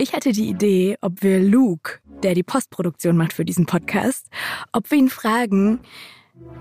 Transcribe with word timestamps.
Ich 0.00 0.14
hatte 0.14 0.32
die 0.32 0.48
Idee, 0.48 0.96
ob 1.02 1.22
wir 1.22 1.40
Luke, 1.40 1.98
der 2.22 2.32
die 2.32 2.42
Postproduktion 2.42 3.18
macht 3.18 3.34
für 3.34 3.44
diesen 3.44 3.66
Podcast, 3.66 4.28
ob 4.72 4.90
wir 4.90 4.96
ihn 4.96 5.10
fragen, 5.10 5.80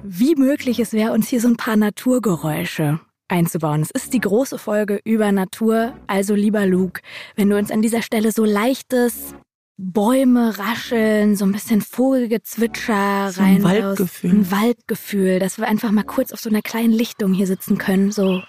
wie 0.03 0.35
möglich 0.35 0.77
es 0.81 0.91
wäre, 0.91 1.13
uns 1.13 1.29
hier 1.29 1.39
so 1.39 1.47
ein 1.47 1.55
paar 1.55 1.77
Naturgeräusche 1.77 2.99
einzubauen. 3.29 3.81
Es 3.81 3.91
ist 3.91 4.11
die 4.11 4.19
große 4.19 4.57
Folge 4.57 4.99
über 5.05 5.31
Natur, 5.31 5.93
also 6.05 6.35
lieber 6.35 6.65
Luke, 6.65 6.99
wenn 7.37 7.49
du 7.49 7.57
uns 7.57 7.71
an 7.71 7.81
dieser 7.81 8.01
Stelle 8.01 8.33
so 8.33 8.43
leichtes 8.43 9.33
Bäume 9.77 10.59
rascheln, 10.59 11.37
so 11.37 11.45
ein 11.45 11.53
bisschen 11.53 11.79
Vogelgezwitscher 11.79 13.31
so 13.31 13.41
ein 13.41 13.63
Waldgefühl. 13.63 14.31
Ein 14.31 14.51
Waldgefühl, 14.51 15.39
dass 15.39 15.57
wir 15.57 15.65
einfach 15.65 15.91
mal 15.91 16.03
kurz 16.03 16.33
auf 16.33 16.41
so 16.41 16.49
einer 16.49 16.61
kleinen 16.61 16.91
Lichtung 16.91 17.31
hier 17.31 17.47
sitzen 17.47 17.77
können, 17.77 18.11
so 18.11 18.43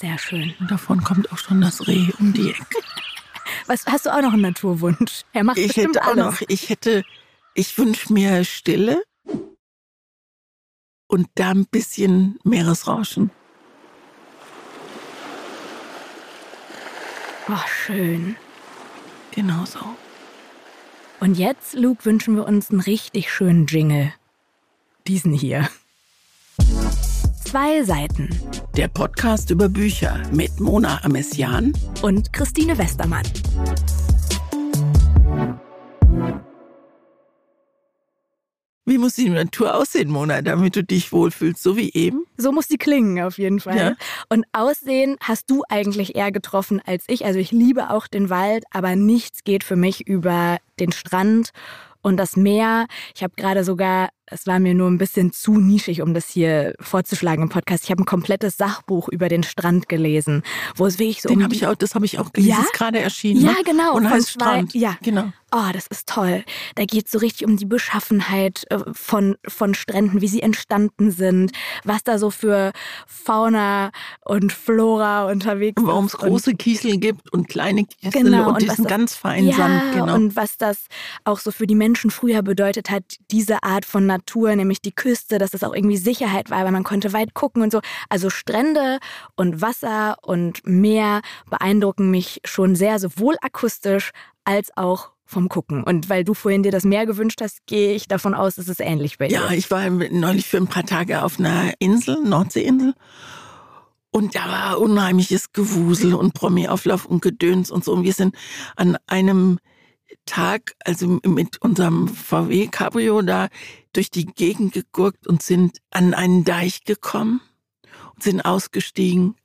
Sehr 0.00 0.16
schön. 0.16 0.54
Und 0.58 0.70
davon 0.70 1.04
kommt 1.04 1.30
auch 1.30 1.36
schon 1.36 1.60
das 1.60 1.86
Reh 1.86 2.08
um 2.18 2.32
die 2.32 2.50
Ecke. 2.52 2.64
Was 3.66 3.84
hast 3.84 4.06
du 4.06 4.10
auch 4.10 4.22
noch 4.22 4.32
einen 4.32 4.42
Naturwunsch? 4.42 5.24
Er 5.34 5.44
macht 5.44 5.58
ich 5.58 5.76
hätte 5.76 6.02
auch 6.06 6.14
noch, 6.14 6.40
ich 6.48 6.70
hätte, 6.70 7.04
ich 7.54 7.76
wünsche 7.76 8.10
mir 8.10 8.44
Stille 8.44 9.02
und 11.06 11.28
da 11.34 11.50
ein 11.50 11.66
bisschen 11.66 12.38
Meeresrauschen. 12.44 13.30
Ach, 17.48 17.68
schön. 17.68 18.36
Genau 19.32 19.66
so. 19.66 19.80
Und 21.18 21.34
jetzt, 21.36 21.74
Luke, 21.74 22.06
wünschen 22.06 22.36
wir 22.36 22.46
uns 22.46 22.70
einen 22.70 22.80
richtig 22.80 23.30
schönen 23.30 23.66
Jingle. 23.66 24.14
Diesen 25.06 25.34
hier. 25.34 25.68
Zwei 27.50 27.82
Seiten. 27.82 28.30
Der 28.76 28.86
Podcast 28.86 29.50
über 29.50 29.68
Bücher 29.68 30.22
mit 30.30 30.60
Mona 30.60 31.00
Amessian 31.02 31.72
und 32.00 32.32
Christine 32.32 32.78
Westermann. 32.78 33.24
Wie 38.84 38.98
muss 38.98 39.14
die 39.14 39.28
Natur 39.30 39.74
aussehen, 39.74 40.10
Mona, 40.10 40.42
damit 40.42 40.76
du 40.76 40.84
dich 40.84 41.10
wohlfühlst, 41.10 41.60
so 41.60 41.76
wie 41.76 41.92
eben? 41.92 42.24
So 42.36 42.52
muss 42.52 42.68
die 42.68 42.78
klingen, 42.78 43.20
auf 43.20 43.36
jeden 43.36 43.58
Fall. 43.58 43.76
Ja. 43.76 43.94
Und 44.28 44.46
Aussehen 44.52 45.16
hast 45.20 45.50
du 45.50 45.64
eigentlich 45.68 46.14
eher 46.14 46.30
getroffen 46.30 46.80
als 46.86 47.02
ich. 47.08 47.24
Also 47.24 47.40
ich 47.40 47.50
liebe 47.50 47.90
auch 47.90 48.06
den 48.06 48.30
Wald, 48.30 48.62
aber 48.70 48.94
nichts 48.94 49.42
geht 49.42 49.64
für 49.64 49.74
mich 49.74 50.06
über 50.06 50.58
den 50.78 50.92
Strand 50.92 51.50
und 52.00 52.16
das 52.16 52.36
Meer. 52.36 52.86
Ich 53.14 53.24
habe 53.24 53.34
gerade 53.36 53.64
sogar 53.64 54.10
es 54.30 54.46
war 54.46 54.60
mir 54.60 54.74
nur 54.74 54.88
ein 54.88 54.98
bisschen 54.98 55.32
zu 55.32 55.58
nischig, 55.58 56.02
um 56.02 56.14
das 56.14 56.28
hier 56.28 56.74
vorzuschlagen 56.80 57.42
im 57.42 57.48
Podcast. 57.48 57.84
Ich 57.84 57.90
habe 57.90 58.02
ein 58.02 58.06
komplettes 58.06 58.56
Sachbuch 58.56 59.08
über 59.08 59.28
den 59.28 59.42
Strand 59.42 59.88
gelesen, 59.88 60.42
wo 60.76 60.86
es 60.86 60.98
wirklich 60.98 61.22
so. 61.22 61.28
Den 61.28 61.38
um 61.38 61.44
habe 61.44 61.54
ich 61.54 61.66
auch, 61.66 61.74
das 61.74 61.94
habe 61.94 62.04
ich 62.04 62.18
auch 62.18 62.32
gelesen. 62.32 62.56
Ja? 62.56 62.62
ist 62.62 62.72
gerade 62.72 63.00
erschienen. 63.00 63.44
Ja, 63.44 63.52
ne? 63.52 63.58
genau. 63.64 63.96
Und 63.96 64.08
heißt 64.08 64.30
Strand. 64.30 64.74
Ja, 64.74 64.96
genau. 65.02 65.32
Oh, 65.52 65.72
das 65.72 65.88
ist 65.88 66.08
toll. 66.08 66.44
Da 66.76 66.84
geht 66.84 67.06
es 67.06 67.12
so 67.12 67.18
richtig 67.18 67.44
um 67.44 67.56
die 67.56 67.64
Beschaffenheit 67.64 68.66
äh, 68.70 68.78
von, 68.92 69.36
von 69.48 69.74
Stränden, 69.74 70.20
wie 70.20 70.28
sie 70.28 70.42
entstanden 70.42 71.10
sind, 71.10 71.50
was 71.82 72.04
da 72.04 72.18
so 72.18 72.30
für 72.30 72.70
Fauna 73.08 73.90
und 74.24 74.52
Flora 74.52 75.28
unterwegs 75.28 75.82
ist. 75.82 75.88
Warum 75.88 76.04
es 76.04 76.12
große 76.12 76.54
Kiesel 76.54 76.98
gibt 76.98 77.32
und 77.32 77.48
kleine 77.48 77.84
Kiesel 77.84 78.22
genau, 78.22 78.48
und, 78.48 78.54
und 78.54 78.62
diesen 78.62 78.84
ganz 78.84 79.16
feinen 79.16 79.48
ja, 79.48 79.56
Sand. 79.56 79.82
Genau. 79.94 80.14
Und 80.14 80.36
was 80.36 80.56
das 80.56 80.86
auch 81.24 81.40
so 81.40 81.50
für 81.50 81.66
die 81.66 81.74
Menschen 81.74 82.12
früher 82.12 82.42
bedeutet 82.42 82.88
hat, 82.88 83.02
diese 83.32 83.64
Art 83.64 83.84
von 83.84 84.06
Natur 84.06 84.19
Natur, 84.20 84.54
nämlich 84.54 84.82
die 84.82 84.92
Küste, 84.92 85.38
dass 85.38 85.54
es 85.54 85.64
auch 85.64 85.74
irgendwie 85.74 85.96
Sicherheit 85.96 86.50
war, 86.50 86.64
weil 86.64 86.72
man 86.72 86.84
konnte 86.84 87.12
weit 87.12 87.32
gucken 87.32 87.62
und 87.62 87.72
so. 87.72 87.80
Also 88.08 88.28
Strände 88.28 88.98
und 89.34 89.62
Wasser 89.62 90.16
und 90.22 90.66
Meer 90.66 91.22
beeindrucken 91.48 92.10
mich 92.10 92.40
schon 92.44 92.76
sehr, 92.76 92.98
sowohl 92.98 93.36
akustisch 93.40 94.10
als 94.44 94.76
auch 94.76 95.10
vom 95.24 95.48
Gucken. 95.48 95.84
Und 95.84 96.10
weil 96.10 96.24
du 96.24 96.34
vorhin 96.34 96.62
dir 96.62 96.72
das 96.72 96.84
Meer 96.84 97.06
gewünscht 97.06 97.40
hast, 97.40 97.64
gehe 97.66 97.94
ich 97.94 98.08
davon 98.08 98.34
aus, 98.34 98.56
dass 98.56 98.68
es 98.68 98.80
ähnlich 98.80 99.16
bei 99.16 99.28
dir. 99.28 99.36
Ja, 99.36 99.50
ich 99.52 99.70
war 99.70 99.88
neulich 99.88 100.46
für 100.46 100.58
ein 100.58 100.66
paar 100.66 100.84
Tage 100.84 101.22
auf 101.22 101.38
einer 101.38 101.72
Insel, 101.78 102.22
Nordseeinsel. 102.22 102.94
Und 104.10 104.34
da 104.34 104.48
war 104.48 104.80
unheimliches 104.80 105.52
Gewusel 105.52 106.14
und 106.14 106.34
Promi-Auflauf 106.34 107.06
und 107.06 107.22
Gedöns 107.22 107.70
und 107.70 107.84
so. 107.84 107.92
Und 107.92 108.02
wir 108.02 108.12
sind 108.12 108.34
an 108.76 108.98
einem 109.06 109.60
Tag, 110.26 110.76
also 110.84 111.20
mit 111.24 111.60
unserem 111.62 112.08
VW 112.08 112.68
Cabrio 112.68 113.22
da 113.22 113.48
durch 113.92 114.10
die 114.10 114.26
Gegend 114.26 114.72
gegurkt 114.72 115.26
und 115.26 115.42
sind 115.42 115.78
an 115.90 116.14
einen 116.14 116.44
Deich 116.44 116.84
gekommen 116.84 117.40
und 118.14 118.22
sind 118.22 118.40
ausgestiegen. 118.42 119.36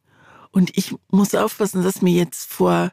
Und 0.51 0.77
ich 0.77 0.95
muss 1.09 1.35
aufpassen, 1.35 1.83
dass 1.83 2.01
mir 2.01 2.13
jetzt 2.13 2.51
vor, 2.51 2.91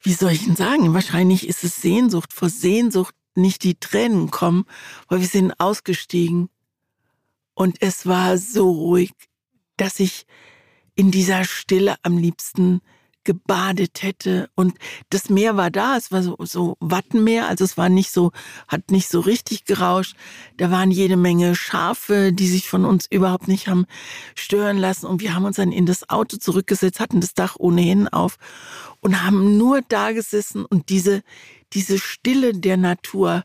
wie 0.00 0.12
soll 0.12 0.32
ich 0.32 0.44
denn 0.44 0.56
sagen, 0.56 0.94
wahrscheinlich 0.94 1.48
ist 1.48 1.64
es 1.64 1.76
Sehnsucht, 1.76 2.32
vor 2.32 2.48
Sehnsucht 2.48 3.14
nicht 3.34 3.64
die 3.64 3.74
Tränen 3.74 4.30
kommen, 4.30 4.64
weil 5.08 5.20
wir 5.20 5.26
sind 5.26 5.58
ausgestiegen. 5.58 6.48
Und 7.54 7.80
es 7.80 8.06
war 8.06 8.38
so 8.38 8.70
ruhig, 8.70 9.12
dass 9.76 10.00
ich 10.00 10.26
in 10.94 11.10
dieser 11.10 11.44
Stille 11.44 11.96
am 12.02 12.18
liebsten 12.18 12.80
gebadet 13.24 14.02
hätte. 14.02 14.50
Und 14.54 14.74
das 15.10 15.30
Meer 15.30 15.56
war 15.56 15.70
da, 15.70 15.96
es 15.96 16.12
war 16.12 16.22
so, 16.22 16.36
so 16.40 16.76
Wattenmeer, 16.80 17.48
also 17.48 17.64
es 17.64 17.76
war 17.76 17.88
nicht 17.88 18.10
so, 18.10 18.32
hat 18.68 18.90
nicht 18.90 19.08
so 19.08 19.20
richtig 19.20 19.64
gerauscht. 19.64 20.16
Da 20.56 20.70
waren 20.70 20.90
jede 20.90 21.16
Menge 21.16 21.54
Schafe, 21.54 22.32
die 22.32 22.48
sich 22.48 22.68
von 22.68 22.84
uns 22.84 23.06
überhaupt 23.10 23.48
nicht 23.48 23.68
haben 23.68 23.86
stören 24.34 24.78
lassen. 24.78 25.06
Und 25.06 25.20
wir 25.20 25.34
haben 25.34 25.44
uns 25.44 25.56
dann 25.56 25.72
in 25.72 25.86
das 25.86 26.08
Auto 26.08 26.36
zurückgesetzt, 26.36 27.00
hatten 27.00 27.20
das 27.20 27.34
Dach 27.34 27.56
ohnehin 27.58 28.08
auf 28.08 28.36
und 29.00 29.22
haben 29.22 29.56
nur 29.58 29.82
da 29.88 30.12
gesessen 30.12 30.64
und 30.64 30.88
diese, 30.88 31.22
diese 31.72 31.98
Stille 31.98 32.52
der 32.52 32.76
Natur, 32.76 33.44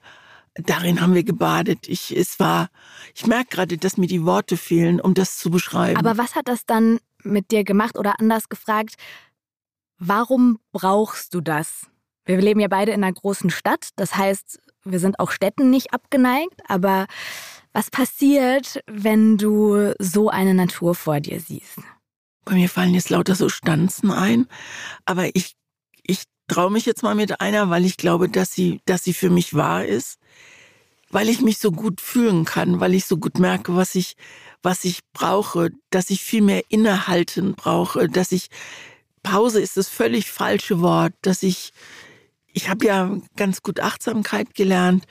darin 0.55 1.01
haben 1.01 1.13
wir 1.13 1.23
gebadet. 1.23 1.87
Ich, 1.87 2.15
es 2.15 2.39
war, 2.39 2.69
ich 3.15 3.25
merke 3.27 3.55
gerade, 3.55 3.77
dass 3.77 3.97
mir 3.97 4.07
die 4.07 4.25
Worte 4.25 4.57
fehlen, 4.57 4.99
um 4.99 5.13
das 5.13 5.37
zu 5.37 5.49
beschreiben. 5.49 5.97
Aber 5.97 6.17
was 6.17 6.35
hat 6.35 6.47
das 6.47 6.65
dann 6.65 6.99
mit 7.23 7.51
dir 7.51 7.63
gemacht 7.63 7.97
oder 7.97 8.19
anders 8.19 8.49
gefragt? 8.49 8.95
Warum 9.99 10.59
brauchst 10.71 11.33
du 11.33 11.41
das? 11.41 11.87
Wir 12.25 12.37
leben 12.37 12.59
ja 12.59 12.67
beide 12.67 12.91
in 12.91 13.03
einer 13.03 13.13
großen 13.13 13.49
Stadt, 13.49 13.89
das 13.95 14.15
heißt, 14.15 14.59
wir 14.83 14.99
sind 14.99 15.19
auch 15.19 15.31
Städten 15.31 15.69
nicht 15.69 15.93
abgeneigt, 15.93 16.61
aber 16.67 17.07
was 17.73 17.89
passiert, 17.89 18.81
wenn 18.87 19.37
du 19.37 19.93
so 19.99 20.29
eine 20.29 20.53
Natur 20.53 20.95
vor 20.95 21.19
dir 21.19 21.39
siehst? 21.39 21.79
Bei 22.45 22.53
mir 22.53 22.69
fallen 22.69 22.93
jetzt 22.93 23.09
lauter 23.09 23.35
so 23.35 23.49
Stanzen 23.49 24.11
ein, 24.11 24.47
aber 25.05 25.35
ich, 25.35 25.55
ich 26.03 26.23
traue 26.47 26.71
mich 26.71 26.85
jetzt 26.85 27.03
mal 27.03 27.15
mit 27.15 27.41
einer, 27.41 27.69
weil 27.69 27.85
ich 27.85 27.97
glaube, 27.97 28.29
dass 28.29 28.53
sie, 28.53 28.81
dass 28.85 29.03
sie 29.03 29.13
für 29.13 29.29
mich 29.29 29.53
wahr 29.53 29.85
ist, 29.85 30.17
weil 31.09 31.29
ich 31.29 31.41
mich 31.41 31.57
so 31.57 31.71
gut 31.71 32.01
fühlen 32.01 32.45
kann, 32.45 32.79
weil 32.79 32.93
ich 32.93 33.05
so 33.05 33.17
gut 33.17 33.39
merke, 33.39 33.75
was 33.75 33.95
ich, 33.95 34.15
was 34.61 34.83
ich 34.83 34.99
brauche, 35.13 35.71
dass 35.89 36.09
ich 36.09 36.21
viel 36.21 36.41
mehr 36.41 36.63
Innehalten 36.69 37.55
brauche, 37.55 38.09
dass 38.09 38.31
ich 38.31 38.47
Pause 39.29 39.61
ist 39.61 39.77
das 39.77 39.89
völlig 39.89 40.31
falsche 40.31 40.81
Wort, 40.81 41.13
dass 41.21 41.43
ich, 41.43 41.73
ich 42.53 42.69
habe 42.69 42.85
ja 42.85 43.17
ganz 43.35 43.61
gut 43.61 43.79
Achtsamkeit 43.79 44.53
gelernt 44.53 45.05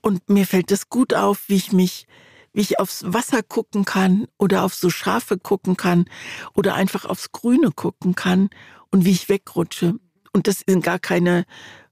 und 0.00 0.28
mir 0.28 0.46
fällt 0.46 0.70
es 0.70 0.88
gut 0.88 1.14
auf, 1.14 1.48
wie 1.48 1.56
ich 1.56 1.72
mich, 1.72 2.06
wie 2.52 2.60
ich 2.60 2.78
aufs 2.78 3.04
Wasser 3.06 3.42
gucken 3.42 3.84
kann 3.84 4.28
oder 4.38 4.62
auf 4.62 4.74
so 4.74 4.88
Schafe 4.88 5.36
gucken 5.36 5.76
kann 5.76 6.06
oder 6.54 6.74
einfach 6.74 7.04
aufs 7.04 7.32
Grüne 7.32 7.72
gucken 7.72 8.14
kann 8.14 8.50
und 8.90 9.04
wie 9.04 9.10
ich 9.10 9.28
wegrutsche. 9.28 9.94
Und 10.32 10.46
das 10.46 10.62
sind 10.66 10.84
gar 10.84 10.98
keine 10.98 11.44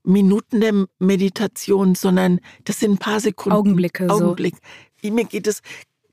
Minuten 0.04 0.60
der 0.60 0.86
Meditation, 0.98 1.94
sondern 1.94 2.40
das 2.64 2.78
sind 2.78 2.92
ein 2.92 2.98
paar 2.98 3.20
Sekunden. 3.20 3.56
Augenblicke. 3.56 4.08
Augenblick. 4.08 4.56
So. 5.02 5.10
Mir 5.10 5.24
geht 5.24 5.46
es 5.46 5.60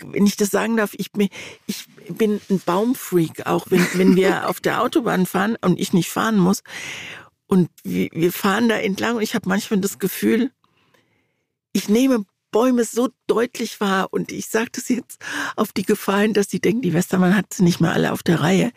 wenn 0.06 0.26
ich 0.26 0.38
das 0.38 0.50
sagen 0.50 0.78
darf, 0.78 0.92
ich 0.94 1.12
bin, 1.12 1.30
ich 1.68 1.86
bin 2.10 2.42
ein 2.50 2.60
Baumfreak, 2.60 3.46
auch 3.46 3.68
wenn, 3.70 3.86
wenn 3.96 4.16
wir 4.16 4.48
auf 4.50 4.60
der 4.60 4.82
Autobahn 4.82 5.26
fahren 5.26 5.58
und 5.62 5.80
ich 5.80 5.94
nicht 5.94 6.10
fahren 6.10 6.38
muss. 6.38 6.64
Und 7.48 7.70
wir, 7.84 8.32
fahren 8.32 8.70
da 8.70 8.78
entlang 8.78 9.18
und 9.18 9.24
ich 9.24 9.36
habe 9.36 9.50
manchmal 9.50 9.82
das 9.82 10.00
Gefühl, 10.00 10.52
ich 11.74 11.90
nehme 11.90 12.26
Bäume 12.52 12.86
so 12.86 13.10
deutlich 13.28 13.80
wahr 13.82 14.08
und 14.12 14.32
ich 14.32 14.48
sage 14.48 14.70
das 14.74 14.90
jetzt 14.90 15.20
auf 15.56 15.74
die 15.74 15.84
Gefahren, 15.84 16.34
dass 16.34 16.50
sie 16.50 16.60
denken, 16.60 16.82
die 16.82 16.94
Westermann 16.94 17.36
hat 17.36 17.54
sie 17.54 17.64
nicht 17.64 17.82
mehr 17.82 17.92
alle 17.92 18.14
auf 18.14 18.24
der 18.24 18.42
Reihe. 18.42 18.72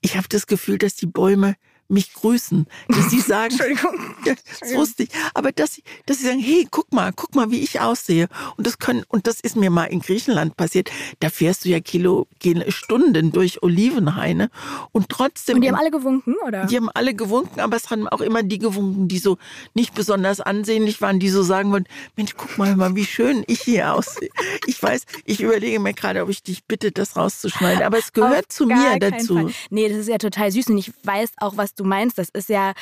Ich 0.00 0.16
habe 0.16 0.28
das 0.28 0.46
Gefühl, 0.46 0.78
dass 0.78 0.94
die 0.94 1.06
Bäume 1.06 1.56
mich 1.88 2.12
grüßen, 2.12 2.66
dass 2.88 3.10
sie 3.10 3.20
sagen, 3.20 3.52
Entschuldigung. 3.52 4.14
das 4.24 4.74
wusste 4.74 5.04
ich, 5.04 5.10
aber 5.34 5.52
dass 5.52 5.74
sie, 5.74 5.82
dass 6.06 6.18
sie 6.18 6.26
sagen, 6.26 6.40
hey, 6.40 6.66
guck 6.70 6.92
mal, 6.92 7.12
guck 7.14 7.34
mal, 7.34 7.50
wie 7.50 7.60
ich 7.60 7.80
aussehe. 7.80 8.28
Und 8.56 8.66
das 8.66 8.78
können, 8.78 9.04
und 9.08 9.26
das 9.26 9.40
ist 9.40 9.56
mir 9.56 9.70
mal 9.70 9.84
in 9.84 10.00
Griechenland 10.00 10.56
passiert. 10.56 10.90
Da 11.20 11.30
fährst 11.30 11.64
du 11.64 11.68
ja 11.68 11.80
Kilo, 11.80 12.26
Stunden 12.68 13.32
durch 13.32 13.62
Olivenhaine 13.62 14.50
und 14.92 15.08
trotzdem. 15.08 15.56
Und 15.56 15.62
die 15.62 15.68
haben 15.68 15.76
alle 15.76 15.90
gewunken, 15.90 16.34
oder? 16.46 16.66
Die 16.66 16.76
haben 16.76 16.90
alle 16.90 17.14
gewunken, 17.14 17.60
aber 17.60 17.76
es 17.76 17.90
haben 17.90 18.08
auch 18.08 18.20
immer 18.20 18.42
die 18.42 18.58
gewunken, 18.58 19.08
die 19.08 19.18
so 19.18 19.38
nicht 19.74 19.94
besonders 19.94 20.40
ansehnlich 20.40 21.00
waren, 21.00 21.20
die 21.20 21.28
so 21.28 21.42
sagen 21.42 21.72
wollen, 21.72 21.86
Mensch, 22.16 22.32
guck 22.36 22.58
mal, 22.58 22.76
mal 22.76 22.94
wie 22.96 23.04
schön 23.04 23.44
ich 23.46 23.60
hier 23.62 23.92
aussehe. 23.92 24.30
Ich 24.66 24.82
weiß, 24.82 25.04
ich 25.24 25.40
überlege 25.40 25.80
mir 25.80 25.94
gerade, 25.94 26.22
ob 26.22 26.28
ich 26.28 26.42
dich 26.42 26.64
bitte, 26.64 26.92
das 26.92 27.16
rauszuschneiden, 27.16 27.82
aber 27.82 27.98
es 27.98 28.12
gehört 28.12 28.46
Auf 28.46 28.48
zu 28.48 28.66
mir 28.66 28.98
dazu. 28.98 29.34
Fall. 29.34 29.50
Nee, 29.70 29.88
das 29.88 29.98
ist 29.98 30.08
ja 30.08 30.18
total 30.18 30.50
süß 30.50 30.68
und 30.68 30.78
ich 30.78 30.92
weiß 31.02 31.32
auch, 31.38 31.56
was 31.56 31.73
du 31.78 31.84
meinst. 31.84 32.18
Das 32.18 32.28
ist 32.30 32.48
ja 32.48 32.72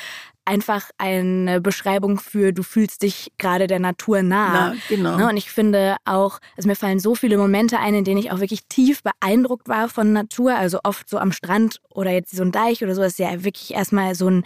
einfach 0.45 0.89
eine 0.97 1.61
Beschreibung 1.61 2.19
für, 2.19 2.51
du 2.51 2.63
fühlst 2.63 3.01
dich 3.01 3.31
gerade 3.37 3.67
der 3.67 3.79
Natur 3.79 4.21
nah. 4.23 4.53
Na, 4.53 4.75
genau. 4.89 5.17
Ne? 5.17 5.29
Und 5.29 5.37
ich 5.37 5.49
finde 5.49 5.95
auch, 6.05 6.39
also 6.57 6.67
mir 6.67 6.75
fallen 6.75 6.99
so 6.99 7.15
viele 7.15 7.37
Momente 7.37 7.79
ein, 7.79 7.93
in 7.93 8.03
denen 8.03 8.19
ich 8.19 8.31
auch 8.31 8.39
wirklich 8.39 8.65
tief 8.67 9.01
beeindruckt 9.03 9.69
war 9.69 9.87
von 9.89 10.11
Natur. 10.11 10.55
Also 10.55 10.79
oft 10.83 11.09
so 11.09 11.17
am 11.17 11.31
Strand 11.31 11.79
oder 11.93 12.11
jetzt 12.11 12.35
so 12.35 12.43
ein 12.43 12.51
Deich 12.51 12.83
oder 12.83 12.95
so, 12.95 13.01
ist 13.01 13.19
ja 13.19 13.43
wirklich 13.43 13.73
erstmal 13.73 14.15
so 14.15 14.29
ein 14.29 14.43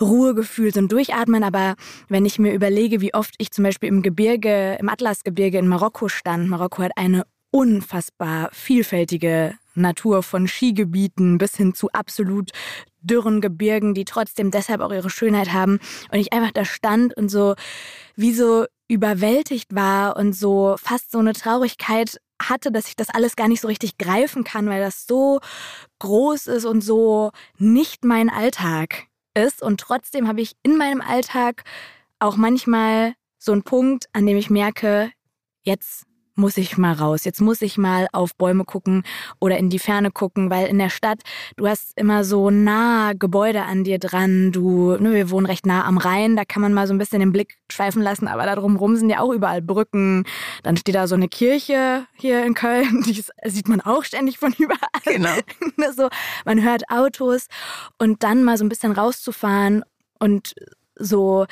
Ruhegefühl, 0.00 0.72
so 0.72 0.80
ein 0.80 0.88
Durchatmen. 0.88 1.44
Aber 1.44 1.74
wenn 2.08 2.24
ich 2.24 2.38
mir 2.38 2.52
überlege, 2.52 3.00
wie 3.00 3.14
oft 3.14 3.34
ich 3.38 3.50
zum 3.50 3.64
Beispiel 3.64 3.88
im 3.88 4.02
Gebirge, 4.02 4.76
im 4.80 4.88
Atlasgebirge 4.88 5.58
in 5.58 5.68
Marokko 5.68 6.08
stand, 6.08 6.48
Marokko 6.48 6.82
hat 6.82 6.92
eine 6.96 7.24
unfassbar 7.50 8.48
vielfältige 8.52 9.54
Natur 9.74 10.22
von 10.22 10.46
Skigebieten 10.48 11.38
bis 11.38 11.56
hin 11.56 11.74
zu 11.74 11.90
absolut 11.92 12.50
dürren 13.00 13.40
Gebirgen, 13.40 13.94
die 13.94 14.04
trotzdem 14.04 14.50
deshalb 14.50 14.80
auch 14.80 14.92
ihre 14.92 15.10
Schönheit 15.10 15.52
haben. 15.52 15.78
Und 16.10 16.18
ich 16.18 16.32
einfach 16.32 16.52
da 16.52 16.64
stand 16.64 17.16
und 17.16 17.28
so 17.28 17.54
wie 18.16 18.32
so 18.32 18.66
überwältigt 18.88 19.74
war 19.74 20.16
und 20.16 20.34
so 20.34 20.76
fast 20.78 21.10
so 21.10 21.18
eine 21.18 21.32
Traurigkeit 21.32 22.18
hatte, 22.42 22.70
dass 22.70 22.88
ich 22.88 22.96
das 22.96 23.10
alles 23.10 23.36
gar 23.36 23.48
nicht 23.48 23.60
so 23.60 23.68
richtig 23.68 23.98
greifen 23.98 24.44
kann, 24.44 24.68
weil 24.68 24.80
das 24.80 25.06
so 25.06 25.40
groß 26.00 26.46
ist 26.48 26.64
und 26.64 26.82
so 26.82 27.30
nicht 27.58 28.04
mein 28.04 28.28
Alltag 28.28 29.06
ist. 29.34 29.62
Und 29.62 29.80
trotzdem 29.80 30.28
habe 30.28 30.40
ich 30.40 30.52
in 30.62 30.76
meinem 30.76 31.00
Alltag 31.00 31.64
auch 32.18 32.36
manchmal 32.36 33.14
so 33.38 33.52
einen 33.52 33.62
Punkt, 33.62 34.06
an 34.12 34.26
dem 34.26 34.36
ich 34.36 34.50
merke, 34.50 35.10
jetzt 35.62 36.04
muss 36.36 36.56
ich 36.56 36.76
mal 36.76 36.92
raus. 36.92 37.24
Jetzt 37.24 37.40
muss 37.40 37.62
ich 37.62 37.78
mal 37.78 38.08
auf 38.12 38.34
Bäume 38.34 38.64
gucken 38.64 39.02
oder 39.40 39.58
in 39.58 39.70
die 39.70 39.78
Ferne 39.78 40.10
gucken, 40.10 40.50
weil 40.50 40.66
in 40.66 40.78
der 40.78 40.90
Stadt, 40.90 41.20
du 41.56 41.66
hast 41.66 41.92
immer 41.96 42.24
so 42.24 42.50
nah 42.50 43.12
Gebäude 43.12 43.62
an 43.62 43.84
dir 43.84 43.98
dran. 43.98 44.52
Du, 44.52 44.96
ne, 44.96 45.12
wir 45.14 45.30
wohnen 45.30 45.46
recht 45.46 45.66
nah 45.66 45.84
am 45.84 45.98
Rhein, 45.98 46.36
da 46.36 46.44
kann 46.44 46.62
man 46.62 46.72
mal 46.72 46.86
so 46.86 46.94
ein 46.94 46.98
bisschen 46.98 47.20
den 47.20 47.32
Blick 47.32 47.56
schweifen 47.70 48.02
lassen, 48.02 48.28
aber 48.28 48.44
da 48.44 48.54
drumherum 48.54 48.96
sind 48.96 49.10
ja 49.10 49.20
auch 49.20 49.32
überall 49.32 49.62
Brücken. 49.62 50.24
Dann 50.62 50.76
steht 50.76 50.94
da 50.94 51.06
so 51.06 51.14
eine 51.14 51.28
Kirche 51.28 52.06
hier 52.14 52.44
in 52.44 52.54
Köln, 52.54 53.02
die 53.06 53.22
sieht 53.44 53.68
man 53.68 53.80
auch 53.80 54.04
ständig 54.04 54.38
von 54.38 54.52
überall. 54.58 54.78
Genau. 55.04 55.34
so, 55.96 56.08
man 56.44 56.62
hört 56.62 56.90
Autos 56.90 57.46
und 57.98 58.22
dann 58.22 58.44
mal 58.44 58.58
so 58.58 58.64
ein 58.64 58.68
bisschen 58.68 58.92
rauszufahren 58.92 59.84
und 60.18 60.54
so 60.96 61.46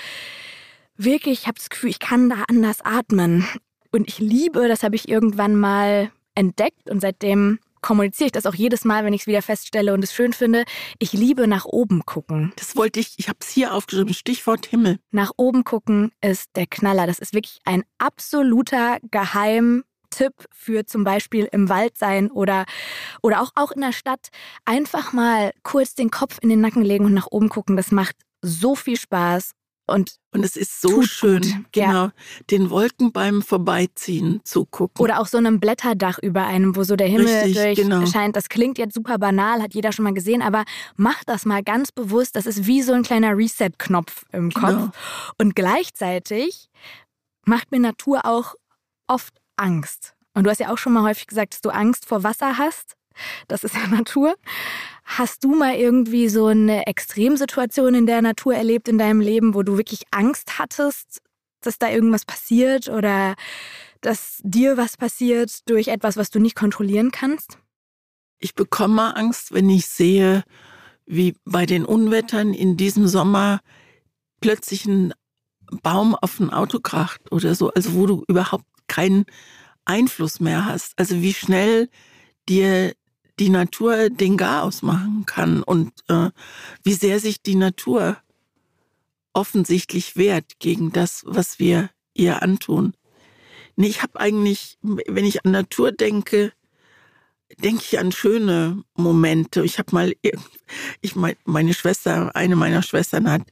wirklich, 0.96 1.40
ich 1.40 1.46
habe 1.46 1.58
das 1.58 1.70
Gefühl, 1.70 1.90
ich 1.90 1.98
kann 1.98 2.30
da 2.30 2.44
anders 2.48 2.80
atmen. 2.82 3.46
Und 3.92 4.08
ich 4.08 4.18
liebe, 4.18 4.68
das 4.68 4.82
habe 4.82 4.96
ich 4.96 5.08
irgendwann 5.08 5.54
mal 5.54 6.10
entdeckt 6.34 6.88
und 6.88 7.00
seitdem 7.00 7.58
kommuniziere 7.82 8.26
ich 8.26 8.32
das 8.32 8.46
auch 8.46 8.54
jedes 8.54 8.84
Mal, 8.84 9.04
wenn 9.04 9.12
ich 9.12 9.22
es 9.22 9.26
wieder 9.26 9.42
feststelle 9.42 9.92
und 9.92 10.02
es 10.02 10.14
schön 10.14 10.32
finde. 10.32 10.64
Ich 10.98 11.12
liebe 11.12 11.46
nach 11.46 11.66
oben 11.66 12.06
gucken. 12.06 12.52
Das 12.56 12.76
wollte 12.76 13.00
ich, 13.00 13.14
ich 13.18 13.28
habe 13.28 13.38
es 13.42 13.48
hier 13.48 13.74
aufgeschrieben, 13.74 14.14
Stichwort 14.14 14.66
Himmel. 14.66 14.98
Nach 15.10 15.32
oben 15.36 15.64
gucken 15.64 16.12
ist 16.22 16.50
der 16.56 16.66
Knaller. 16.66 17.06
Das 17.06 17.18
ist 17.18 17.34
wirklich 17.34 17.58
ein 17.64 17.82
absoluter 17.98 18.98
Geheimtipp 19.10 20.32
für 20.52 20.86
zum 20.86 21.04
Beispiel 21.04 21.48
im 21.52 21.68
Wald 21.68 21.98
sein 21.98 22.30
oder, 22.30 22.64
oder 23.20 23.42
auch, 23.42 23.50
auch 23.56 23.72
in 23.72 23.82
der 23.82 23.92
Stadt. 23.92 24.28
Einfach 24.64 25.12
mal 25.12 25.52
kurz 25.64 25.94
den 25.94 26.10
Kopf 26.10 26.38
in 26.40 26.48
den 26.48 26.60
Nacken 26.60 26.82
legen 26.82 27.04
und 27.04 27.14
nach 27.14 27.28
oben 27.30 27.48
gucken. 27.48 27.76
Das 27.76 27.90
macht 27.90 28.16
so 28.40 28.74
viel 28.74 28.96
Spaß. 28.96 29.52
Und, 29.86 30.14
und 30.32 30.44
es 30.44 30.56
ist 30.56 30.80
so 30.80 31.02
schön, 31.02 31.42
gut. 31.42 31.72
genau, 31.72 32.04
Ja. 32.04 32.12
den 32.50 32.70
Wolken 32.70 33.12
beim 33.12 33.42
Vorbeiziehen 33.42 34.40
zu 34.44 34.64
gucken. 34.64 35.02
Oder 35.02 35.20
auch 35.20 35.26
so 35.26 35.38
einem 35.38 35.58
Blätterdach 35.60 36.18
über 36.20 36.46
einem, 36.46 36.76
wo 36.76 36.84
so 36.84 36.94
der 36.96 37.08
Himmel 37.08 37.26
Richtig, 37.26 37.54
durch 37.56 37.76
genau. 37.76 38.06
scheint. 38.06 38.36
Das 38.36 38.48
klingt 38.48 38.78
jetzt 38.78 38.94
super 38.94 39.18
banal, 39.18 39.60
hat 39.60 39.74
jeder 39.74 39.90
schon 39.92 40.04
mal 40.04 40.14
gesehen, 40.14 40.40
aber 40.40 40.64
macht 40.96 41.28
das 41.28 41.44
mal 41.44 41.62
ganz 41.64 41.90
bewusst. 41.90 42.36
Das 42.36 42.46
ist 42.46 42.66
wie 42.66 42.82
so 42.82 42.92
ein 42.92 43.02
kleiner 43.02 43.36
Reset-Knopf 43.36 44.24
im 44.32 44.52
Kopf. 44.52 44.62
Genau. 44.70 44.90
Und 45.38 45.56
gleichzeitig 45.56 46.68
macht 47.44 47.72
mir 47.72 47.80
Natur 47.80 48.24
auch 48.24 48.54
oft 49.08 49.34
Angst. 49.56 50.14
Und 50.34 50.44
du 50.44 50.50
hast 50.50 50.60
ja 50.60 50.72
auch 50.72 50.78
schon 50.78 50.92
mal 50.92 51.02
häufig 51.02 51.26
gesagt, 51.26 51.54
dass 51.54 51.60
du 51.60 51.70
Angst 51.70 52.06
vor 52.06 52.22
Wasser 52.22 52.56
hast. 52.56 52.94
Das 53.48 53.64
ist 53.64 53.74
ja 53.74 53.86
Natur. 53.90 54.34
Hast 55.04 55.44
du 55.44 55.54
mal 55.54 55.74
irgendwie 55.74 56.28
so 56.28 56.46
eine 56.46 56.86
Extremsituation 56.86 57.94
in 57.94 58.06
der 58.06 58.22
Natur 58.22 58.54
erlebt 58.54 58.88
in 58.88 58.98
deinem 58.98 59.20
Leben, 59.20 59.54
wo 59.54 59.62
du 59.62 59.76
wirklich 59.76 60.02
Angst 60.10 60.58
hattest, 60.58 61.20
dass 61.60 61.78
da 61.78 61.90
irgendwas 61.90 62.24
passiert 62.24 62.88
oder 62.88 63.34
dass 64.00 64.40
dir 64.42 64.76
was 64.76 64.96
passiert 64.96 65.68
durch 65.68 65.88
etwas, 65.88 66.16
was 66.16 66.30
du 66.30 66.40
nicht 66.40 66.56
kontrollieren 66.56 67.10
kannst? 67.10 67.58
Ich 68.38 68.54
bekomme 68.54 69.16
Angst, 69.16 69.52
wenn 69.52 69.70
ich 69.70 69.86
sehe, 69.86 70.42
wie 71.06 71.34
bei 71.44 71.66
den 71.66 71.84
Unwettern 71.84 72.54
in 72.54 72.76
diesem 72.76 73.06
Sommer 73.06 73.60
plötzlich 74.40 74.86
ein 74.86 75.14
Baum 75.82 76.14
auf 76.14 76.38
ein 76.40 76.52
Auto 76.52 76.80
kracht 76.80 77.30
oder 77.30 77.54
so, 77.54 77.70
also 77.70 77.94
wo 77.94 78.06
du 78.06 78.24
überhaupt 78.28 78.64
keinen 78.88 79.24
Einfluss 79.84 80.40
mehr 80.40 80.66
hast. 80.66 80.98
Also 80.98 81.22
wie 81.22 81.32
schnell 81.32 81.88
dir 82.48 82.94
die 83.38 83.48
Natur 83.48 84.10
den 84.10 84.36
Garaus 84.36 84.82
machen 84.82 85.24
kann 85.26 85.62
und 85.62 85.92
äh, 86.08 86.30
wie 86.82 86.94
sehr 86.94 87.20
sich 87.20 87.42
die 87.42 87.54
Natur 87.54 88.18
offensichtlich 89.32 90.16
wehrt 90.16 90.58
gegen 90.58 90.92
das, 90.92 91.22
was 91.26 91.58
wir 91.58 91.90
ihr 92.14 92.42
antun. 92.42 92.94
Nee, 93.76 93.88
ich 93.88 94.02
habe 94.02 94.20
eigentlich, 94.20 94.78
wenn 94.82 95.24
ich 95.24 95.44
an 95.44 95.52
Natur 95.52 95.92
denke, 95.92 96.52
denke 97.58 97.82
ich 97.84 97.98
an 97.98 98.12
schöne 98.12 98.84
Momente. 98.94 99.64
Ich 99.64 99.78
habe 99.78 99.94
mal, 99.94 100.12
ich 101.00 101.16
mein, 101.16 101.36
meine 101.44 101.74
Schwester, 101.74 102.34
eine 102.36 102.56
meiner 102.56 102.82
Schwestern 102.82 103.30
hat 103.30 103.42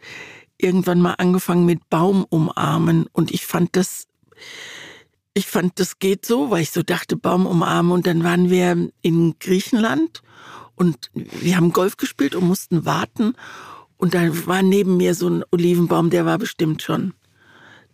irgendwann 0.59 1.01
mal 1.01 1.15
angefangen 1.15 1.65
mit 1.65 1.89
Baum 1.89 2.25
umarmen 2.29 3.07
und 3.13 3.31
ich 3.31 3.47
fand 3.47 3.77
das, 3.77 4.09
ich 5.35 5.47
fand 5.47 5.79
das 5.79 5.99
geht 5.99 6.27
so, 6.27 6.51
weil 6.51 6.63
ich 6.63 6.71
so 6.71 6.83
dachte 6.83 7.17
Baum 7.17 7.47
umarmen 7.47 7.93
und 7.93 8.07
dann 8.07 8.25
waren 8.25 8.51
wir 8.51 8.91
in 9.03 9.35
Griechenland 9.39 10.23
und 10.75 11.11
wir 11.15 11.57
haben 11.57 11.73
Golf 11.73 11.97
gespielt 11.97 12.35
und 12.35 12.47
mussten 12.47 12.85
warten 12.85 13.35
und 13.97 14.15
da 14.15 14.47
war 14.47 14.63
neben 14.63 14.97
mir 14.97 15.15
so 15.15 15.29
ein 15.29 15.45
Olivenbaum, 15.53 16.11
der 16.11 16.27
war 16.27 16.39
bestimmt 16.39 16.83
schon 16.83 17.15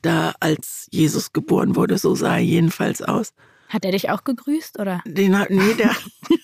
da, 0.02 0.34
als 0.40 0.86
Jesus 0.90 1.32
geboren 1.32 1.74
wurde. 1.74 1.98
So 1.98 2.14
sah 2.14 2.36
er 2.36 2.42
jedenfalls 2.42 3.02
aus. 3.02 3.32
Hat 3.68 3.84
er 3.84 3.90
dich 3.90 4.10
auch 4.10 4.22
gegrüßt 4.22 4.78
oder? 4.78 5.02
Den 5.04 5.36
hat, 5.36 5.50
nee, 5.50 5.74
der, 5.74 5.90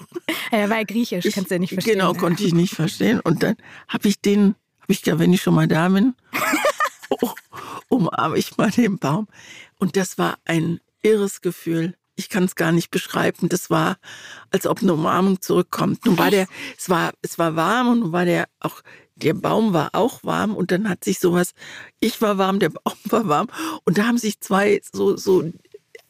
Er 0.52 0.68
war 0.68 0.78
ja 0.78 0.84
griechisch, 0.84 1.24
kannst 1.32 1.50
du 1.50 1.54
ja 1.54 1.58
nicht 1.58 1.72
verstehen. 1.72 1.94
Genau, 1.94 2.12
konnte 2.12 2.44
ich 2.44 2.52
nicht 2.52 2.74
verstehen. 2.74 3.20
Und 3.20 3.42
dann 3.42 3.56
habe 3.88 4.06
ich 4.06 4.20
den, 4.20 4.54
habe 4.80 4.92
ich 4.92 5.04
ja, 5.06 5.18
wenn 5.18 5.32
ich 5.32 5.40
schon 5.40 5.54
mal 5.54 5.66
da 5.66 5.88
bin, 5.88 6.14
oh, 7.20 7.30
umarme 7.88 8.38
ich 8.38 8.56
mal 8.56 8.70
den 8.70 8.98
Baum. 8.98 9.28
Und 9.78 9.96
das 9.96 10.18
war 10.18 10.36
ein 10.44 10.80
irres 11.02 11.40
Gefühl. 11.40 11.94
Ich 12.14 12.28
kann 12.28 12.44
es 12.44 12.54
gar 12.54 12.72
nicht 12.72 12.90
beschreiben. 12.90 13.48
Das 13.48 13.70
war, 13.70 13.96
als 14.50 14.66
ob 14.66 14.82
eine 14.82 14.94
Umarmung 14.94 15.40
zurückkommt. 15.40 16.04
Nun 16.04 16.18
war 16.18 16.30
der, 16.30 16.46
es 16.78 16.88
war, 16.88 17.12
es 17.22 17.38
war 17.38 17.56
warm 17.56 17.88
und 17.88 18.00
nun 18.00 18.12
war 18.12 18.24
der 18.24 18.48
auch, 18.60 18.82
der 19.16 19.34
Baum 19.34 19.72
war 19.72 19.90
auch 19.92 20.22
warm 20.22 20.54
und 20.54 20.70
dann 20.70 20.88
hat 20.88 21.04
sich 21.04 21.18
sowas, 21.18 21.52
ich 22.00 22.20
war 22.20 22.38
warm, 22.38 22.58
der 22.58 22.70
Baum 22.70 22.94
war 23.04 23.28
warm 23.28 23.48
und 23.84 23.98
da 23.98 24.06
haben 24.06 24.18
sich 24.18 24.40
zwei 24.40 24.80
so, 24.92 25.16
so, 25.16 25.44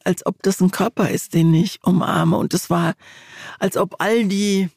als 0.05 0.27
ob 0.27 0.43
das 0.43 0.61
ein 0.61 0.71
Körper 0.71 1.11
ist, 1.11 1.35
den 1.35 1.55
ich 1.55 1.79
umarme. 1.83 2.37
Und 2.37 2.55
das 2.55 2.71
war, 2.71 2.95
als 3.59 3.77
ob 3.77 3.97
all 4.01 4.25
die, 4.25 4.69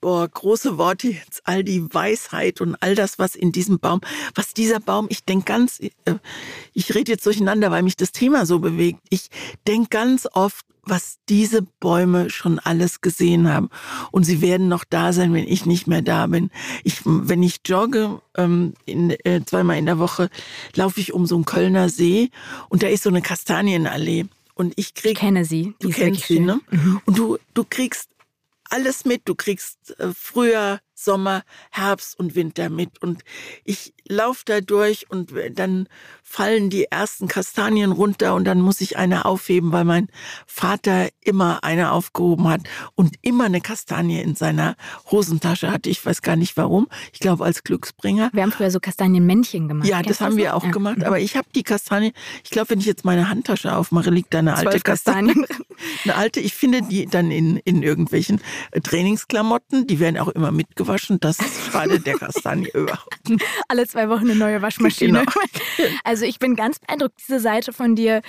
boah, 0.00 0.26
große 0.28 0.78
Worte 0.78 1.08
jetzt, 1.08 1.42
all 1.44 1.64
die 1.64 1.92
Weisheit 1.92 2.60
und 2.60 2.76
all 2.80 2.94
das, 2.94 3.18
was 3.18 3.34
in 3.34 3.52
diesem 3.52 3.78
Baum, 3.78 4.00
was 4.34 4.54
dieser 4.54 4.80
Baum, 4.80 5.06
ich 5.10 5.24
denke 5.24 5.44
ganz, 5.44 5.80
äh, 5.80 5.90
ich 6.72 6.94
rede 6.94 7.12
jetzt 7.12 7.26
durcheinander, 7.26 7.70
weil 7.70 7.82
mich 7.82 7.96
das 7.96 8.12
Thema 8.12 8.46
so 8.46 8.58
bewegt. 8.58 9.00
Ich 9.10 9.28
denke 9.66 9.88
ganz 9.90 10.26
oft, 10.32 10.64
was 10.82 11.18
diese 11.28 11.62
Bäume 11.62 12.30
schon 12.30 12.58
alles 12.58 13.00
gesehen 13.00 13.48
haben. 13.52 13.68
Und 14.10 14.24
sie 14.24 14.40
werden 14.40 14.68
noch 14.68 14.84
da 14.88 15.12
sein, 15.12 15.32
wenn 15.34 15.46
ich 15.46 15.66
nicht 15.66 15.86
mehr 15.86 16.02
da 16.02 16.26
bin. 16.26 16.50
Ich, 16.84 17.02
wenn 17.04 17.42
ich 17.42 17.60
jogge, 17.64 18.20
ähm, 18.36 18.74
in, 18.86 19.10
äh, 19.24 19.44
zweimal 19.44 19.78
in 19.78 19.86
der 19.86 19.98
Woche, 19.98 20.30
laufe 20.74 21.00
ich 21.00 21.12
um 21.12 21.26
so 21.26 21.34
einen 21.36 21.44
Kölner 21.44 21.88
See 21.88 22.30
und 22.68 22.82
da 22.82 22.88
ist 22.88 23.02
so 23.02 23.10
eine 23.10 23.22
Kastanienallee. 23.22 24.26
Und 24.54 24.72
ich 24.76 24.88
Ich 24.88 24.94
krieg 24.94 25.16
kenne 25.16 25.44
sie. 25.44 25.74
Die 25.80 25.86
Du 25.86 25.90
kennst 25.90 26.26
sie, 26.26 26.36
schön. 26.36 26.42
Mhm. 26.42 26.92
ne? 26.92 27.00
Und 27.06 27.18
du, 27.18 27.38
du 27.54 27.64
kriegst 27.68 28.09
alles 28.70 29.04
mit. 29.04 29.22
Du 29.28 29.34
kriegst 29.34 29.98
äh, 29.98 30.12
früher 30.14 30.80
Sommer, 30.94 31.42
Herbst 31.70 32.18
und 32.18 32.34
Winter 32.34 32.70
mit. 32.70 33.02
Und 33.02 33.22
ich 33.64 33.94
laufe 34.10 34.42
da 34.44 34.60
durch 34.60 35.08
und 35.08 35.32
dann 35.54 35.88
fallen 36.22 36.70
die 36.70 36.84
ersten 36.84 37.26
Kastanien 37.26 37.90
runter 37.90 38.34
und 38.34 38.44
dann 38.44 38.60
muss 38.60 38.80
ich 38.80 38.96
eine 38.96 39.24
aufheben, 39.24 39.72
weil 39.72 39.84
mein 39.84 40.08
Vater 40.46 41.08
immer 41.22 41.64
eine 41.64 41.90
aufgehoben 41.90 42.48
hat 42.48 42.60
und 42.94 43.16
immer 43.22 43.44
eine 43.44 43.60
Kastanie 43.60 44.20
in 44.20 44.36
seiner 44.36 44.76
Hosentasche 45.10 45.72
hatte. 45.72 45.90
Ich 45.90 46.04
weiß 46.04 46.22
gar 46.22 46.36
nicht 46.36 46.56
warum. 46.56 46.88
Ich 47.12 47.18
glaube 47.18 47.44
als 47.44 47.64
Glücksbringer. 47.64 48.30
Wir 48.32 48.42
haben 48.42 48.52
früher 48.52 48.70
so 48.70 48.78
Kastanienmännchen 48.78 49.66
gemacht. 49.68 49.88
Ja, 49.88 50.02
das 50.02 50.20
haben 50.20 50.36
wir 50.36 50.54
auch 50.54 50.64
ja. 50.64 50.70
gemacht. 50.70 51.02
Aber 51.04 51.18
ich 51.18 51.36
habe 51.36 51.48
die 51.54 51.62
Kastanie, 51.64 52.12
ich 52.44 52.50
glaube, 52.50 52.70
wenn 52.70 52.78
ich 52.78 52.86
jetzt 52.86 53.04
meine 53.04 53.28
Handtasche 53.28 53.74
aufmache, 53.74 54.10
liegt 54.10 54.34
da 54.34 54.38
eine 54.38 54.56
alte 54.56 54.80
Kastanie. 54.80 55.34
eine 56.04 56.14
alte, 56.14 56.40
ich 56.40 56.54
finde 56.54 56.82
die 56.82 57.06
dann 57.06 57.30
in, 57.30 57.56
in 57.58 57.82
irgendwelchen 57.82 58.40
Trainingsklamotten, 58.82 59.86
die 59.86 59.98
werden 59.98 60.18
auch 60.18 60.28
immer 60.28 60.52
mitgewaschen. 60.52 61.18
Das 61.20 61.38
schadet 61.72 62.06
der 62.06 62.18
Kastanie 62.18 62.70
überhaupt. 62.74 63.18
Alle 63.68 63.86
zwei 63.86 63.99
Wochen 64.08 64.30
eine 64.30 64.36
neue 64.36 64.62
Waschmaschine. 64.62 65.20
Genau. 65.20 65.30
Also 66.04 66.24
ich 66.24 66.38
bin 66.38 66.56
ganz 66.56 66.78
beeindruckt, 66.78 67.14
diese 67.20 67.40
Seite 67.40 67.72
von 67.72 67.94
dir 67.96 68.22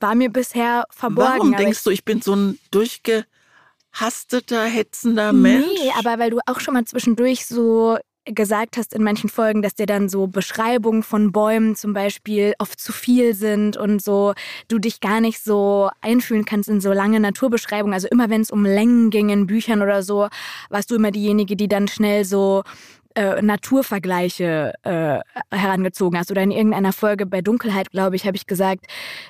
war 0.00 0.14
mir 0.14 0.30
bisher 0.30 0.84
verborgen. 0.90 1.38
Warum 1.38 1.56
denkst 1.56 1.82
du, 1.84 1.90
ich 1.90 2.04
bin 2.04 2.20
so 2.20 2.34
ein 2.34 2.58
durchgehasteter, 2.70 4.64
hetzender 4.64 5.32
Mensch? 5.32 5.66
Nee, 5.66 5.92
aber 5.98 6.18
weil 6.18 6.30
du 6.30 6.40
auch 6.46 6.60
schon 6.60 6.74
mal 6.74 6.84
zwischendurch 6.84 7.46
so 7.46 7.96
gesagt 8.26 8.76
hast 8.76 8.94
in 8.94 9.02
manchen 9.02 9.28
Folgen, 9.28 9.60
dass 9.60 9.74
dir 9.74 9.86
dann 9.86 10.08
so 10.08 10.26
Beschreibungen 10.26 11.02
von 11.02 11.32
Bäumen 11.32 11.76
zum 11.76 11.92
Beispiel 11.92 12.54
oft 12.58 12.80
zu 12.80 12.92
viel 12.92 13.34
sind 13.34 13.76
und 13.76 14.02
so 14.02 14.32
du 14.68 14.78
dich 14.78 15.00
gar 15.00 15.20
nicht 15.20 15.42
so 15.42 15.90
einfühlen 16.00 16.44
kannst 16.44 16.68
in 16.68 16.80
so 16.80 16.92
lange 16.92 17.20
Naturbeschreibungen. 17.20 17.92
Also 17.92 18.08
immer 18.10 18.30
wenn 18.30 18.40
es 18.40 18.50
um 18.50 18.64
Längen 18.64 19.10
ging 19.10 19.28
in 19.28 19.46
Büchern 19.46 19.82
oder 19.82 20.02
so, 20.02 20.28
warst 20.70 20.90
du 20.90 20.94
immer 20.94 21.10
diejenige, 21.10 21.56
die 21.56 21.68
dann 21.68 21.88
schnell 21.88 22.24
so 22.24 22.62
äh, 23.14 23.42
Naturvergleiche 23.42 24.74
äh, 24.82 25.18
herangezogen 25.50 26.18
hast. 26.18 26.30
Oder 26.30 26.42
in 26.42 26.50
irgendeiner 26.50 26.92
Folge 26.92 27.26
bei 27.26 27.42
Dunkelheit, 27.42 27.90
glaube 27.90 28.16
ich, 28.16 28.26
habe 28.26 28.36
ich 28.36 28.46
gesagt, 28.46 28.86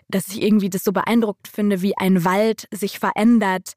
dass 0.09 0.29
ich 0.29 0.43
irgendwie 0.43 0.71
das 0.71 0.85
so 0.85 0.93
beeindruckt 0.93 1.49
finde, 1.49 1.83
wie 1.83 1.97
ein 1.97 2.25
Wald 2.25 2.67
sich 2.71 2.99
verändert 2.99 3.75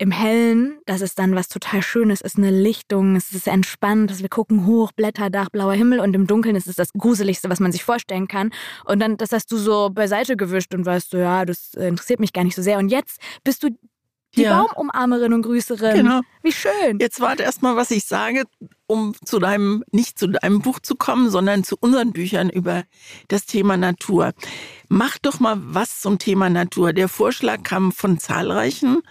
im 0.00 0.12
Hellen, 0.12 0.78
das 0.86 1.00
ist 1.00 1.18
dann 1.18 1.34
was 1.34 1.48
total 1.48 1.82
Schönes, 1.82 2.20
ist 2.20 2.38
eine 2.38 2.52
Lichtung, 2.52 3.16
es 3.16 3.32
ist 3.32 3.48
entspannt, 3.48 4.20
wir 4.20 4.28
gucken 4.28 4.64
hoch, 4.64 4.92
Blätterdach, 4.92 5.50
blauer 5.50 5.74
Himmel 5.74 5.98
und 5.98 6.14
im 6.14 6.28
Dunkeln 6.28 6.54
ist 6.54 6.68
es 6.68 6.76
das 6.76 6.92
Gruseligste, 6.92 7.50
was 7.50 7.58
man 7.58 7.72
sich 7.72 7.82
vorstellen 7.82 8.28
kann. 8.28 8.50
Und 8.84 9.00
dann, 9.00 9.16
das 9.16 9.32
hast 9.32 9.50
du 9.50 9.56
so 9.56 9.90
beiseite 9.90 10.36
gewischt 10.36 10.72
und 10.72 10.86
weißt 10.86 11.12
du, 11.12 11.18
ja, 11.18 11.44
das 11.44 11.74
interessiert 11.74 12.20
mich 12.20 12.32
gar 12.32 12.44
nicht 12.44 12.54
so 12.54 12.62
sehr. 12.62 12.78
Und 12.78 12.90
jetzt 12.90 13.20
bist 13.42 13.64
du 13.64 13.70
die 14.36 14.42
ja. 14.42 14.62
Baumumarmerin 14.62 15.32
und 15.32 15.42
Grüßerin. 15.42 15.96
Genau. 15.96 16.20
Wie 16.42 16.52
schön. 16.52 16.98
Jetzt 17.00 17.20
warte 17.20 17.42
erst 17.42 17.62
mal, 17.62 17.76
was 17.76 17.90
ich 17.90 18.04
sage, 18.04 18.44
um 18.86 19.14
zu 19.24 19.38
deinem, 19.38 19.84
nicht 19.90 20.18
zu 20.18 20.28
deinem 20.28 20.60
Buch 20.60 20.80
zu 20.80 20.96
kommen, 20.96 21.30
sondern 21.30 21.64
zu 21.64 21.76
unseren 21.80 22.12
Büchern 22.12 22.50
über 22.50 22.84
das 23.28 23.46
Thema 23.46 23.76
Natur. 23.76 24.32
Mach 24.88 25.18
doch 25.18 25.40
mal 25.40 25.56
was 25.58 26.00
zum 26.00 26.18
Thema 26.18 26.50
Natur. 26.50 26.92
Der 26.92 27.08
Vorschlag 27.08 27.62
kam 27.62 27.92
von 27.92 28.18
zahlreichen 28.18 29.02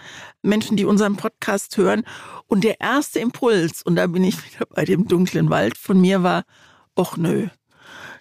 Menschen, 0.42 0.76
die 0.76 0.84
unseren 0.84 1.16
Podcast 1.16 1.76
hören. 1.76 2.04
Und 2.46 2.64
der 2.64 2.80
erste 2.80 3.18
Impuls, 3.18 3.82
und 3.82 3.96
da 3.96 4.06
bin 4.06 4.24
ich 4.24 4.36
wieder 4.44 4.66
bei 4.66 4.84
dem 4.84 5.06
dunklen 5.06 5.50
Wald, 5.50 5.76
von 5.76 6.00
mir 6.00 6.22
war, 6.22 6.44
och 6.96 7.16
nö. 7.16 7.48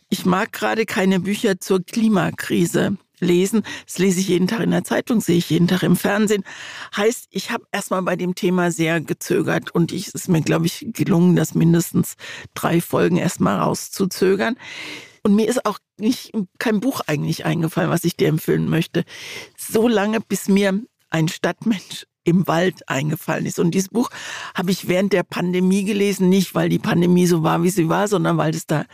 Ich 0.09 0.25
mag 0.25 0.53
gerade 0.53 0.85
keine 0.85 1.19
Bücher 1.19 1.59
zur 1.59 1.83
Klimakrise 1.83 2.97
lesen. 3.19 3.63
Das 3.85 3.97
lese 3.97 4.19
ich 4.19 4.27
jeden 4.27 4.47
Tag 4.47 4.61
in 4.61 4.71
der 4.71 4.83
Zeitung, 4.83 5.21
sehe 5.21 5.37
ich 5.37 5.49
jeden 5.49 5.67
Tag 5.67 5.83
im 5.83 5.95
Fernsehen. 5.95 6.43
Heißt, 6.95 7.27
ich 7.31 7.51
habe 7.51 7.65
erstmal 7.71 8.01
bei 8.01 8.15
dem 8.15 8.35
Thema 8.35 8.71
sehr 8.71 9.01
gezögert 9.01 9.73
und 9.73 9.91
ich, 9.91 10.07
es 10.07 10.15
ist 10.15 10.29
mir, 10.29 10.41
glaube 10.41 10.65
ich, 10.65 10.87
gelungen, 10.93 11.35
das 11.35 11.55
mindestens 11.55 12.15
drei 12.53 12.81
Folgen 12.81 13.17
erstmal 13.17 13.59
rauszuzögern. 13.59 14.55
Und 15.23 15.35
mir 15.35 15.47
ist 15.47 15.65
auch 15.65 15.79
nicht 15.97 16.31
kein 16.57 16.79
Buch 16.79 17.01
eigentlich 17.05 17.45
eingefallen, 17.45 17.89
was 17.89 18.03
ich 18.03 18.15
dir 18.15 18.29
empfehlen 18.29 18.69
möchte. 18.69 19.03
So 19.57 19.87
lange, 19.87 20.21
bis 20.21 20.47
mir 20.47 20.81
ein 21.09 21.27
Stadtmensch 21.27 22.05
im 22.27 22.45
Wald 22.45 22.89
eingefallen 22.89 23.45
ist. 23.45 23.57
Und 23.57 23.71
dieses 23.71 23.87
Buch 23.87 24.09
habe 24.53 24.69
ich 24.69 24.89
während 24.89 25.13
der 25.13 25.23
Pandemie 25.23 25.85
gelesen, 25.85 26.27
nicht 26.27 26.53
weil 26.55 26.67
die 26.67 26.77
Pandemie 26.77 27.25
so 27.25 27.41
war, 27.41 27.63
wie 27.63 27.69
sie 27.69 27.87
war, 27.87 28.09
sondern 28.09 28.37
weil 28.37 28.53
es 28.53 28.67
da 28.67 28.85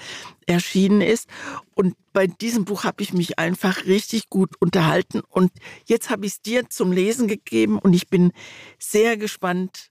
erschienen 0.45 1.01
ist. 1.01 1.27
Und 1.73 1.95
bei 2.13 2.27
diesem 2.27 2.63
Buch 2.63 2.83
habe 2.83 3.01
ich 3.01 3.11
mich 3.11 3.39
einfach 3.39 3.85
richtig 3.85 4.29
gut 4.29 4.55
unterhalten. 4.61 5.21
Und 5.27 5.51
jetzt 5.85 6.11
habe 6.11 6.27
ich 6.27 6.33
es 6.33 6.41
dir 6.43 6.69
zum 6.69 6.91
Lesen 6.91 7.27
gegeben 7.27 7.79
und 7.79 7.93
ich 7.93 8.07
bin 8.07 8.33
sehr 8.77 9.17
gespannt, 9.17 9.89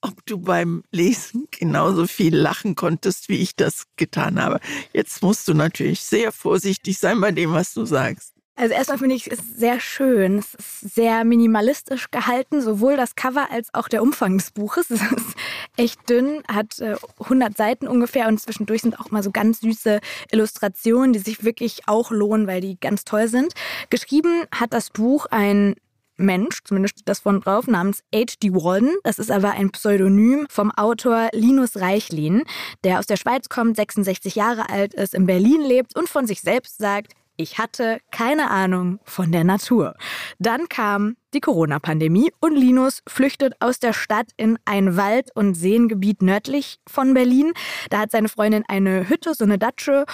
ob 0.00 0.26
du 0.26 0.38
beim 0.38 0.82
Lesen 0.90 1.46
genauso 1.52 2.08
viel 2.08 2.34
lachen 2.34 2.74
konntest, 2.74 3.28
wie 3.28 3.36
ich 3.36 3.54
das 3.54 3.84
getan 3.94 4.42
habe. 4.42 4.58
Jetzt 4.92 5.22
musst 5.22 5.46
du 5.46 5.54
natürlich 5.54 6.00
sehr 6.00 6.32
vorsichtig 6.32 6.98
sein 6.98 7.20
bei 7.20 7.30
dem, 7.30 7.52
was 7.52 7.74
du 7.74 7.84
sagst. 7.84 8.29
Also 8.60 8.74
erstmal 8.74 8.98
finde 8.98 9.14
ich 9.14 9.32
es 9.32 9.38
sehr 9.56 9.80
schön. 9.80 10.36
Es 10.36 10.52
ist 10.52 10.94
sehr 10.94 11.24
minimalistisch 11.24 12.10
gehalten, 12.10 12.60
sowohl 12.60 12.94
das 12.94 13.14
Cover 13.14 13.48
als 13.50 13.72
auch 13.72 13.88
der 13.88 14.02
Umfang 14.02 14.36
des 14.36 14.50
Buches. 14.50 14.90
Es 14.90 15.00
ist 15.00 15.36
echt 15.78 16.10
dünn, 16.10 16.42
hat 16.46 16.76
100 17.20 17.50
äh, 17.50 17.56
Seiten 17.56 17.88
ungefähr 17.88 18.28
und 18.28 18.38
zwischendurch 18.38 18.82
sind 18.82 19.00
auch 19.00 19.10
mal 19.10 19.22
so 19.22 19.30
ganz 19.30 19.60
süße 19.60 20.00
Illustrationen, 20.30 21.14
die 21.14 21.20
sich 21.20 21.42
wirklich 21.42 21.82
auch 21.86 22.10
lohnen, 22.10 22.46
weil 22.46 22.60
die 22.60 22.78
ganz 22.78 23.04
toll 23.04 23.28
sind. 23.28 23.54
Geschrieben 23.88 24.44
hat 24.54 24.74
das 24.74 24.90
Buch 24.90 25.24
ein 25.30 25.74
Mensch, 26.18 26.58
zumindest 26.64 26.96
steht 26.96 27.08
das 27.08 27.20
von 27.20 27.40
drauf, 27.40 27.66
namens 27.66 28.02
H.D. 28.14 28.52
Walden. 28.52 28.94
Das 29.04 29.18
ist 29.18 29.30
aber 29.30 29.52
ein 29.52 29.70
Pseudonym 29.70 30.46
vom 30.50 30.70
Autor 30.70 31.30
Linus 31.32 31.78
Reichlin, 31.78 32.42
der 32.84 32.98
aus 32.98 33.06
der 33.06 33.16
Schweiz 33.16 33.48
kommt, 33.48 33.76
66 33.76 34.34
Jahre 34.34 34.68
alt 34.68 34.92
ist, 34.92 35.14
in 35.14 35.24
Berlin 35.24 35.62
lebt 35.62 35.96
und 35.96 36.10
von 36.10 36.26
sich 36.26 36.42
selbst 36.42 36.76
sagt, 36.76 37.14
ich 37.40 37.56
hatte 37.58 38.00
keine 38.10 38.50
Ahnung 38.50 39.00
von 39.04 39.32
der 39.32 39.44
Natur. 39.44 39.96
Dann 40.38 40.68
kam 40.68 41.16
die 41.32 41.40
Corona-Pandemie 41.40 42.30
und 42.40 42.54
Linus 42.54 43.02
flüchtet 43.08 43.54
aus 43.60 43.80
der 43.80 43.94
Stadt 43.94 44.28
in 44.36 44.58
ein 44.66 44.96
Wald- 44.96 45.34
und 45.34 45.54
Seengebiet 45.54 46.20
nördlich 46.20 46.80
von 46.86 47.14
Berlin. 47.14 47.52
Da 47.88 48.00
hat 48.00 48.10
seine 48.10 48.28
Freundin 48.28 48.64
eine 48.68 49.08
Hütte, 49.08 49.34
so 49.34 49.44
eine 49.44 49.58
Datsche. 49.58 50.04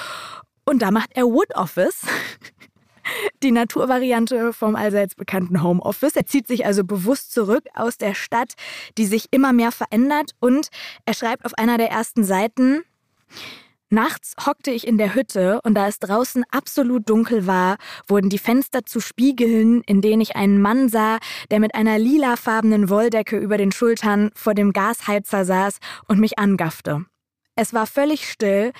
Und 0.64 0.82
da 0.82 0.92
macht 0.92 1.10
er 1.14 1.24
Wood 1.24 1.54
Office. 1.56 2.02
Die 3.42 3.52
Naturvariante 3.52 4.52
vom 4.52 4.76
allseits 4.76 5.14
bekannten 5.14 5.62
Homeoffice. 5.62 6.16
Er 6.16 6.26
zieht 6.26 6.46
sich 6.46 6.64
also 6.64 6.84
bewusst 6.84 7.32
zurück 7.32 7.64
aus 7.74 7.98
der 7.98 8.14
Stadt, 8.14 8.54
die 8.98 9.06
sich 9.06 9.26
immer 9.32 9.52
mehr 9.52 9.72
verändert. 9.72 10.32
Und 10.38 10.68
er 11.04 11.14
schreibt 11.14 11.44
auf 11.44 11.54
einer 11.54 11.76
der 11.78 11.90
ersten 11.90 12.24
Seiten, 12.24 12.82
Nachts 13.88 14.34
hockte 14.44 14.72
ich 14.72 14.84
in 14.84 14.98
der 14.98 15.14
Hütte 15.14 15.60
und 15.62 15.74
da 15.74 15.86
es 15.86 16.00
draußen 16.00 16.44
absolut 16.50 17.08
dunkel 17.08 17.46
war, 17.46 17.76
wurden 18.08 18.28
die 18.28 18.38
Fenster 18.38 18.84
zu 18.84 18.98
Spiegeln, 18.98 19.82
in 19.82 20.00
denen 20.00 20.20
ich 20.20 20.34
einen 20.34 20.60
Mann 20.60 20.88
sah, 20.88 21.18
der 21.52 21.60
mit 21.60 21.76
einer 21.76 21.96
lilafarbenen 21.96 22.90
Wolldecke 22.90 23.38
über 23.38 23.58
den 23.58 23.70
Schultern 23.70 24.32
vor 24.34 24.54
dem 24.54 24.72
Gasheizer 24.72 25.44
saß 25.44 25.78
und 26.08 26.18
mich 26.18 26.36
angaffte. 26.36 27.04
Es 27.54 27.72
war 27.74 27.86
völlig 27.86 28.28
still, 28.28 28.72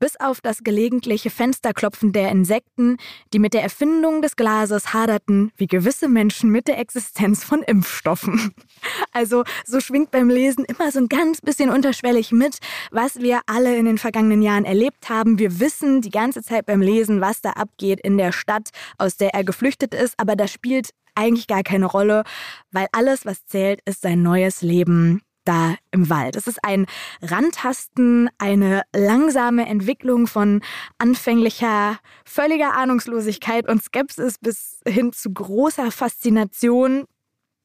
bis 0.00 0.18
auf 0.18 0.40
das 0.40 0.64
gelegentliche 0.64 1.30
Fensterklopfen 1.30 2.12
der 2.12 2.30
Insekten, 2.30 2.96
die 3.32 3.38
mit 3.38 3.54
der 3.54 3.62
Erfindung 3.62 4.22
des 4.22 4.34
Glases 4.34 4.92
haderten, 4.92 5.52
wie 5.56 5.68
gewisse 5.68 6.08
Menschen 6.08 6.50
mit 6.50 6.66
der 6.66 6.78
Existenz 6.78 7.44
von 7.44 7.62
Impfstoffen. 7.62 8.52
Also 9.12 9.44
so 9.66 9.80
schwingt 9.80 10.10
beim 10.10 10.30
Lesen 10.30 10.64
immer 10.64 10.90
so 10.90 11.00
ein 11.00 11.08
ganz 11.08 11.42
bisschen 11.42 11.68
unterschwellig 11.68 12.32
mit, 12.32 12.58
was 12.90 13.16
wir 13.20 13.40
alle 13.46 13.76
in 13.76 13.84
den 13.84 13.98
vergangenen 13.98 14.40
Jahren 14.40 14.64
erlebt 14.64 15.10
haben. 15.10 15.38
Wir 15.38 15.60
wissen 15.60 16.00
die 16.00 16.10
ganze 16.10 16.42
Zeit 16.42 16.64
beim 16.64 16.80
Lesen, 16.80 17.20
was 17.20 17.42
da 17.42 17.50
abgeht 17.50 18.00
in 18.00 18.16
der 18.16 18.32
Stadt, 18.32 18.70
aus 18.96 19.16
der 19.16 19.34
er 19.34 19.44
geflüchtet 19.44 19.94
ist, 19.94 20.14
aber 20.16 20.34
das 20.34 20.50
spielt 20.50 20.90
eigentlich 21.14 21.46
gar 21.46 21.62
keine 21.62 21.86
Rolle, 21.86 22.22
weil 22.70 22.86
alles, 22.92 23.26
was 23.26 23.44
zählt, 23.44 23.80
ist 23.84 24.00
sein 24.00 24.22
neues 24.22 24.62
Leben 24.62 25.20
da 25.50 25.74
im 25.90 26.08
Wald. 26.08 26.36
Es 26.36 26.46
ist 26.46 26.64
ein 26.64 26.86
Randtasten, 27.22 28.30
eine 28.38 28.82
langsame 28.94 29.66
Entwicklung 29.66 30.28
von 30.28 30.62
anfänglicher, 30.98 31.98
völliger 32.24 32.76
Ahnungslosigkeit 32.76 33.68
und 33.68 33.82
Skepsis 33.82 34.38
bis 34.38 34.80
hin 34.86 35.12
zu 35.12 35.32
großer 35.32 35.90
Faszination, 35.90 37.04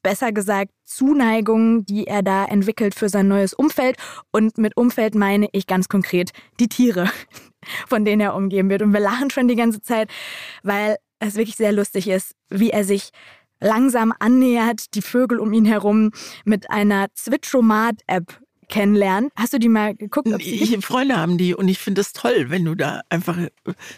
besser 0.01 0.31
gesagt 0.31 0.71
Zuneigung, 0.83 1.85
die 1.85 2.07
er 2.07 2.23
da 2.23 2.45
entwickelt 2.45 2.95
für 2.95 3.07
sein 3.07 3.27
neues 3.27 3.53
Umfeld. 3.53 3.97
Und 4.31 4.57
mit 4.57 4.75
Umfeld 4.77 5.13
meine 5.13 5.47
ich 5.51 5.67
ganz 5.67 5.87
konkret 5.87 6.31
die 6.59 6.67
Tiere, 6.67 7.11
von 7.87 8.03
denen 8.03 8.21
er 8.21 8.33
umgeben 8.33 8.71
wird. 8.71 8.81
Und 8.81 8.93
wir 8.93 8.99
lachen 8.99 9.29
schon 9.29 9.47
die 9.47 9.55
ganze 9.55 9.81
Zeit, 9.83 10.09
weil 10.63 10.97
es 11.19 11.35
wirklich 11.35 11.55
sehr 11.55 11.71
lustig 11.71 12.07
ist, 12.07 12.33
wie 12.49 12.71
er 12.71 12.83
sich 12.83 13.11
langsam 13.59 14.13
annähert, 14.19 14.95
die 14.95 15.01
Vögel 15.01 15.39
um 15.39 15.53
ihn 15.53 15.65
herum 15.65 16.11
mit 16.43 16.69
einer 16.69 17.07
Zwitschomat-App 17.13 18.41
kennenlernt. 18.69 19.31
Hast 19.35 19.53
du 19.53 19.59
die 19.59 19.69
mal 19.69 19.95
geguckt? 19.95 20.27
ich, 20.39 20.85
Freunde 20.85 21.17
haben 21.17 21.37
die 21.37 21.55
und 21.55 21.67
ich 21.67 21.79
finde 21.79 22.01
es 22.01 22.13
toll, 22.13 22.45
wenn 22.49 22.65
du 22.65 22.75
da 22.75 23.01
einfach 23.09 23.37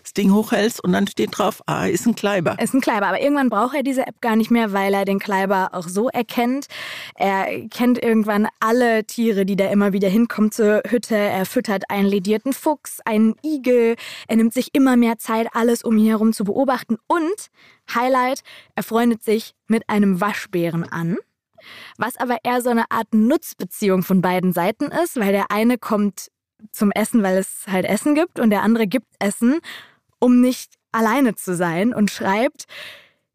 das 0.02 0.14
Ding 0.14 0.34
hochhältst 0.34 0.84
und 0.84 0.92
dann 0.94 1.08
steht 1.08 1.38
drauf, 1.38 1.62
ah, 1.66 1.86
ist 1.86 2.06
ein 2.06 2.16
Kleiber. 2.16 2.58
Ist 2.62 2.74
ein 2.74 2.82
Kleiber, 2.82 3.08
aber 3.08 3.22
irgendwann 3.22 3.50
braucht 3.50 3.76
er 3.76 3.84
diese 3.84 4.06
App 4.06 4.22
gar 4.22 4.36
nicht 4.36 4.52
mehr, 4.52 4.74
weil 4.74 4.94
er 4.94 5.06
den 5.06 5.20
Kleiber 5.20 5.70
auch 5.74 5.88
so 5.88 6.10
erkennt. 6.10 6.68
Er 7.16 7.68
kennt 7.70 8.02
irgendwann 8.02 8.48
alle 8.60 9.06
Tiere, 9.06 9.46
die 9.46 9.56
da 9.56 9.70
immer 9.70 9.94
wieder 9.94 10.10
hinkommen 10.10 10.52
zur 10.52 10.82
Hütte. 10.88 11.16
Er 11.16 11.46
füttert 11.46 11.90
einen 11.90 12.08
ledierten 12.08 12.54
Fuchs, 12.54 13.00
einen 13.06 13.36
Igel. 13.44 13.96
Er 14.28 14.36
nimmt 14.36 14.54
sich 14.54 14.74
immer 14.74 14.96
mehr 14.96 15.18
Zeit, 15.18 15.48
alles 15.54 15.84
um 15.84 15.98
ihn 15.98 16.08
herum 16.08 16.34
zu 16.34 16.44
beobachten. 16.44 16.98
Und, 17.08 17.50
Highlight, 17.94 18.42
er 18.76 18.84
freundet 18.84 19.24
sich 19.24 19.54
mit 19.68 19.90
einem 19.90 20.22
Waschbären 20.22 20.84
an. 20.84 21.18
Was 21.98 22.18
aber 22.18 22.38
eher 22.44 22.62
so 22.62 22.70
eine 22.70 22.90
Art 22.92 23.14
Nutzbeziehung 23.14 24.04
von 24.04 24.22
beiden 24.22 24.54
Seiten 24.54 24.86
ist, 24.86 25.18
weil 25.20 25.32
der 25.32 25.52
eine 25.52 25.78
kommt 25.78 26.30
zum 26.72 26.92
Essen, 26.92 27.24
weil 27.24 27.38
es 27.38 27.66
halt 27.68 27.86
Essen 27.86 28.16
gibt 28.16 28.40
und 28.40 28.50
der 28.50 28.64
andere 28.64 28.88
gibt 28.88 29.08
Essen, 29.20 29.60
um 30.20 30.42
nicht 30.42 30.74
alleine 30.92 31.36
zu 31.36 31.56
sein 31.56 31.94
und 31.94 32.10
schreibt, 32.10 32.66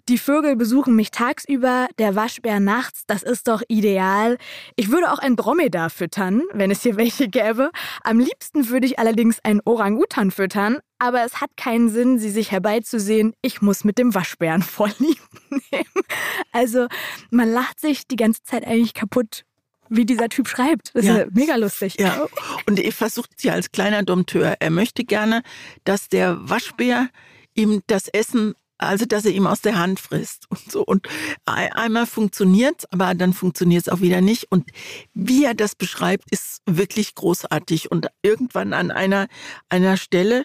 die 0.08 0.18
Vögel 0.18 0.56
besuchen 0.56 0.96
mich 0.96 1.10
tagsüber, 1.10 1.88
der 1.98 2.16
Waschbär 2.16 2.60
nachts, 2.60 3.04
das 3.06 3.22
ist 3.22 3.48
doch 3.48 3.62
ideal. 3.68 4.36
Ich 4.76 4.90
würde 4.90 5.12
auch 5.12 5.18
ein 5.18 5.36
Dromedar 5.36 5.90
füttern, 5.90 6.42
wenn 6.52 6.70
es 6.70 6.82
hier 6.82 6.96
welche 7.02 7.28
gäbe. 7.28 7.70
Am 8.02 8.18
liebsten 8.18 8.68
würde 8.68 8.86
ich 8.86 8.98
allerdings 8.98 9.38
einen 9.44 9.60
Orang-Utan 9.64 10.30
füttern, 10.30 10.78
aber 10.98 11.24
es 11.24 11.40
hat 11.40 11.50
keinen 11.56 11.88
Sinn, 11.88 12.18
sie 12.18 12.30
sich 12.30 12.50
herbeizusehen. 12.50 13.34
Ich 13.42 13.62
muss 13.62 13.84
mit 13.84 13.98
dem 13.98 14.14
Waschbären 14.14 14.62
vorlieb 14.62 15.20
nehmen. 15.50 16.04
Also 16.52 16.88
man 17.30 17.50
lacht 17.50 17.80
sich 17.80 18.06
die 18.06 18.16
ganze 18.16 18.42
Zeit 18.42 18.66
eigentlich 18.66 18.94
kaputt 18.94 19.44
wie 19.88 20.06
dieser 20.06 20.30
Typ 20.30 20.48
schreibt. 20.48 20.94
Das 20.94 21.04
ja. 21.04 21.18
ist 21.18 21.34
mega 21.34 21.56
lustig. 21.56 21.96
Ja. 21.98 22.26
Und 22.66 22.80
er 22.80 22.92
versucht 22.92 23.30
sie 23.36 23.50
als 23.50 23.72
kleiner 23.72 24.02
Dompteur. 24.02 24.56
Er 24.58 24.70
möchte 24.70 25.04
gerne, 25.04 25.42
dass 25.84 26.08
der 26.08 26.48
Waschbär 26.48 27.08
ihm 27.54 27.82
das 27.86 28.08
Essen 28.08 28.54
also 28.82 29.06
dass 29.06 29.24
er 29.24 29.32
ihm 29.32 29.46
aus 29.46 29.60
der 29.60 29.78
Hand 29.78 30.00
frisst 30.00 30.50
und 30.50 30.70
so. 30.70 30.82
Und 30.84 31.08
einmal 31.46 32.06
funktioniert 32.06 32.84
aber 32.90 33.14
dann 33.14 33.32
funktioniert 33.32 33.86
es 33.86 33.92
auch 33.92 34.00
wieder 34.00 34.20
nicht. 34.20 34.50
Und 34.50 34.70
wie 35.14 35.44
er 35.44 35.54
das 35.54 35.74
beschreibt, 35.74 36.30
ist 36.30 36.62
wirklich 36.66 37.14
großartig. 37.14 37.90
Und 37.90 38.08
irgendwann 38.22 38.72
an 38.72 38.90
einer, 38.90 39.28
einer 39.68 39.96
Stelle, 39.96 40.44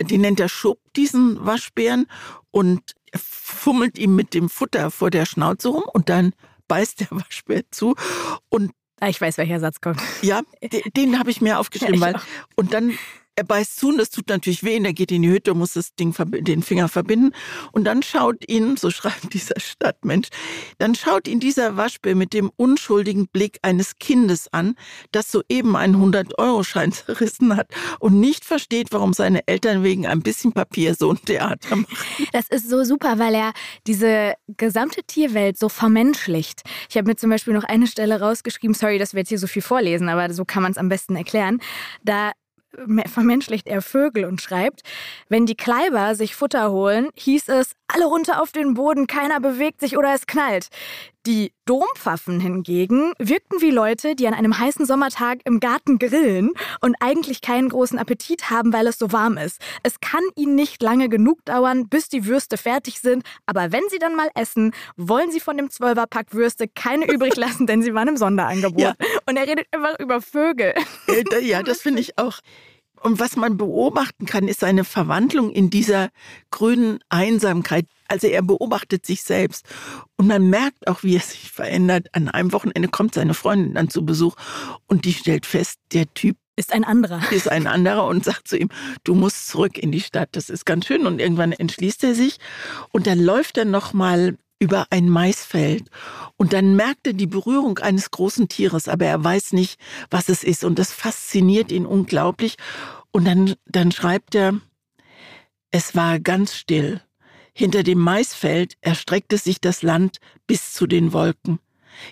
die 0.00 0.18
nennt 0.18 0.40
er 0.40 0.48
Schub, 0.48 0.78
diesen 0.94 1.44
Waschbären, 1.44 2.06
und 2.50 2.94
fummelt 3.14 3.98
ihm 3.98 4.14
mit 4.14 4.34
dem 4.34 4.48
Futter 4.48 4.90
vor 4.90 5.10
der 5.10 5.26
Schnauze 5.26 5.68
rum 5.68 5.84
und 5.92 6.08
dann 6.08 6.32
beißt 6.66 7.00
der 7.00 7.10
Waschbär 7.10 7.62
zu 7.70 7.94
und 8.48 8.72
ah, 9.00 9.08
ich 9.08 9.20
weiß, 9.20 9.38
welcher 9.38 9.60
Satz 9.60 9.80
kommt. 9.80 10.00
Ja, 10.22 10.42
den, 10.62 10.82
den 10.96 11.18
habe 11.18 11.30
ich 11.30 11.40
mir 11.40 11.58
aufgeschrieben, 11.58 12.00
ja, 12.00 12.00
weil 12.00 12.20
und 12.56 12.74
dann 12.74 12.98
er 13.38 13.44
beißt 13.44 13.78
zu 13.78 13.88
und 13.88 13.98
das 13.98 14.10
tut 14.10 14.28
natürlich 14.28 14.64
weh 14.64 14.76
und 14.76 14.84
er 14.84 14.92
geht 14.92 15.12
in 15.12 15.22
die 15.22 15.30
Hütte, 15.30 15.54
muss 15.54 15.74
das 15.74 15.94
Ding, 15.94 16.14
den 16.44 16.62
Finger 16.62 16.88
verbinden. 16.88 17.32
Und 17.72 17.84
dann 17.84 18.02
schaut 18.02 18.48
ihn, 18.48 18.76
so 18.76 18.90
schreibt 18.98 19.32
dieser 19.32 19.58
Stadtmensch, 19.58 20.28
dann 20.78 20.94
schaut 20.94 21.28
ihn 21.28 21.40
dieser 21.40 21.76
Waschbär 21.76 22.16
mit 22.16 22.32
dem 22.32 22.50
unschuldigen 22.56 23.28
Blick 23.28 23.58
eines 23.62 23.98
Kindes 23.98 24.52
an, 24.52 24.74
das 25.12 25.30
soeben 25.30 25.76
einen 25.76 25.96
100-Euro-Schein 25.96 26.92
zerrissen 26.92 27.56
hat 27.56 27.70
und 28.00 28.18
nicht 28.18 28.44
versteht, 28.44 28.88
warum 28.90 29.12
seine 29.12 29.46
Eltern 29.46 29.84
wegen 29.84 30.06
ein 30.06 30.20
bisschen 30.20 30.52
Papier 30.52 30.94
so 30.94 31.12
ein 31.12 31.24
Theater 31.24 31.76
machen. 31.76 31.96
Das 32.32 32.48
ist 32.48 32.68
so 32.68 32.82
super, 32.82 33.18
weil 33.18 33.34
er 33.34 33.52
diese 33.86 34.34
gesamte 34.56 35.04
Tierwelt 35.04 35.58
so 35.58 35.68
vermenschlicht. 35.68 36.62
Ich 36.90 36.96
habe 36.96 37.06
mir 37.06 37.16
zum 37.16 37.30
Beispiel 37.30 37.54
noch 37.54 37.64
eine 37.64 37.86
Stelle 37.86 38.20
rausgeschrieben, 38.20 38.74
sorry, 38.74 38.98
dass 38.98 39.14
wir 39.14 39.20
jetzt 39.20 39.28
hier 39.28 39.38
so 39.38 39.46
viel 39.46 39.62
vorlesen, 39.62 40.08
aber 40.08 40.32
so 40.32 40.44
kann 40.44 40.64
man 40.64 40.72
es 40.72 40.78
am 40.78 40.88
besten 40.88 41.14
erklären. 41.14 41.60
Da 42.02 42.32
vermenschlicht 43.06 43.66
er 43.66 43.82
Vögel 43.82 44.24
und 44.24 44.40
schreibt, 44.40 44.82
wenn 45.28 45.46
die 45.46 45.56
Kleiber 45.56 46.14
sich 46.14 46.34
Futter 46.34 46.70
holen, 46.70 47.08
hieß 47.14 47.48
es, 47.48 47.72
alle 47.86 48.06
runter 48.06 48.42
auf 48.42 48.52
den 48.52 48.74
Boden, 48.74 49.06
keiner 49.06 49.40
bewegt 49.40 49.80
sich 49.80 49.96
oder 49.96 50.12
es 50.14 50.26
knallt. 50.26 50.68
Die 51.28 51.52
Dompfaffen 51.66 52.40
hingegen 52.40 53.12
wirkten 53.18 53.60
wie 53.60 53.70
Leute, 53.70 54.14
die 54.14 54.26
an 54.26 54.32
einem 54.32 54.58
heißen 54.58 54.86
Sommertag 54.86 55.40
im 55.44 55.60
Garten 55.60 55.98
grillen 55.98 56.52
und 56.80 56.96
eigentlich 57.00 57.42
keinen 57.42 57.68
großen 57.68 57.98
Appetit 57.98 58.48
haben, 58.48 58.72
weil 58.72 58.86
es 58.86 58.98
so 58.98 59.12
warm 59.12 59.36
ist. 59.36 59.60
Es 59.82 60.00
kann 60.00 60.22
ihnen 60.36 60.54
nicht 60.54 60.82
lange 60.82 61.10
genug 61.10 61.44
dauern, 61.44 61.90
bis 61.90 62.08
die 62.08 62.24
Würste 62.24 62.56
fertig 62.56 63.00
sind, 63.00 63.24
aber 63.44 63.72
wenn 63.72 63.82
sie 63.90 63.98
dann 63.98 64.16
mal 64.16 64.30
essen, 64.34 64.72
wollen 64.96 65.30
sie 65.30 65.40
von 65.40 65.58
dem 65.58 65.68
Zwölferpack 65.68 66.32
Würste 66.32 66.66
keine 66.66 67.04
übrig 67.12 67.36
lassen, 67.36 67.66
denn 67.66 67.82
sie 67.82 67.92
waren 67.92 68.08
im 68.08 68.16
Sonderangebot. 68.16 68.80
Ja. 68.80 68.94
Und 69.28 69.36
er 69.36 69.46
redet 69.46 69.66
einfach 69.70 69.98
über 69.98 70.22
Vögel. 70.22 70.72
Ja, 71.42 71.62
das 71.62 71.82
finde 71.82 72.00
ich 72.00 72.16
auch. 72.16 72.40
Und 73.00 73.20
was 73.20 73.36
man 73.36 73.56
beobachten 73.56 74.26
kann, 74.26 74.48
ist 74.48 74.60
seine 74.60 74.84
Verwandlung 74.84 75.50
in 75.50 75.70
dieser 75.70 76.10
grünen 76.50 76.98
Einsamkeit. 77.08 77.86
Also 78.08 78.26
er 78.26 78.42
beobachtet 78.42 79.06
sich 79.06 79.22
selbst 79.22 79.66
und 80.16 80.26
man 80.26 80.48
merkt 80.50 80.86
auch, 80.88 81.02
wie 81.02 81.16
er 81.16 81.20
sich 81.20 81.50
verändert. 81.50 82.08
An 82.12 82.28
einem 82.28 82.52
Wochenende 82.52 82.88
kommt 82.88 83.14
seine 83.14 83.34
Freundin 83.34 83.74
dann 83.74 83.90
zu 83.90 84.04
Besuch 84.04 84.34
und 84.86 85.04
die 85.04 85.12
stellt 85.12 85.46
fest, 85.46 85.78
der 85.92 86.12
Typ 86.14 86.36
ist 86.56 86.72
ein 86.72 86.84
anderer. 86.84 87.20
Ist 87.30 87.48
ein 87.48 87.66
anderer 87.66 88.06
und 88.06 88.24
sagt 88.24 88.48
zu 88.48 88.56
ihm, 88.58 88.68
du 89.04 89.14
musst 89.14 89.46
zurück 89.48 89.78
in 89.78 89.92
die 89.92 90.00
Stadt. 90.00 90.30
Das 90.32 90.50
ist 90.50 90.66
ganz 90.66 90.86
schön. 90.86 91.06
Und 91.06 91.20
irgendwann 91.20 91.52
entschließt 91.52 92.02
er 92.02 92.14
sich 92.14 92.38
und 92.90 93.06
dann 93.06 93.20
läuft 93.20 93.58
er 93.58 93.64
nochmal 93.64 94.36
über 94.58 94.86
ein 94.90 95.08
Maisfeld. 95.08 95.88
Und 96.36 96.52
dann 96.52 96.74
merkt 96.74 97.06
er 97.06 97.12
die 97.12 97.26
Berührung 97.26 97.78
eines 97.78 98.10
großen 98.10 98.48
Tieres, 98.48 98.88
aber 98.88 99.06
er 99.06 99.22
weiß 99.22 99.52
nicht, 99.52 99.78
was 100.10 100.28
es 100.28 100.42
ist. 100.42 100.64
Und 100.64 100.78
das 100.78 100.92
fasziniert 100.92 101.70
ihn 101.72 101.86
unglaublich. 101.86 102.56
Und 103.10 103.24
dann, 103.24 103.54
dann 103.66 103.92
schreibt 103.92 104.34
er, 104.34 104.60
es 105.70 105.94
war 105.94 106.18
ganz 106.18 106.54
still. 106.54 107.00
Hinter 107.52 107.82
dem 107.82 107.98
Maisfeld 107.98 108.76
erstreckte 108.80 109.36
sich 109.36 109.60
das 109.60 109.82
Land 109.82 110.18
bis 110.46 110.72
zu 110.72 110.86
den 110.86 111.12
Wolken. 111.12 111.58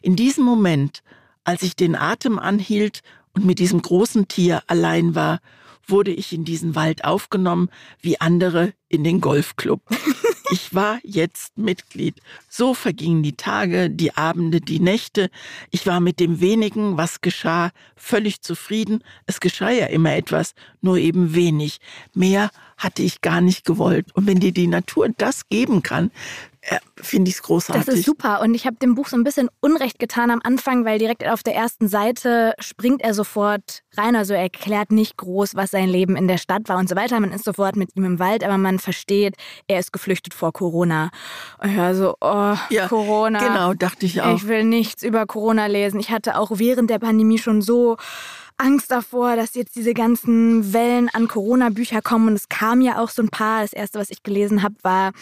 In 0.02 0.16
diesem 0.16 0.44
Moment, 0.44 1.02
als 1.44 1.62
ich 1.62 1.76
den 1.76 1.94
Atem 1.94 2.38
anhielt 2.38 3.02
und 3.32 3.44
mit 3.44 3.59
diesem 3.59 3.80
großen 3.80 4.28
Tier 4.28 4.62
allein 4.66 5.14
war, 5.14 5.40
wurde 5.87 6.11
ich 6.11 6.32
in 6.32 6.44
diesen 6.44 6.74
Wald 6.74 7.04
aufgenommen, 7.04 7.70
wie 8.00 8.20
andere 8.20 8.72
in 8.88 9.04
den 9.04 9.20
Golfclub. 9.20 9.82
Ich 10.50 10.74
war 10.74 10.98
jetzt 11.02 11.59
Mitglied. 11.59 12.20
So 12.48 12.74
vergingen 12.74 13.22
die 13.22 13.37
Tage, 13.37 13.90
die 13.90 14.16
Abende, 14.16 14.61
die 14.61 14.80
Nächte. 14.80 15.30
Ich 15.70 15.87
war 15.87 16.00
mit 16.00 16.20
dem 16.20 16.40
wenigen, 16.40 16.96
was 16.96 17.20
geschah, 17.20 17.72
völlig 17.96 18.42
zufrieden. 18.42 19.02
Es 19.26 19.40
geschah 19.40 19.70
ja 19.70 19.87
immer 19.87 20.14
etwas, 20.14 20.54
nur 20.80 20.98
eben 20.98 21.35
wenig. 21.35 21.78
Mehr 22.14 22.50
hatte 22.76 23.02
ich 23.02 23.22
gar 23.22 23.40
nicht 23.40 23.64
gewollt. 23.64 24.14
Und 24.14 24.26
wenn 24.26 24.38
dir 24.38 24.52
die 24.52 24.68
Natur 24.68 25.09
das 25.16 25.48
geben 25.48 25.82
kann, 25.82 26.11
äh, 26.68 26.79
finde 26.96 27.29
ich 27.29 27.37
es 27.37 27.42
großartig. 27.42 27.87
Das 27.87 27.94
ist 27.94 28.05
super. 28.05 28.40
Und 28.40 28.55
ich 28.55 28.66
habe 28.66 28.76
dem 28.76 28.96
Buch 28.96 29.07
so 29.07 29.16
ein 29.16 29.22
bisschen 29.22 29.48
Unrecht 29.61 30.00
getan 30.00 30.31
am 30.33 30.40
Anfang, 30.42 30.85
weil 30.85 30.98
direkt 30.98 31.24
auf 31.24 31.44
der 31.44 31.55
ersten 31.55 31.87
Seite 31.87 32.55
springt 32.59 33.02
er 33.02 33.14
sofort 33.14 33.83
rein. 33.96 34.16
Also 34.16 34.35
er 34.35 34.40
erklärt 34.40 34.90
nicht 34.90 35.16
groß, 35.16 35.55
was 35.55 35.70
sein 35.70 35.88
Leben 35.88 36.16
in 36.16 36.26
der 36.26 36.38
Stadt 36.38 36.68
war 36.68 36.79
und 36.79 36.88
so 36.88 36.96
weiter. 36.96 37.20
Man 37.20 37.31
ist 37.31 37.44
sofort 37.44 37.76
mit 37.76 37.94
ihm 37.94 38.05
im 38.05 38.18
Wald, 38.18 38.42
aber 38.42 38.59
man 38.59 38.81
versteht, 38.81 39.37
er 39.68 39.79
ist 39.79 39.92
geflüchtet 39.92 40.35
vor 40.35 40.52
Corona. 40.52 41.11
Und 41.59 41.70
ich 41.70 41.76
war 41.76 41.94
so, 41.94 42.16
oh, 42.20 42.57
ja, 42.70 42.88
Corona. 42.88 43.38
Genau, 43.38 43.74
dachte 43.74 44.05
ich 44.05 44.20
auch. 44.22 44.37
Ich 44.37 44.48
will 44.48 44.64
nichts 44.64 45.05
über 45.05 45.24
Corona 45.26 45.66
lesen. 45.66 46.00
Ich 46.00 46.11
hatte 46.11 46.37
auch 46.37 46.50
während 46.55 46.90
der 46.90 46.98
Pandemie 46.98 47.38
schon 47.38 47.62
so 47.62 47.96
Angst 48.57 48.90
davor, 48.90 49.37
dass 49.37 49.55
jetzt 49.55 49.76
diese 49.76 49.94
ganzen 49.94 50.72
Wellen 50.72 51.11
an 51.11 51.29
Corona-Bücher 51.29 52.02
kommen. 52.02 52.29
Und 52.29 52.35
es 52.35 52.48
kam 52.48 52.81
ja 52.81 52.98
auch 52.98 53.11
so 53.11 53.22
ein 53.22 53.29
paar. 53.29 53.62
Das 53.62 53.72
erste, 53.72 54.00
was 54.00 54.11
ich 54.11 54.24
gelesen 54.24 54.62
habe, 54.62 54.74
war 54.83 55.12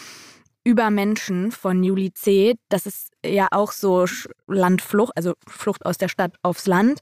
über 0.65 0.89
Menschen 0.89 1.51
von 1.51 1.83
Juli 1.83 2.11
C. 2.13 2.55
Das 2.69 2.85
ist 2.85 3.11
ja 3.25 3.47
auch 3.51 3.71
so 3.71 4.05
Landflucht, 4.47 5.13
also 5.15 5.35
Flucht 5.47 5.85
aus 5.85 5.97
der 5.97 6.09
Stadt 6.09 6.33
aufs 6.41 6.67
Land. 6.67 6.99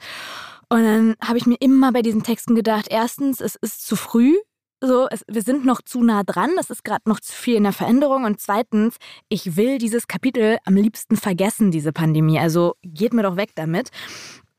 Und 0.70 0.84
dann 0.84 1.16
habe 1.24 1.38
ich 1.38 1.46
mir 1.46 1.58
immer 1.60 1.92
bei 1.92 2.02
diesen 2.02 2.24
Texten 2.24 2.56
gedacht, 2.56 2.88
erstens, 2.90 3.42
es 3.42 3.56
ist 3.56 3.86
zu 3.88 3.96
früh. 3.96 4.36
So, 4.82 5.08
es, 5.10 5.24
wir 5.30 5.44
sind 5.44 5.66
noch 5.66 5.82
zu 5.82 6.04
nah 6.04 6.24
dran, 6.24 6.52
es 6.60 6.70
ist 6.70 6.84
gerade 6.84 7.04
noch 7.08 7.22
zu 7.22 7.32
viel 7.32 7.56
in 7.56 7.64
der 7.64 7.72
Veränderung. 7.72 8.26
Und 8.26 8.42
zweitens, 8.42 8.98
ich 9.30 9.56
will 9.56 9.78
dieses 9.78 10.08
Kapitel 10.08 10.58
am 10.66 10.76
liebsten 10.76 11.16
vergessen, 11.16 11.72
diese 11.72 11.94
Pandemie. 11.94 12.38
Also 12.38 12.76
geht 12.84 13.14
mir 13.14 13.24
doch 13.24 13.38
weg 13.38 13.52
damit 13.56 13.92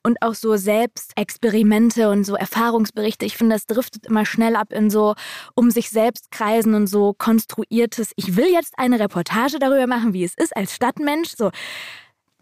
und 0.05 0.21
auch 0.23 0.35
so 0.35 0.57
Selbstexperimente 0.57 2.11
und 2.11 2.25
so 2.25 2.37
Erfahrungsberichte. 2.37 3.25
Ich 3.25 3.37
finde, 3.37 3.57
das 3.57 3.67
driftet 3.67 4.07
immer 4.07 4.27
schnell 4.27 4.55
ab 4.55 4.73
in 4.73 4.91
so 4.91 5.15
um 5.55 5.71
sich 5.71 5.91
selbst 5.91 6.31
kreisen 6.31 6.75
und 6.75 6.87
so 6.87 7.15
konstruiertes. 7.15 8.13
Ich 8.17 8.37
will 8.37 8.53
jetzt 8.53 8.79
eine 8.79 9.01
Reportage 9.01 9.59
darüber 9.59 9.87
machen, 9.87 10.13
wie 10.13 10.25
es 10.25 10.35
ist 10.35 10.57
als 10.57 10.75
Stadtmensch. 10.75 11.31
So 11.37 11.51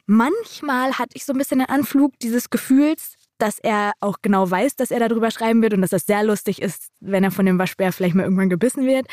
manchmal 0.06 0.98
hatte 0.98 1.16
ich 1.16 1.24
so 1.24 1.32
ein 1.32 1.38
bisschen 1.38 1.60
den 1.60 1.68
Anflug 1.68 2.18
dieses 2.18 2.50
Gefühls, 2.50 3.14
dass 3.42 3.58
er 3.58 3.92
auch 3.98 4.18
genau 4.22 4.48
weiß, 4.48 4.76
dass 4.76 4.92
er 4.92 5.00
darüber 5.00 5.32
schreiben 5.32 5.62
wird 5.62 5.74
und 5.74 5.80
dass 5.80 5.90
das 5.90 6.06
sehr 6.06 6.22
lustig 6.22 6.62
ist, 6.62 6.90
wenn 7.00 7.24
er 7.24 7.32
von 7.32 7.44
dem 7.44 7.58
Waschbär 7.58 7.92
vielleicht 7.92 8.14
mal 8.14 8.22
irgendwann 8.22 8.48
gebissen 8.48 8.86
wird. 8.86 9.06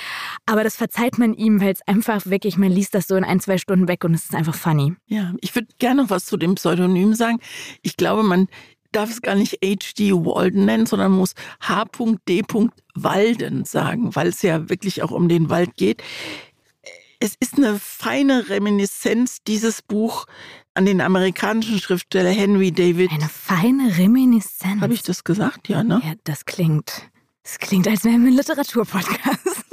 Aber 0.46 0.64
das 0.64 0.76
verzeiht 0.76 1.18
man 1.18 1.34
ihm, 1.34 1.60
weil 1.60 1.74
es 1.74 1.82
einfach 1.88 2.28
wirklich, 2.28 2.56
man 2.56 2.72
liest 2.72 2.94
das 2.94 3.08
so 3.08 3.16
in 3.16 3.24
ein, 3.24 3.40
zwei 3.40 3.58
Stunden 3.58 3.88
weg 3.88 4.04
und 4.04 4.14
es 4.14 4.26
ist 4.26 4.36
einfach 4.36 4.54
funny. 4.54 4.94
Ja, 5.08 5.34
ich 5.42 5.56
würde 5.56 5.68
gerne 5.80 6.04
noch 6.04 6.12
was 6.12 6.28
zu 6.28 6.38
dem 6.38 6.54
Pseudonym 6.56 7.16
sagen. 7.16 7.40
Ich 7.82 7.98
glaube, 7.98 8.22
man 8.22 8.48
darf 8.92 9.10
es 9.10 9.24
gar 9.24 9.34
nicht 9.34 9.54
H.D. 9.64 10.14
Walden 10.14 10.66
nennen, 10.66 10.86
sondern 10.86 11.12
muss 11.12 11.34
H.D. 11.62 12.44
Walden 12.94 13.66
sagen, 13.66 14.16
weil 14.16 14.28
es 14.28 14.44
ja 14.44 14.70
wirklich 14.70 15.02
auch 15.02 15.12
um 15.12 15.28
den 15.28 15.50
Wald 15.50 15.76
geht. 15.76 16.04
Es 17.20 17.34
ist 17.40 17.58
eine 17.58 17.80
feine 17.80 18.48
Reminiszenz, 18.50 19.40
dieses 19.44 19.82
Buch, 19.82 20.28
an 20.80 20.86
den 20.86 21.02
amerikanischen 21.02 21.78
Schriftsteller 21.78 22.30
Henry 22.30 22.72
David. 22.72 23.12
Eine 23.12 23.28
feine 23.28 23.98
Reminiszenz. 23.98 24.82
Habe 24.82 24.94
ich 24.94 25.04
das 25.04 25.26
gesagt? 25.26 25.68
Ja, 25.68 25.84
ne? 25.84 26.02
Ja, 26.06 26.14
das 26.24 26.46
klingt. 26.46 27.10
Das 27.44 27.60
klingt, 27.60 27.86
als 27.86 28.06
wären 28.06 28.24
wir 28.24 28.32
ein 28.32 28.38
Literaturpodcast. 28.38 29.66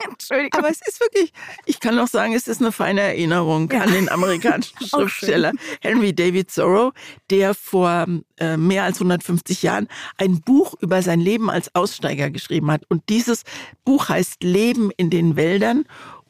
Entschuldigung. 0.10 0.58
Aber 0.58 0.70
es 0.70 0.80
ist 0.86 1.00
wirklich, 1.00 1.34
ich 1.66 1.80
kann 1.80 1.98
auch 1.98 2.08
sagen, 2.08 2.32
es 2.32 2.48
ist 2.48 2.62
eine 2.62 2.72
feine 2.72 3.02
Erinnerung 3.02 3.70
ja. 3.70 3.82
an 3.82 3.92
den 3.92 4.08
amerikanischen 4.08 4.74
Schriftsteller 4.86 5.52
Henry 5.82 6.14
David 6.14 6.54
Thoreau, 6.54 6.92
der 7.28 7.54
vor 7.54 8.06
äh, 8.38 8.56
mehr 8.56 8.84
als 8.84 8.96
150 8.96 9.62
Jahren 9.62 9.88
ein 10.16 10.40
Buch 10.40 10.76
über 10.80 11.02
sein 11.02 11.20
Leben 11.20 11.50
als 11.50 11.74
Aussteiger 11.74 12.30
geschrieben 12.30 12.70
hat. 12.70 12.84
Und 12.88 13.02
dieses 13.10 13.42
Buch 13.84 14.08
heißt 14.08 14.42
Leben 14.42 14.90
in 14.96 15.10
den 15.10 15.36
Wäldern. 15.36 15.84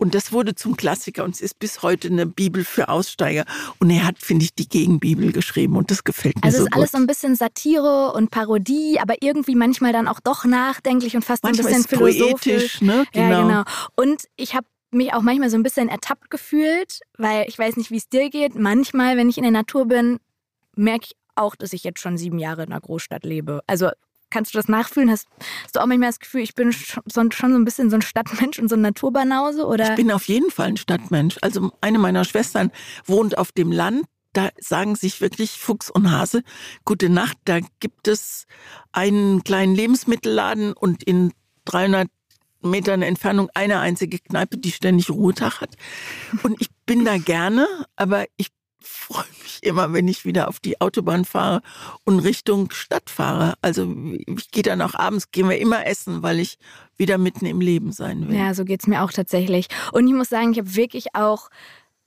Und 0.05 0.15
das 0.15 0.33
wurde 0.33 0.55
zum 0.55 0.77
Klassiker 0.77 1.25
und 1.25 1.35
es 1.35 1.41
ist 1.41 1.59
bis 1.59 1.81
heute 1.81 2.09
eine 2.09 2.27
Bibel 2.27 2.63
für 2.63 2.91
Aussteiger. 2.91 3.47
Und 3.79 3.89
er 3.89 4.05
hat, 4.05 4.19
finde 4.19 4.45
ich, 4.45 4.55
die 4.55 4.69
Gegenbibel 4.69 5.33
geschrieben 5.33 5.77
und 5.77 5.91
das 5.91 6.05
gefällt 6.05 6.37
mir 6.37 6.45
also 6.45 6.59
so 6.59 6.65
gut. 6.65 6.75
Also 6.75 6.83
es 6.83 6.89
ist 6.89 6.93
alles 6.93 6.93
so 6.93 6.99
ein 6.99 7.07
bisschen 7.07 7.37
Satire 7.37 8.13
und 8.13 8.31
Parodie, 8.31 8.99
aber 9.01 9.15
irgendwie 9.23 9.55
manchmal 9.55 9.95
dann 9.95 10.07
auch 10.07 10.21
doch 10.21 10.45
nachdenklich 10.45 11.17
und 11.17 11.25
fast 11.25 11.43
manchmal 11.43 11.73
ein 11.73 11.83
bisschen 11.83 11.99
philosophisch. 11.99 12.37
Poetisch, 12.43 12.81
ne? 12.83 13.07
Genau. 13.15 13.31
Ja, 13.31 13.43
genau. 13.43 13.63
Und 13.97 14.25
ich 14.37 14.55
habe 14.55 14.67
mich 14.91 15.15
auch 15.15 15.23
manchmal 15.23 15.49
so 15.49 15.57
ein 15.57 15.63
bisschen 15.63 15.89
ertappt 15.89 16.29
gefühlt, 16.29 17.01
weil 17.17 17.47
ich 17.49 17.59
weiß 17.59 17.79
nicht, 17.79 17.91
wie 17.91 17.97
es 17.97 18.11
dir 18.11 18.29
geht. 18.29 18.57
Manchmal, 18.57 19.17
wenn 19.17 19.31
ich 19.31 19.39
in 19.39 19.45
der 19.45 19.53
Natur 19.53 19.87
bin, 19.87 20.19
merke 20.77 21.07
ich 21.07 21.17
auch, 21.35 21.57
dass 21.57 21.73
ich 21.73 21.83
jetzt 21.83 22.01
schon 22.01 22.19
sieben 22.19 22.39
Jahre 22.39 22.65
in 22.65 22.73
einer 22.73 22.81
Großstadt 22.83 23.25
lebe. 23.25 23.63
Also 23.67 23.89
kannst 24.35 24.53
du 24.53 24.59
das 24.59 24.69
nachfühlen? 24.69 25.11
Hast, 25.11 25.29
hast, 25.63 25.77
du 25.77 25.81
auch 25.81 25.87
manchmal 25.87 26.09
das 26.09 26.19
Gefühl, 26.19 26.43
ich 26.43 26.55
bin 26.55 26.73
schon, 26.73 27.05
so 27.07 27.21
ein 27.21 27.65
bisschen 27.65 27.89
so 27.89 27.97
ein 27.97 28.03
Stadtmensch 28.03 28.59
und 28.59 28.69
so 28.69 28.75
ein 28.75 28.81
Naturbanause? 28.81 29.65
Oder? 29.65 29.91
Ich 29.91 29.95
bin 29.95 30.11
auf 30.11 30.27
jeden 30.27 30.51
Fall 30.51 30.69
ein 30.69 30.77
Stadtmensch. 30.77 31.39
Also 31.41 31.71
eine 31.81 32.01
meiner 32.01 32.25
Schwestern 32.25 32.73
wohnt 33.07 33.39
auf 33.39 33.53
dem 33.53 33.71
Land. 33.71 34.05
Da 34.33 34.49
sagen 34.59 34.97
sich 34.97 35.21
wirklich 35.21 35.53
Fuchs 35.53 35.89
und 35.89 36.11
Hase 36.11 36.43
gute 36.85 37.09
Nacht. 37.09 37.37
Da 37.45 37.61
gibt 37.79 38.09
es 38.09 38.47
einen 38.91 39.45
kleinen 39.45 39.77
Lebensmittelladen 39.77 40.73
und 40.73 41.05
in 41.05 41.33
300 41.67 42.09
Metern 42.63 43.03
Entfernung 43.03 43.49
eine 43.55 43.79
einzige 43.79 44.19
Kneipe, 44.19 44.59
die 44.59 44.73
ständig 44.73 45.11
Ruhetag 45.11 45.61
hat. 45.61 45.77
Und 46.43 46.61
ich 46.61 46.71
bin 46.87 47.05
da 47.05 47.19
gerne, 47.19 47.69
aber 47.95 48.25
ich 48.37 48.49
mich 49.55 49.69
immer, 49.69 49.93
wenn 49.93 50.09
ich 50.09 50.25
wieder 50.25 50.49
auf 50.49 50.61
die 50.61 50.81
Autobahn 50.81 51.25
fahre 51.25 51.63
und 52.05 52.19
Richtung 52.21 52.71
Stadt 52.71 53.11
fahre. 53.11 53.55
Also 53.61 53.95
ich 54.27 54.51
gehe 54.51 54.63
dann 54.63 54.83
auch 54.83 54.95
abends, 54.95 55.31
gehen 55.31 55.49
wir 55.49 55.59
immer 55.59 55.87
essen, 55.87 56.23
weil 56.23 56.41
ich 56.41 56.59
wieder 56.97 57.19
mitten 57.19 57.47
im 57.47 57.61
Leben 57.61 57.93
sein 57.93 58.29
will. 58.29 58.37
Ja, 58.37 58.55
so 58.55 58.65
geht 58.65 58.81
es 58.81 58.87
mir 58.87 59.03
auch 59.03 59.13
tatsächlich. 59.13 59.69
Und 59.93 60.07
ich 60.07 60.15
muss 60.15 60.29
sagen, 60.29 60.53
ich 60.53 60.59
habe 60.59 60.75
wirklich 60.77 61.15
auch 61.15 61.51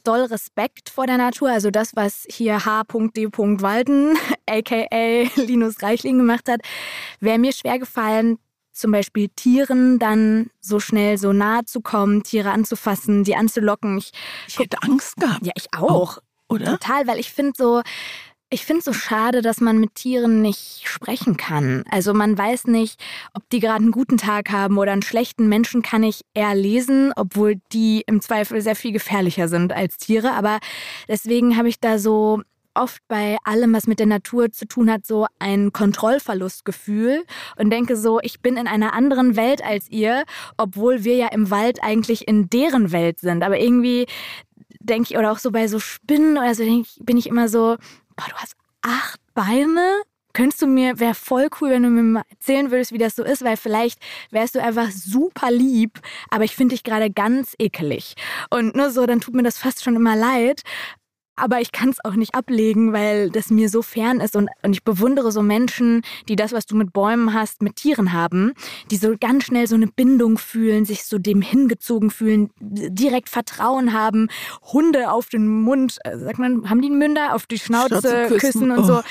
doll 0.04 0.22
Respekt 0.22 0.90
vor 0.90 1.06
der 1.06 1.18
Natur. 1.18 1.50
Also 1.50 1.70
das, 1.70 1.96
was 1.96 2.26
hier 2.30 2.66
H.D. 2.66 3.28
Walden, 3.34 4.18
aka 4.50 5.30
Linus 5.36 5.82
Reichling 5.82 6.18
gemacht 6.18 6.48
hat, 6.50 6.62
wäre 7.20 7.38
mir 7.38 7.52
schwer 7.52 7.80
gefallen, 7.80 8.38
zum 8.72 8.92
Beispiel 8.92 9.28
Tieren 9.36 10.00
dann 10.00 10.50
so 10.62 10.80
schnell 10.80 11.18
so 11.18 11.34
nahe 11.34 11.66
zu 11.66 11.82
kommen, 11.82 12.24
Tiere 12.24 12.52
anzufassen, 12.52 13.24
die 13.24 13.36
anzulocken. 13.36 13.98
Ich, 13.98 14.12
ich 14.48 14.60
hätte 14.60 14.78
Angst 14.84 15.18
gehabt. 15.18 15.46
Ja, 15.46 15.52
ich 15.56 15.68
auch. 15.76 16.18
Oh, 16.18 16.22
oder? 16.50 16.78
Total, 16.78 17.08
weil 17.08 17.20
ich 17.20 17.32
finde 17.32 17.54
so, 17.58 17.82
ich 18.50 18.64
finde 18.64 18.82
so 18.82 18.94
schade, 18.94 19.42
dass 19.42 19.60
man 19.60 19.78
mit 19.78 19.96
Tieren 19.96 20.42
nicht 20.42 20.88
sprechen 20.88 21.36
kann. 21.36 21.84
Also 21.92 22.14
man 22.14 22.38
weiß 22.38 22.68
nicht, 22.68 23.00
ob 23.34 23.50
die 23.50 23.60
gerade 23.60 23.84
einen 23.84 23.92
guten 23.92 24.18
Tag 24.18 24.52
haben 24.52 24.78
oder 24.78 24.94
einen 24.94 25.02
schlechten 25.02 25.50
Menschen 25.50 25.82
kann 25.82 26.04
ich 26.04 26.22
eher 26.34 26.56
lesen, 26.56 27.12
obwohl 27.18 27.56
die 27.74 28.04
im 28.08 28.22
Zweifel 28.22 28.62
sehr 28.62 28.76
viel 28.76 28.94
gefährlicher 28.94 29.50
sind 29.50 29.74
als 29.74 29.98
Tiere. 29.98 30.32
Aber 30.32 30.60
deswegen 31.10 31.58
habe 31.58 31.68
ich 31.68 31.82
da 31.82 32.00
so 32.00 32.42
oft 32.74 33.02
bei 33.08 33.38
allem, 33.44 33.74
was 33.74 33.88
mit 33.88 34.00
der 34.00 34.06
Natur 34.06 34.52
zu 34.52 34.66
tun 34.66 34.90
hat, 34.90 35.06
so 35.06 35.26
ein 35.40 35.74
Kontrollverlustgefühl 35.74 37.24
und 37.58 37.70
denke 37.70 37.98
so, 37.98 38.20
ich 38.22 38.40
bin 38.42 38.56
in 38.56 38.68
einer 38.68 38.94
anderen 38.94 39.36
Welt 39.36 39.64
als 39.64 39.90
ihr, 39.90 40.24
obwohl 40.58 41.04
wir 41.04 41.16
ja 41.16 41.28
im 41.28 41.50
Wald 41.50 41.84
eigentlich 41.84 42.28
in 42.28 42.50
deren 42.50 42.92
Welt 42.92 43.20
sind. 43.20 43.44
Aber 43.44 43.60
irgendwie 43.60 44.06
denke 44.88 45.12
ich, 45.12 45.18
oder 45.18 45.32
auch 45.32 45.40
so 45.40 45.52
bei 45.52 45.68
so 45.68 45.80
Spinnen 45.80 46.38
oder 46.38 46.54
so, 46.56 46.64
ich, 46.64 47.00
bin 47.02 47.18
ich 47.18 47.28
immer 47.28 47.50
so, 47.50 47.78
boah, 48.16 48.26
du 48.30 48.36
hast 48.36 48.56
acht 48.82 49.20
Beine? 49.34 50.02
Könntest 50.34 50.62
du 50.62 50.68
mir, 50.68 51.00
wäre 51.00 51.16
voll 51.16 51.48
cool, 51.60 51.72
wenn 51.72 51.84
du 51.84 51.90
mir 51.90 52.04
mal 52.04 52.24
erzählen 52.30 52.70
würdest, 52.70 52.92
wie 52.92 53.00
das 53.00 53.16
so 53.16 53.24
ist, 53.24 53.44
weil 53.44 53.58
vielleicht 53.58 54.00
wärst 54.30 54.54
du 54.54 54.62
einfach 54.62 54.92
super 54.92 55.50
lieb, 55.50 56.00
aber 56.30 56.44
ich 56.44 56.56
finde 56.56 56.76
dich 56.76 56.84
gerade 56.84 57.10
ganz 57.10 57.56
ekelig. 57.58 58.14
Und 58.52 58.76
nur 58.76 58.92
so, 58.92 59.08
dann 59.08 59.20
tut 59.20 59.34
mir 59.34 59.42
das 59.42 59.58
fast 59.58 59.84
schon 59.84 59.96
immer 59.96 60.16
leid, 60.16 60.62
aber 61.38 61.62
ich 61.62 61.72
kann 61.72 61.90
es 61.90 62.04
auch 62.04 62.16
nicht 62.16 62.36
ablegen, 62.36 62.94
weil 62.94 63.30
das 63.30 63.50
mir 63.50 63.70
so 63.70 63.82
fern 63.82 64.20
ist. 64.20 64.36
Und, 64.36 64.50
und 64.64 64.74
ich 64.74 64.84
bewundere 64.84 65.32
so 65.32 65.42
Menschen, 65.42 66.02
die 66.28 66.36
das, 66.36 66.52
was 66.52 66.66
du 66.66 66.76
mit 66.76 66.92
Bäumen 66.92 67.34
hast, 67.34 67.62
mit 67.62 67.76
Tieren 67.78 68.12
haben, 68.12 68.54
die 68.92 68.98
so 68.98 69.16
ganz 69.20 69.46
schnell 69.46 69.68
so 69.68 69.76
eine 69.76 69.88
Bindung 69.88 70.38
fühlen, 70.38 70.86
sich 70.86 71.06
so 71.06 71.20
dem 71.20 71.42
hingezogen 71.42 72.10
fühlen, 72.10 72.50
direkt 72.60 73.30
Vertrauen 73.30 73.94
haben, 73.94 74.28
Hunde 74.74 75.12
auf 75.12 75.30
den 75.30 75.48
Mund, 75.48 75.98
äh, 76.04 76.18
sagt 76.18 76.40
man, 76.40 76.70
haben 76.70 76.82
die 76.82 76.90
einen 76.90 76.98
Münder, 76.98 77.36
auf 77.36 77.46
die 77.46 77.60
Schnauze, 77.60 78.00
Schnauze 78.00 78.28
küssen. 78.28 78.40
küssen. 78.40 78.72
und 78.72 78.80
oh. 78.80 78.84
so. 78.84 79.02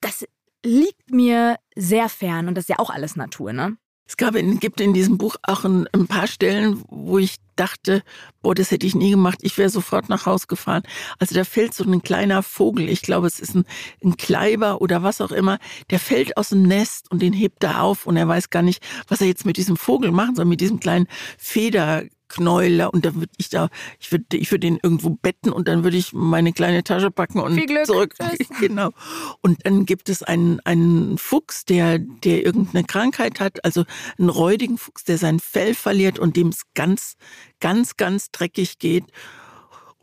Das 0.00 0.24
liegt 0.64 1.10
mir 1.10 1.56
sehr 1.74 2.08
fern 2.08 2.48
und 2.48 2.56
das 2.56 2.64
ist 2.64 2.68
ja 2.68 2.78
auch 2.78 2.90
alles 2.90 3.16
Natur, 3.16 3.52
ne? 3.52 3.76
Es 4.10 4.16
gab 4.16 4.34
in, 4.34 4.58
gibt 4.58 4.80
in 4.80 4.92
diesem 4.92 5.18
Buch 5.18 5.36
auch 5.44 5.64
ein, 5.64 5.86
ein, 5.92 6.08
paar 6.08 6.26
Stellen, 6.26 6.82
wo 6.88 7.18
ich 7.18 7.36
dachte, 7.54 8.02
boah, 8.42 8.56
das 8.56 8.72
hätte 8.72 8.84
ich 8.84 8.96
nie 8.96 9.12
gemacht. 9.12 9.38
Ich 9.42 9.56
wäre 9.56 9.70
sofort 9.70 10.08
nach 10.08 10.26
Haus 10.26 10.48
gefahren. 10.48 10.82
Also 11.20 11.36
da 11.36 11.44
fällt 11.44 11.74
so 11.74 11.84
ein 11.84 12.02
kleiner 12.02 12.42
Vogel, 12.42 12.88
ich 12.88 13.02
glaube, 13.02 13.28
es 13.28 13.38
ist 13.38 13.54
ein, 13.54 13.64
ein 14.02 14.16
Kleiber 14.16 14.80
oder 14.80 15.04
was 15.04 15.20
auch 15.20 15.30
immer, 15.30 15.60
der 15.90 16.00
fällt 16.00 16.36
aus 16.36 16.48
dem 16.48 16.64
Nest 16.64 17.08
und 17.12 17.22
den 17.22 17.32
hebt 17.32 17.62
er 17.62 17.84
auf 17.84 18.04
und 18.04 18.16
er 18.16 18.26
weiß 18.26 18.50
gar 18.50 18.62
nicht, 18.62 18.82
was 19.06 19.20
er 19.20 19.28
jetzt 19.28 19.46
mit 19.46 19.56
diesem 19.56 19.76
Vogel 19.76 20.10
machen 20.10 20.34
soll, 20.34 20.44
mit 20.44 20.60
diesem 20.60 20.80
kleinen 20.80 21.06
Feder. 21.38 22.02
Knäuler 22.30 22.94
und 22.94 23.04
dann 23.04 23.16
würde 23.16 23.32
ich 23.36 23.50
da, 23.50 23.68
ich 23.98 24.10
würde 24.10 24.36
ich 24.36 24.50
würde 24.50 24.60
den 24.60 24.78
irgendwo 24.82 25.10
betten 25.10 25.52
und 25.52 25.68
dann 25.68 25.84
würde 25.84 25.96
ich 25.96 26.12
meine 26.14 26.52
kleine 26.52 26.82
Tasche 26.82 27.10
packen 27.10 27.40
und 27.40 27.60
zurück. 27.84 28.14
genau. 28.60 28.90
Und 29.42 29.66
dann 29.66 29.84
gibt 29.84 30.08
es 30.08 30.22
einen, 30.22 30.60
einen 30.60 31.18
Fuchs, 31.18 31.64
der, 31.66 31.98
der 31.98 32.46
irgendeine 32.46 32.84
Krankheit 32.84 33.40
hat, 33.40 33.64
also 33.64 33.84
einen 34.18 34.30
räudigen 34.30 34.78
Fuchs, 34.78 35.04
der 35.04 35.18
sein 35.18 35.40
Fell 35.40 35.74
verliert 35.74 36.18
und 36.18 36.36
dem 36.36 36.48
es 36.48 36.62
ganz, 36.74 37.16
ganz, 37.60 37.96
ganz 37.96 38.30
dreckig 38.30 38.78
geht. 38.78 39.04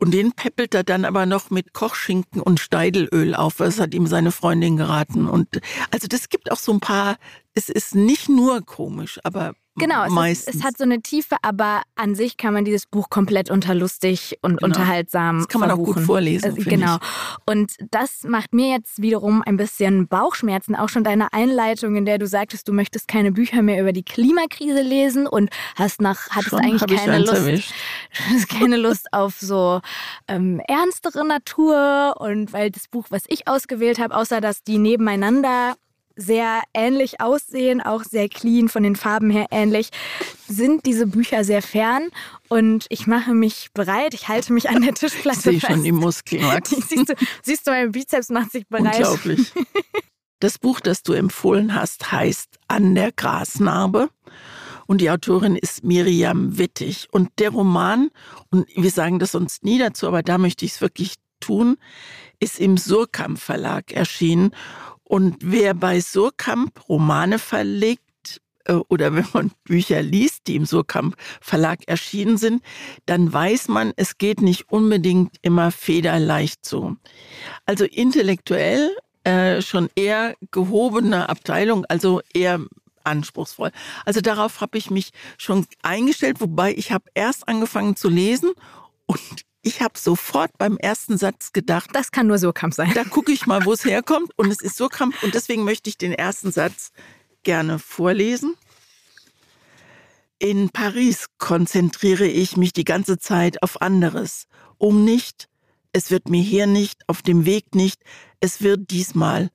Und 0.00 0.12
den 0.12 0.32
peppelt 0.32 0.74
er 0.74 0.84
dann 0.84 1.04
aber 1.04 1.26
noch 1.26 1.50
mit 1.50 1.72
Kochschinken 1.72 2.40
und 2.40 2.60
Steidelöl 2.60 3.34
auf. 3.34 3.56
Das 3.56 3.80
hat 3.80 3.94
ihm 3.94 4.06
seine 4.06 4.30
Freundin 4.30 4.76
geraten. 4.76 5.28
Und 5.28 5.60
also 5.90 6.06
das 6.06 6.28
gibt 6.28 6.52
auch 6.52 6.58
so 6.58 6.72
ein 6.72 6.80
paar, 6.80 7.16
es 7.54 7.68
ist 7.68 7.96
nicht 7.96 8.28
nur 8.28 8.64
komisch, 8.64 9.18
aber 9.24 9.54
Genau, 9.78 10.24
es, 10.24 10.46
ist, 10.46 10.56
es, 10.56 10.64
hat 10.64 10.76
so 10.76 10.84
eine 10.84 11.00
Tiefe, 11.00 11.36
aber 11.42 11.82
an 11.96 12.14
sich 12.14 12.36
kann 12.36 12.54
man 12.54 12.64
dieses 12.64 12.86
Buch 12.86 13.10
komplett 13.10 13.50
unterlustig 13.50 14.38
und 14.42 14.58
genau. 14.58 14.66
unterhaltsam 14.66 15.38
Das 15.38 15.48
kann 15.48 15.60
man 15.60 15.70
verbuchen. 15.70 15.92
auch 15.92 15.96
gut 15.96 16.04
vorlesen. 16.04 16.56
Also, 16.56 16.70
genau. 16.70 16.96
Ich. 16.96 17.52
Und 17.52 17.72
das 17.90 18.24
macht 18.24 18.52
mir 18.52 18.70
jetzt 18.70 19.00
wiederum 19.00 19.42
ein 19.42 19.56
bisschen 19.56 20.08
Bauchschmerzen. 20.08 20.74
Auch 20.76 20.88
schon 20.88 21.04
deine 21.04 21.32
Einleitung, 21.32 21.96
in 21.96 22.04
der 22.04 22.18
du 22.18 22.26
sagtest, 22.26 22.68
du 22.68 22.72
möchtest 22.72 23.08
keine 23.08 23.32
Bücher 23.32 23.62
mehr 23.62 23.80
über 23.80 23.92
die 23.92 24.02
Klimakrise 24.02 24.82
lesen 24.82 25.26
und 25.26 25.50
hast 25.76 26.00
nach, 26.00 26.30
hattest 26.30 26.50
schon 26.50 26.60
eigentlich 26.60 26.98
keine 26.98 27.18
Lust, 27.18 27.72
keine 28.48 28.76
Lust 28.76 29.12
auf 29.12 29.36
so 29.40 29.80
ähm, 30.26 30.60
ernstere 30.66 31.26
Natur 31.26 32.14
und 32.18 32.52
weil 32.52 32.70
das 32.70 32.88
Buch, 32.88 33.06
was 33.10 33.24
ich 33.28 33.48
ausgewählt 33.48 33.98
habe, 33.98 34.14
außer 34.14 34.40
dass 34.40 34.62
die 34.62 34.78
nebeneinander 34.78 35.76
sehr 36.18 36.62
ähnlich 36.74 37.20
aussehen, 37.20 37.80
auch 37.80 38.02
sehr 38.04 38.28
clean, 38.28 38.68
von 38.68 38.82
den 38.82 38.96
Farben 38.96 39.30
her 39.30 39.46
ähnlich, 39.50 39.90
sind 40.48 40.84
diese 40.84 41.06
Bücher 41.06 41.44
sehr 41.44 41.62
fern. 41.62 42.08
Und 42.48 42.86
ich 42.90 43.06
mache 43.06 43.32
mich 43.32 43.68
bereit, 43.72 44.14
ich 44.14 44.28
halte 44.28 44.52
mich 44.52 44.68
an 44.68 44.82
der 44.82 44.94
Tischplatte 44.94 45.50
ich 45.50 45.60
sehe 45.60 45.70
schon 45.70 45.84
die 45.84 45.92
Muskeln, 45.92 46.42
Max. 46.42 46.70
siehst, 46.70 47.08
du, 47.08 47.14
siehst 47.42 47.66
du, 47.66 47.70
mein 47.70 47.92
Bizeps 47.92 48.28
macht 48.30 48.52
sich 48.52 48.66
bereit. 48.68 48.96
Unglaublich. 48.96 49.52
Das 50.40 50.56
Buch, 50.60 50.78
das 50.78 51.02
du 51.02 51.14
empfohlen 51.14 51.74
hast, 51.74 52.12
heißt 52.12 52.58
An 52.68 52.94
der 52.94 53.10
Grasnarbe. 53.10 54.08
Und 54.86 55.00
die 55.00 55.10
Autorin 55.10 55.56
ist 55.56 55.82
Miriam 55.82 56.58
Wittig. 56.58 57.08
Und 57.10 57.30
der 57.40 57.50
Roman, 57.50 58.10
und 58.50 58.68
wir 58.76 58.90
sagen 58.92 59.18
das 59.18 59.34
uns 59.34 59.62
nie 59.62 59.80
dazu, 59.80 60.06
aber 60.06 60.22
da 60.22 60.38
möchte 60.38 60.64
ich 60.64 60.74
es 60.74 60.80
wirklich 60.80 61.16
tun, 61.40 61.76
ist 62.40 62.60
im 62.60 62.76
Surkamp 62.76 63.38
Verlag 63.38 63.92
erschienen. 63.92 64.52
Und 65.08 65.36
wer 65.40 65.72
bei 65.72 66.00
Surkamp 66.02 66.86
Romane 66.86 67.38
verlegt 67.38 68.42
äh, 68.66 68.74
oder 68.74 69.14
wenn 69.14 69.26
man 69.32 69.50
Bücher 69.64 70.02
liest, 70.02 70.46
die 70.46 70.56
im 70.56 70.66
Surkamp 70.66 71.16
Verlag 71.40 71.80
erschienen 71.88 72.36
sind, 72.36 72.62
dann 73.06 73.32
weiß 73.32 73.68
man, 73.68 73.94
es 73.96 74.18
geht 74.18 74.42
nicht 74.42 74.70
unbedingt 74.70 75.36
immer 75.40 75.70
federleicht 75.72 76.66
so. 76.66 76.96
Also 77.64 77.86
intellektuell 77.86 78.94
äh, 79.24 79.62
schon 79.62 79.88
eher 79.96 80.36
gehobene 80.50 81.30
Abteilung, 81.30 81.86
also 81.86 82.20
eher 82.34 82.60
anspruchsvoll. 83.04 83.70
Also 84.04 84.20
darauf 84.20 84.60
habe 84.60 84.76
ich 84.76 84.90
mich 84.90 85.10
schon 85.38 85.66
eingestellt, 85.82 86.42
wobei 86.42 86.74
ich 86.74 86.92
habe 86.92 87.06
erst 87.14 87.48
angefangen 87.48 87.96
zu 87.96 88.10
lesen 88.10 88.52
und 89.06 89.47
ich 89.62 89.82
habe 89.82 89.98
sofort 89.98 90.56
beim 90.58 90.76
ersten 90.76 91.18
Satz 91.18 91.52
gedacht, 91.52 91.90
das 91.92 92.12
kann 92.12 92.26
nur 92.26 92.38
Surkamp 92.38 92.74
sein. 92.74 92.92
Da 92.94 93.04
gucke 93.04 93.32
ich 93.32 93.46
mal, 93.46 93.64
wo 93.64 93.72
es 93.72 93.84
herkommt 93.84 94.30
und 94.36 94.50
es 94.50 94.60
ist 94.60 94.76
Surkamp 94.76 95.14
und 95.22 95.34
deswegen 95.34 95.64
möchte 95.64 95.90
ich 95.90 95.98
den 95.98 96.12
ersten 96.12 96.52
Satz 96.52 96.90
gerne 97.42 97.78
vorlesen. 97.78 98.54
In 100.38 100.70
Paris 100.70 101.26
konzentriere 101.38 102.26
ich 102.26 102.56
mich 102.56 102.72
die 102.72 102.84
ganze 102.84 103.18
Zeit 103.18 103.62
auf 103.62 103.82
anderes, 103.82 104.46
um 104.78 105.04
nicht, 105.04 105.48
es 105.92 106.12
wird 106.12 106.28
mir 106.28 106.42
hier 106.42 106.68
nicht, 106.68 107.02
auf 107.08 107.22
dem 107.22 107.44
Weg 107.44 107.74
nicht, 107.74 108.02
es 108.38 108.62
wird 108.62 108.90
diesmal. 108.90 109.50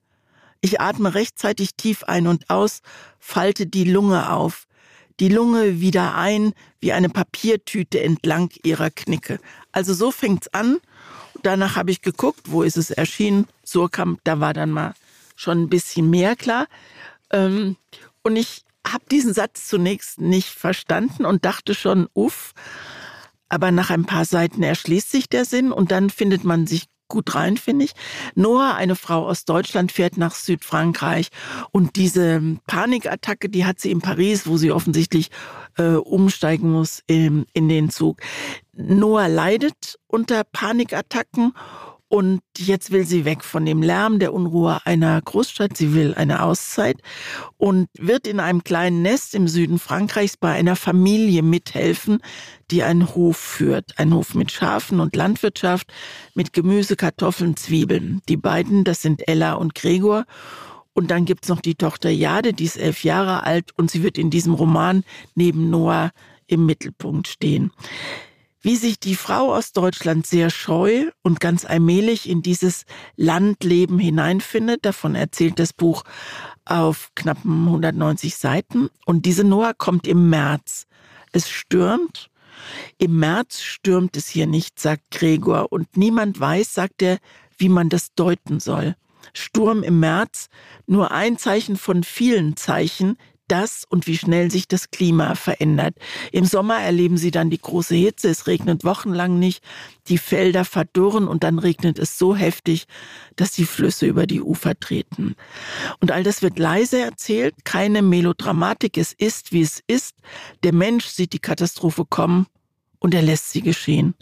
Ich 0.60 0.80
atme 0.80 1.14
rechtzeitig 1.14 1.74
tief 1.76 2.04
ein 2.04 2.26
und 2.26 2.50
aus, 2.50 2.80
falte 3.18 3.66
die 3.66 3.84
Lunge 3.84 4.30
auf, 4.30 4.63
die 5.20 5.28
Lunge 5.28 5.80
wieder 5.80 6.16
ein 6.16 6.52
wie 6.80 6.92
eine 6.92 7.08
Papiertüte 7.08 8.00
entlang 8.00 8.50
ihrer 8.62 8.90
Knicke. 8.90 9.38
Also 9.72 9.94
so 9.94 10.10
fängt's 10.10 10.48
an. 10.48 10.78
Danach 11.42 11.76
habe 11.76 11.90
ich 11.90 12.02
geguckt, 12.02 12.42
wo 12.46 12.62
ist 12.62 12.76
es 12.76 12.90
erschienen? 12.90 13.46
Surkamp, 13.64 14.20
da 14.24 14.40
war 14.40 14.54
dann 14.54 14.70
mal 14.70 14.94
schon 15.36 15.62
ein 15.62 15.68
bisschen 15.68 16.10
mehr 16.10 16.36
klar. 16.36 16.66
Ähm, 17.30 17.76
und 18.22 18.36
ich 18.36 18.64
habe 18.86 19.04
diesen 19.10 19.34
Satz 19.34 19.66
zunächst 19.66 20.20
nicht 20.20 20.48
verstanden 20.48 21.24
und 21.24 21.44
dachte 21.44 21.74
schon, 21.74 22.08
uff. 22.14 22.52
Aber 23.48 23.70
nach 23.70 23.90
ein 23.90 24.04
paar 24.04 24.24
Seiten 24.24 24.62
erschließt 24.62 25.10
sich 25.10 25.28
der 25.28 25.44
Sinn 25.44 25.70
und 25.70 25.90
dann 25.90 26.10
findet 26.10 26.44
man 26.44 26.66
sich 26.66 26.86
gut 27.14 27.34
rein, 27.34 27.56
finde 27.56 27.86
ich. 27.86 27.92
Noah, 28.34 28.74
eine 28.74 28.96
Frau 28.96 29.26
aus 29.26 29.44
Deutschland, 29.44 29.92
fährt 29.92 30.16
nach 30.18 30.34
Südfrankreich 30.34 31.28
und 31.70 31.96
diese 31.96 32.42
Panikattacke, 32.66 33.48
die 33.48 33.64
hat 33.64 33.80
sie 33.80 33.92
in 33.92 34.00
Paris, 34.00 34.46
wo 34.46 34.56
sie 34.56 34.72
offensichtlich 34.72 35.30
äh, 35.78 35.94
umsteigen 35.94 36.70
muss 36.70 37.02
in, 37.06 37.46
in 37.52 37.68
den 37.68 37.88
Zug. 37.88 38.20
Noah 38.72 39.28
leidet 39.28 39.98
unter 40.08 40.42
Panikattacken 40.44 41.54
und 42.14 42.42
jetzt 42.56 42.92
will 42.92 43.04
sie 43.04 43.24
weg 43.24 43.42
von 43.42 43.66
dem 43.66 43.82
Lärm 43.82 44.20
der 44.20 44.32
Unruhe 44.32 44.78
einer 44.84 45.20
Großstadt. 45.20 45.76
Sie 45.76 45.94
will 45.94 46.14
eine 46.14 46.44
Auszeit 46.44 46.98
und 47.56 47.88
wird 47.98 48.28
in 48.28 48.38
einem 48.38 48.62
kleinen 48.62 49.02
Nest 49.02 49.34
im 49.34 49.48
Süden 49.48 49.80
Frankreichs 49.80 50.36
bei 50.36 50.52
einer 50.52 50.76
Familie 50.76 51.42
mithelfen, 51.42 52.20
die 52.70 52.84
einen 52.84 53.16
Hof 53.16 53.36
führt. 53.36 53.98
Ein 53.98 54.14
Hof 54.14 54.36
mit 54.36 54.52
Schafen 54.52 55.00
und 55.00 55.16
Landwirtschaft, 55.16 55.92
mit 56.36 56.52
Gemüse, 56.52 56.94
Kartoffeln, 56.94 57.56
Zwiebeln. 57.56 58.22
Die 58.28 58.36
beiden, 58.36 58.84
das 58.84 59.02
sind 59.02 59.26
Ella 59.26 59.54
und 59.54 59.74
Gregor. 59.74 60.24
Und 60.92 61.10
dann 61.10 61.24
gibt's 61.24 61.48
noch 61.48 61.60
die 61.60 61.74
Tochter 61.74 62.10
Jade, 62.10 62.52
die 62.52 62.66
ist 62.66 62.76
elf 62.76 63.02
Jahre 63.02 63.42
alt 63.42 63.72
und 63.76 63.90
sie 63.90 64.04
wird 64.04 64.18
in 64.18 64.30
diesem 64.30 64.54
Roman 64.54 65.02
neben 65.34 65.68
Noah 65.68 66.12
im 66.46 66.64
Mittelpunkt 66.64 67.26
stehen 67.26 67.72
wie 68.64 68.76
sich 68.76 68.98
die 68.98 69.14
Frau 69.14 69.54
aus 69.54 69.72
Deutschland 69.72 70.26
sehr 70.26 70.48
scheu 70.48 71.10
und 71.20 71.38
ganz 71.38 71.66
allmählich 71.66 72.26
in 72.26 72.40
dieses 72.40 72.86
Landleben 73.14 73.98
hineinfindet. 73.98 74.86
Davon 74.86 75.14
erzählt 75.14 75.58
das 75.58 75.74
Buch 75.74 76.02
auf 76.64 77.10
knappen 77.14 77.66
190 77.66 78.34
Seiten. 78.36 78.88
Und 79.04 79.26
diese 79.26 79.44
Noah 79.44 79.74
kommt 79.74 80.06
im 80.06 80.30
März. 80.30 80.86
Es 81.30 81.50
stürmt. 81.50 82.30
Im 82.96 83.18
März 83.18 83.60
stürmt 83.60 84.16
es 84.16 84.28
hier 84.28 84.46
nicht, 84.46 84.80
sagt 84.80 85.10
Gregor. 85.10 85.70
Und 85.70 85.98
niemand 85.98 86.40
weiß, 86.40 86.72
sagt 86.72 87.02
er, 87.02 87.18
wie 87.58 87.68
man 87.68 87.90
das 87.90 88.14
deuten 88.14 88.60
soll. 88.60 88.96
Sturm 89.34 89.82
im 89.82 90.00
März, 90.00 90.48
nur 90.86 91.10
ein 91.10 91.36
Zeichen 91.36 91.76
von 91.76 92.02
vielen 92.02 92.56
Zeichen, 92.56 93.18
das 93.48 93.84
und 93.88 94.06
wie 94.06 94.16
schnell 94.16 94.50
sich 94.50 94.68
das 94.68 94.90
Klima 94.90 95.34
verändert. 95.34 95.94
Im 96.32 96.44
Sommer 96.44 96.78
erleben 96.80 97.16
sie 97.16 97.30
dann 97.30 97.50
die 97.50 97.60
große 97.60 97.94
Hitze, 97.94 98.28
es 98.28 98.46
regnet 98.46 98.84
wochenlang 98.84 99.38
nicht, 99.38 99.62
die 100.08 100.18
Felder 100.18 100.64
verdurren 100.64 101.28
und 101.28 101.44
dann 101.44 101.58
regnet 101.58 101.98
es 101.98 102.18
so 102.18 102.34
heftig, 102.34 102.84
dass 103.36 103.52
die 103.52 103.66
Flüsse 103.66 104.06
über 104.06 104.26
die 104.26 104.40
Ufer 104.40 104.78
treten. 104.78 105.34
Und 106.00 106.10
all 106.10 106.22
das 106.22 106.42
wird 106.42 106.58
leise 106.58 107.00
erzählt, 107.00 107.54
keine 107.64 108.02
Melodramatik, 108.02 108.96
es 108.98 109.12
ist, 109.12 109.52
wie 109.52 109.62
es 109.62 109.82
ist. 109.86 110.16
Der 110.62 110.72
Mensch 110.72 111.06
sieht 111.06 111.32
die 111.32 111.38
Katastrophe 111.38 112.04
kommen 112.04 112.46
und 112.98 113.14
er 113.14 113.22
lässt 113.22 113.50
sie 113.50 113.62
geschehen. 113.62 114.14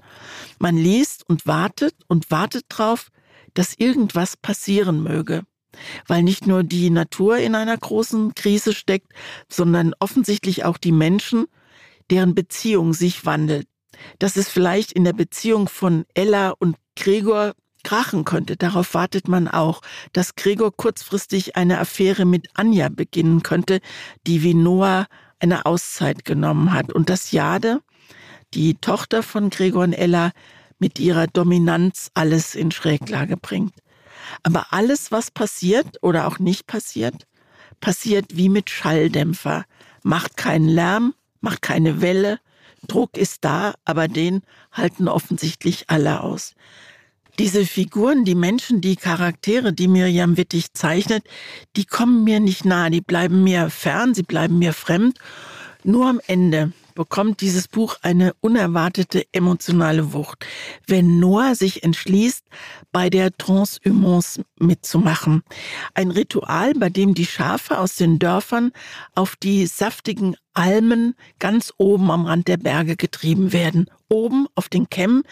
Man 0.58 0.76
liest 0.76 1.28
und 1.28 1.46
wartet 1.46 1.94
und 2.08 2.30
wartet 2.30 2.64
drauf, 2.68 3.08
dass 3.54 3.74
irgendwas 3.74 4.36
passieren 4.36 5.02
möge 5.02 5.44
weil 6.06 6.22
nicht 6.22 6.46
nur 6.46 6.62
die 6.62 6.90
Natur 6.90 7.38
in 7.38 7.54
einer 7.54 7.76
großen 7.76 8.34
Krise 8.34 8.72
steckt, 8.72 9.12
sondern 9.48 9.94
offensichtlich 9.98 10.64
auch 10.64 10.78
die 10.78 10.92
Menschen, 10.92 11.46
deren 12.10 12.34
Beziehung 12.34 12.92
sich 12.92 13.24
wandelt. 13.24 13.66
Dass 14.18 14.36
es 14.36 14.48
vielleicht 14.48 14.92
in 14.92 15.04
der 15.04 15.12
Beziehung 15.12 15.68
von 15.68 16.04
Ella 16.14 16.50
und 16.58 16.76
Gregor 16.96 17.54
krachen 17.84 18.24
könnte, 18.24 18.56
darauf 18.56 18.94
wartet 18.94 19.28
man 19.28 19.48
auch, 19.48 19.80
dass 20.12 20.36
Gregor 20.36 20.74
kurzfristig 20.76 21.56
eine 21.56 21.78
Affäre 21.78 22.24
mit 22.24 22.48
Anja 22.54 22.88
beginnen 22.88 23.42
könnte, 23.42 23.80
die 24.26 24.42
wie 24.42 24.54
Noah 24.54 25.06
eine 25.40 25.66
Auszeit 25.66 26.24
genommen 26.24 26.72
hat 26.72 26.92
und 26.92 27.10
dass 27.10 27.32
Jade, 27.32 27.80
die 28.54 28.74
Tochter 28.74 29.22
von 29.22 29.50
Gregor 29.50 29.82
und 29.82 29.92
Ella, 29.92 30.30
mit 30.78 30.98
ihrer 30.98 31.26
Dominanz 31.26 32.10
alles 32.14 32.54
in 32.54 32.70
Schräglage 32.70 33.36
bringt. 33.36 33.72
Aber 34.42 34.66
alles, 34.72 35.12
was 35.12 35.30
passiert 35.30 36.02
oder 36.02 36.26
auch 36.26 36.38
nicht 36.38 36.66
passiert, 36.66 37.26
passiert 37.80 38.36
wie 38.36 38.48
mit 38.48 38.70
Schalldämpfer, 38.70 39.64
macht 40.02 40.36
keinen 40.36 40.68
Lärm, 40.68 41.14
macht 41.40 41.62
keine 41.62 42.00
Welle, 42.00 42.38
Druck 42.88 43.16
ist 43.16 43.44
da, 43.44 43.74
aber 43.84 44.08
den 44.08 44.42
halten 44.72 45.08
offensichtlich 45.08 45.88
alle 45.88 46.22
aus. 46.22 46.54
Diese 47.38 47.64
Figuren, 47.64 48.24
die 48.24 48.34
Menschen, 48.34 48.80
die 48.80 48.96
Charaktere, 48.96 49.72
die 49.72 49.88
Miriam 49.88 50.36
Wittig 50.36 50.74
zeichnet, 50.74 51.24
die 51.76 51.86
kommen 51.86 52.24
mir 52.24 52.40
nicht 52.40 52.64
nahe, 52.64 52.90
die 52.90 53.00
bleiben 53.00 53.42
mir 53.42 53.70
fern, 53.70 54.14
sie 54.14 54.22
bleiben 54.22 54.58
mir 54.58 54.72
fremd. 54.72 55.18
Nur 55.82 56.08
am 56.08 56.20
Ende 56.26 56.72
bekommt 56.94 57.40
dieses 57.40 57.68
Buch 57.68 57.96
eine 58.02 58.34
unerwartete 58.40 59.26
emotionale 59.32 60.12
Wucht, 60.12 60.46
wenn 60.86 61.18
Noah 61.18 61.54
sich 61.54 61.82
entschließt, 61.82 62.44
bei 62.92 63.10
der 63.10 63.32
Transhumance 63.36 64.44
mitzumachen. 64.58 65.42
Ein 65.94 66.10
Ritual, 66.10 66.74
bei 66.74 66.90
dem 66.90 67.14
die 67.14 67.26
Schafe 67.26 67.78
aus 67.78 67.96
den 67.96 68.18
Dörfern 68.18 68.72
auf 69.14 69.36
die 69.36 69.66
saftigen 69.66 70.36
Almen 70.54 71.14
ganz 71.38 71.72
oben 71.78 72.10
am 72.10 72.26
Rand 72.26 72.48
der 72.48 72.56
Berge 72.56 72.96
getrieben 72.96 73.52
werden. 73.52 73.86
Oben 74.08 74.46
auf 74.54 74.68
den 74.68 74.90
Kämmen 74.90 75.22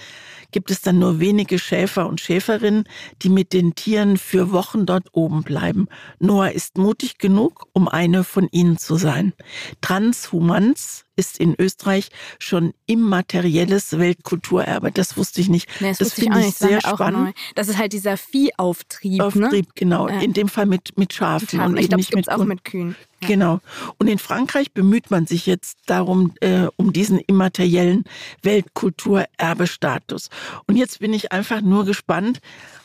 gibt 0.52 0.70
es 0.70 0.80
dann 0.80 0.98
nur 0.98 1.20
wenige 1.20 1.59
Schäfer 1.59 2.09
und 2.09 2.20
Schäferinnen, 2.20 2.85
die 3.22 3.28
mit 3.28 3.52
den 3.52 3.74
Tieren 3.74 4.16
für 4.16 4.52
Wochen 4.52 4.87
dort 4.87 5.09
oben 5.12 5.42
bleiben. 5.42 5.88
Noah 6.18 6.50
ist 6.50 6.78
mutig 6.78 7.18
genug, 7.18 7.66
um 7.72 7.88
eine 7.88 8.24
von 8.24 8.48
ihnen 8.50 8.78
zu 8.78 8.96
sein. 8.96 9.33
Transhumans 9.80 11.04
ist 11.16 11.38
in 11.38 11.54
Österreich 11.59 12.09
schon 12.38 12.72
immaterielles 12.87 13.98
Weltkulturerbe. 13.98 14.90
Das 14.90 15.18
wusste 15.18 15.42
ich 15.42 15.50
nicht. 15.50 15.68
Nee, 15.80 15.90
das, 15.90 15.98
das 15.98 16.12
finde 16.14 16.40
ich, 16.40 16.48
ich 16.48 16.54
sehr 16.54 16.80
spannend. 16.80 17.37
Das 17.54 17.68
ist 17.68 17.76
halt 17.76 17.92
dieser 17.92 18.16
Viehauftrieb. 18.16 19.18
Ne? 19.18 19.26
Auftrieb, 19.26 19.66
ne? 19.66 19.72
genau. 19.74 20.09
Ja. 20.09 20.20
In 20.20 20.33
dem 20.33 20.48
Fall 20.48 20.64
mit, 20.64 20.96
mit 20.96 21.12
Schafen. 21.12 21.59
Mit 21.59 21.66
Und 21.66 21.76
ich 21.76 21.88
glaube, 21.88 22.20
es 22.20 22.28
auch 22.28 22.44
mit 22.44 22.64
Kühen. 22.64 22.96
Ja. 23.20 23.28
Genau. 23.28 23.61
Und 23.98 24.09
in 24.09 24.18
Frankreich 24.18 24.72
bemüht 24.72 25.10
man 25.11 25.27
sich 25.27 25.46
jetzt 25.46 25.79
darum, 25.87 26.35
äh, 26.40 26.66
um 26.77 26.92
diesen 26.92 27.18
immateriellen 27.18 28.05
Weltkulturerbestatus. 28.42 30.29
Und 30.66 30.77
jetzt 30.77 31.01
bin 31.01 31.12
ich 31.12 31.33
einfach 31.33 31.61
nur 31.61 31.85
gespannt, 31.85 32.40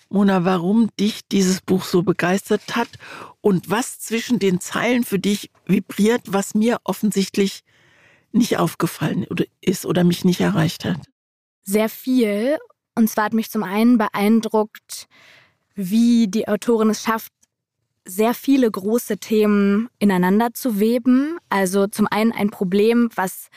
Mona, 0.10 0.46
warum 0.46 0.90
dich 1.00 1.28
dieses 1.28 1.62
Buch 1.62 1.84
so 1.84 2.04
begeistert 2.04 2.76
hat 2.76 2.90
und 3.42 3.70
was 3.70 4.00
zwischen 4.00 4.40
den 4.40 4.60
Zeilen 4.60 5.04
für 5.04 5.20
dich 5.20 5.52
vibriert, 5.66 6.22
was 6.28 6.54
mir 6.54 6.80
offensichtlich 6.84 7.64
nicht 8.32 8.58
aufgefallen 8.58 9.26
ist 9.62 9.86
oder 9.86 10.04
mich 10.04 10.24
nicht 10.24 10.42
erreicht 10.42 10.86
hat? 10.86 11.00
Sehr 11.64 11.90
viel. 11.90 12.58
Und 12.96 13.10
zwar 13.10 13.26
hat 13.26 13.34
mich 13.34 13.50
zum 13.50 13.64
einen 13.64 13.98
beeindruckt, 13.98 15.08
wie 15.74 16.28
die 16.28 16.48
Autorin 16.48 16.90
es 16.90 17.04
schafft, 17.04 17.32
sehr 18.06 18.34
viele 18.34 18.70
große 18.70 19.18
Themen 19.18 19.90
ineinander 20.00 20.54
zu 20.54 20.80
weben. 20.80 21.38
Also 21.50 21.88
zum 21.88 22.08
einen 22.08 22.32
ein 22.32 22.50
Problem, 22.50 23.10
was 23.16 23.50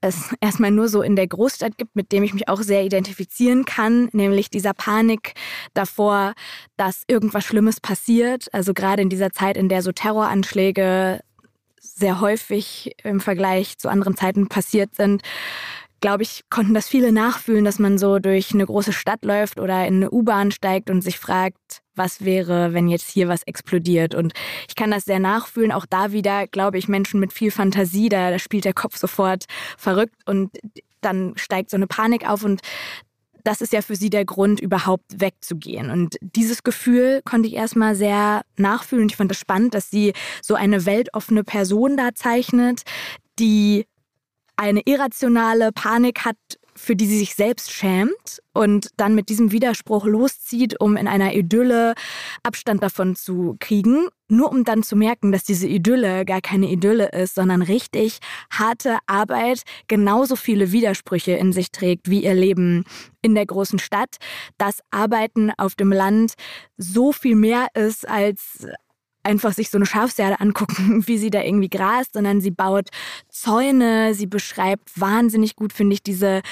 es 0.00 0.34
erstmal 0.40 0.70
nur 0.70 0.88
so 0.88 1.02
in 1.02 1.16
der 1.16 1.26
Großstadt 1.26 1.78
gibt, 1.78 1.96
mit 1.96 2.12
dem 2.12 2.22
ich 2.22 2.34
mich 2.34 2.48
auch 2.48 2.62
sehr 2.62 2.84
identifizieren 2.84 3.64
kann, 3.64 4.10
nämlich 4.12 4.50
dieser 4.50 4.74
Panik 4.74 5.34
davor, 5.72 6.34
dass 6.76 7.02
irgendwas 7.08 7.44
Schlimmes 7.44 7.80
passiert. 7.80 8.52
Also 8.52 8.74
gerade 8.74 9.02
in 9.02 9.08
dieser 9.08 9.30
Zeit, 9.30 9.56
in 9.56 9.68
der 9.68 9.82
so 9.82 9.92
Terroranschläge 9.92 11.20
sehr 11.80 12.20
häufig 12.20 12.94
im 13.04 13.20
Vergleich 13.20 13.78
zu 13.78 13.88
anderen 13.88 14.16
Zeiten 14.16 14.48
passiert 14.48 14.94
sind, 14.94 15.22
glaube 16.00 16.22
ich, 16.22 16.42
konnten 16.50 16.74
das 16.74 16.88
viele 16.88 17.12
nachfühlen, 17.12 17.64
dass 17.64 17.78
man 17.78 17.98
so 17.98 18.18
durch 18.18 18.52
eine 18.52 18.66
große 18.66 18.92
Stadt 18.92 19.24
läuft 19.24 19.58
oder 19.58 19.86
in 19.86 19.96
eine 19.96 20.10
U-Bahn 20.10 20.50
steigt 20.50 20.90
und 20.90 21.02
sich 21.02 21.18
fragt, 21.18 21.82
was 21.94 22.24
wäre, 22.24 22.74
wenn 22.74 22.88
jetzt 22.88 23.10
hier 23.10 23.28
was 23.28 23.42
explodiert. 23.44 24.14
Und 24.14 24.32
ich 24.68 24.74
kann 24.74 24.90
das 24.90 25.04
sehr 25.04 25.20
nachfühlen. 25.20 25.72
Auch 25.72 25.86
da 25.86 26.12
wieder, 26.12 26.46
glaube 26.46 26.78
ich, 26.78 26.88
Menschen 26.88 27.20
mit 27.20 27.32
viel 27.32 27.50
Fantasie, 27.50 28.08
da, 28.08 28.30
da 28.30 28.38
spielt 28.38 28.64
der 28.64 28.74
Kopf 28.74 28.96
sofort 28.96 29.44
verrückt 29.78 30.16
und 30.26 30.50
dann 31.00 31.34
steigt 31.36 31.70
so 31.70 31.76
eine 31.76 31.86
Panik 31.86 32.28
auf 32.28 32.44
und 32.44 32.60
das 33.44 33.60
ist 33.60 33.74
ja 33.74 33.82
für 33.82 33.94
sie 33.94 34.08
der 34.08 34.24
Grund, 34.24 34.58
überhaupt 34.58 35.20
wegzugehen. 35.20 35.90
Und 35.90 36.16
dieses 36.22 36.62
Gefühl 36.62 37.20
konnte 37.24 37.46
ich 37.46 37.54
erstmal 37.54 37.94
sehr 37.94 38.42
nachfühlen. 38.56 39.08
Ich 39.10 39.16
fand 39.16 39.30
es 39.30 39.36
das 39.36 39.42
spannend, 39.42 39.74
dass 39.74 39.90
sie 39.90 40.14
so 40.42 40.54
eine 40.54 40.86
weltoffene 40.86 41.44
Person 41.44 41.98
da 41.98 42.14
zeichnet, 42.14 42.82
die 43.38 43.86
eine 44.56 44.82
irrationale 44.84 45.72
Panik 45.72 46.24
hat, 46.24 46.36
für 46.76 46.96
die 46.96 47.06
sie 47.06 47.18
sich 47.18 47.34
selbst 47.34 47.72
schämt 47.72 48.42
und 48.52 48.88
dann 48.96 49.14
mit 49.14 49.28
diesem 49.28 49.52
Widerspruch 49.52 50.06
loszieht, 50.06 50.80
um 50.80 50.96
in 50.96 51.06
einer 51.06 51.34
Idylle 51.34 51.94
Abstand 52.42 52.82
davon 52.82 53.14
zu 53.14 53.56
kriegen, 53.60 54.08
nur 54.28 54.50
um 54.50 54.64
dann 54.64 54.82
zu 54.82 54.96
merken, 54.96 55.30
dass 55.30 55.44
diese 55.44 55.68
Idylle 55.68 56.24
gar 56.24 56.40
keine 56.40 56.70
Idylle 56.70 57.10
ist, 57.10 57.36
sondern 57.36 57.62
richtig 57.62 58.18
harte 58.50 58.98
Arbeit 59.06 59.62
genauso 59.86 60.34
viele 60.34 60.72
Widersprüche 60.72 61.32
in 61.32 61.52
sich 61.52 61.70
trägt 61.70 62.10
wie 62.10 62.24
ihr 62.24 62.34
Leben 62.34 62.84
in 63.22 63.34
der 63.34 63.46
großen 63.46 63.78
Stadt, 63.78 64.16
dass 64.58 64.80
Arbeiten 64.90 65.52
auf 65.56 65.74
dem 65.76 65.92
Land 65.92 66.34
so 66.76 67.12
viel 67.12 67.36
mehr 67.36 67.68
ist 67.74 68.08
als 68.08 68.66
einfach 69.24 69.52
sich 69.52 69.70
so 69.70 69.78
eine 69.78 69.86
Schafsherde 69.86 70.40
angucken, 70.40 71.02
wie 71.06 71.18
sie 71.18 71.30
da 71.30 71.42
irgendwie 71.42 71.70
grast, 71.70 72.12
sondern 72.14 72.40
sie 72.40 72.50
baut 72.50 72.88
Zäune, 73.28 74.14
sie 74.14 74.26
beschreibt 74.26 75.00
wahnsinnig 75.00 75.56
gut, 75.56 75.72
finde 75.72 75.94
ich, 75.94 76.02
diese 76.02 76.42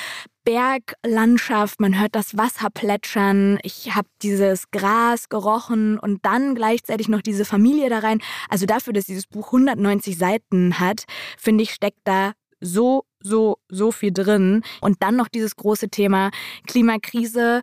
Berglandschaft, 0.44 1.80
man 1.80 2.00
hört 2.00 2.16
das 2.16 2.36
Wasser 2.36 2.68
plätschern, 2.70 3.60
ich 3.62 3.94
habe 3.94 4.08
dieses 4.22 4.70
Gras 4.72 5.28
gerochen 5.28 5.98
und 5.98 6.24
dann 6.24 6.56
gleichzeitig 6.56 7.08
noch 7.08 7.22
diese 7.22 7.44
Familie 7.44 7.88
da 7.88 8.00
rein. 8.00 8.20
Also 8.48 8.66
dafür, 8.66 8.92
dass 8.92 9.04
dieses 9.04 9.26
Buch 9.26 9.46
190 9.46 10.18
Seiten 10.18 10.80
hat, 10.80 11.04
finde 11.38 11.62
ich, 11.62 11.72
steckt 11.72 12.00
da 12.04 12.32
so, 12.60 13.04
so, 13.20 13.58
so 13.68 13.92
viel 13.92 14.12
drin. 14.12 14.62
Und 14.80 15.02
dann 15.02 15.16
noch 15.16 15.28
dieses 15.28 15.56
große 15.56 15.90
Thema 15.90 16.30
Klimakrise, 16.66 17.62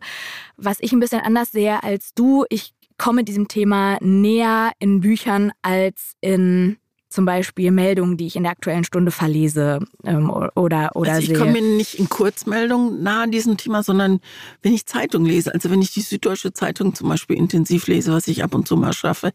was 0.56 0.78
ich 0.80 0.92
ein 0.92 1.00
bisschen 1.00 1.20
anders 1.20 1.50
sehe 1.50 1.82
als 1.82 2.14
du. 2.14 2.44
Ich 2.48 2.72
komme 3.00 3.24
diesem 3.24 3.48
Thema 3.48 3.96
näher 4.02 4.72
in 4.78 5.00
Büchern 5.00 5.52
als 5.62 6.12
in 6.20 6.76
zum 7.08 7.24
Beispiel 7.24 7.70
Meldungen, 7.70 8.18
die 8.18 8.26
ich 8.26 8.36
in 8.36 8.42
der 8.42 8.52
aktuellen 8.52 8.84
Stunde 8.84 9.10
verlese 9.10 9.80
ähm, 10.04 10.30
oder, 10.30 10.94
oder 10.94 11.12
also 11.12 11.32
ich 11.32 11.36
komme 11.36 11.52
mir 11.52 11.62
nicht 11.62 11.94
in 11.94 12.10
Kurzmeldungen 12.10 13.02
nahe 13.02 13.24
an 13.24 13.30
diesem 13.30 13.56
Thema, 13.56 13.82
sondern 13.82 14.20
wenn 14.62 14.74
ich 14.74 14.84
Zeitung 14.84 15.24
lese, 15.24 15.52
also 15.52 15.70
wenn 15.70 15.80
ich 15.80 15.92
die 15.92 16.02
Süddeutsche 16.02 16.52
Zeitung 16.52 16.94
zum 16.94 17.08
Beispiel 17.08 17.36
intensiv 17.38 17.88
lese, 17.88 18.12
was 18.12 18.28
ich 18.28 18.44
ab 18.44 18.54
und 18.54 18.68
zu 18.68 18.76
mal 18.76 18.92
schaffe, 18.92 19.32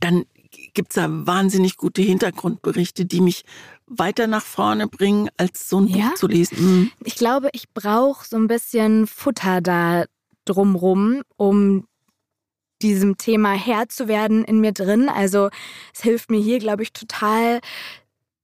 dann 0.00 0.24
gibt 0.74 0.90
es 0.90 0.96
da 0.96 1.06
wahnsinnig 1.08 1.76
gute 1.76 2.02
Hintergrundberichte, 2.02 3.06
die 3.06 3.20
mich 3.20 3.44
weiter 3.86 4.26
nach 4.26 4.44
vorne 4.44 4.88
bringen, 4.88 5.30
als 5.36 5.68
so 5.68 5.80
ein 5.80 5.86
ja? 5.86 6.08
Buch 6.08 6.14
zu 6.16 6.26
lesen. 6.26 6.56
Mhm. 6.60 6.90
Ich 7.04 7.14
glaube, 7.14 7.48
ich 7.52 7.72
brauche 7.72 8.26
so 8.26 8.36
ein 8.36 8.48
bisschen 8.48 9.06
Futter 9.06 9.60
da 9.60 10.04
drumrum, 10.44 11.22
um 11.36 11.86
diesem 12.84 13.16
Thema 13.16 13.52
Herr 13.54 13.88
zu 13.88 14.08
werden 14.08 14.44
in 14.44 14.60
mir 14.60 14.72
drin. 14.72 15.08
Also 15.08 15.48
es 15.94 16.02
hilft 16.02 16.30
mir 16.30 16.40
hier, 16.40 16.58
glaube 16.58 16.82
ich, 16.82 16.92
total 16.92 17.60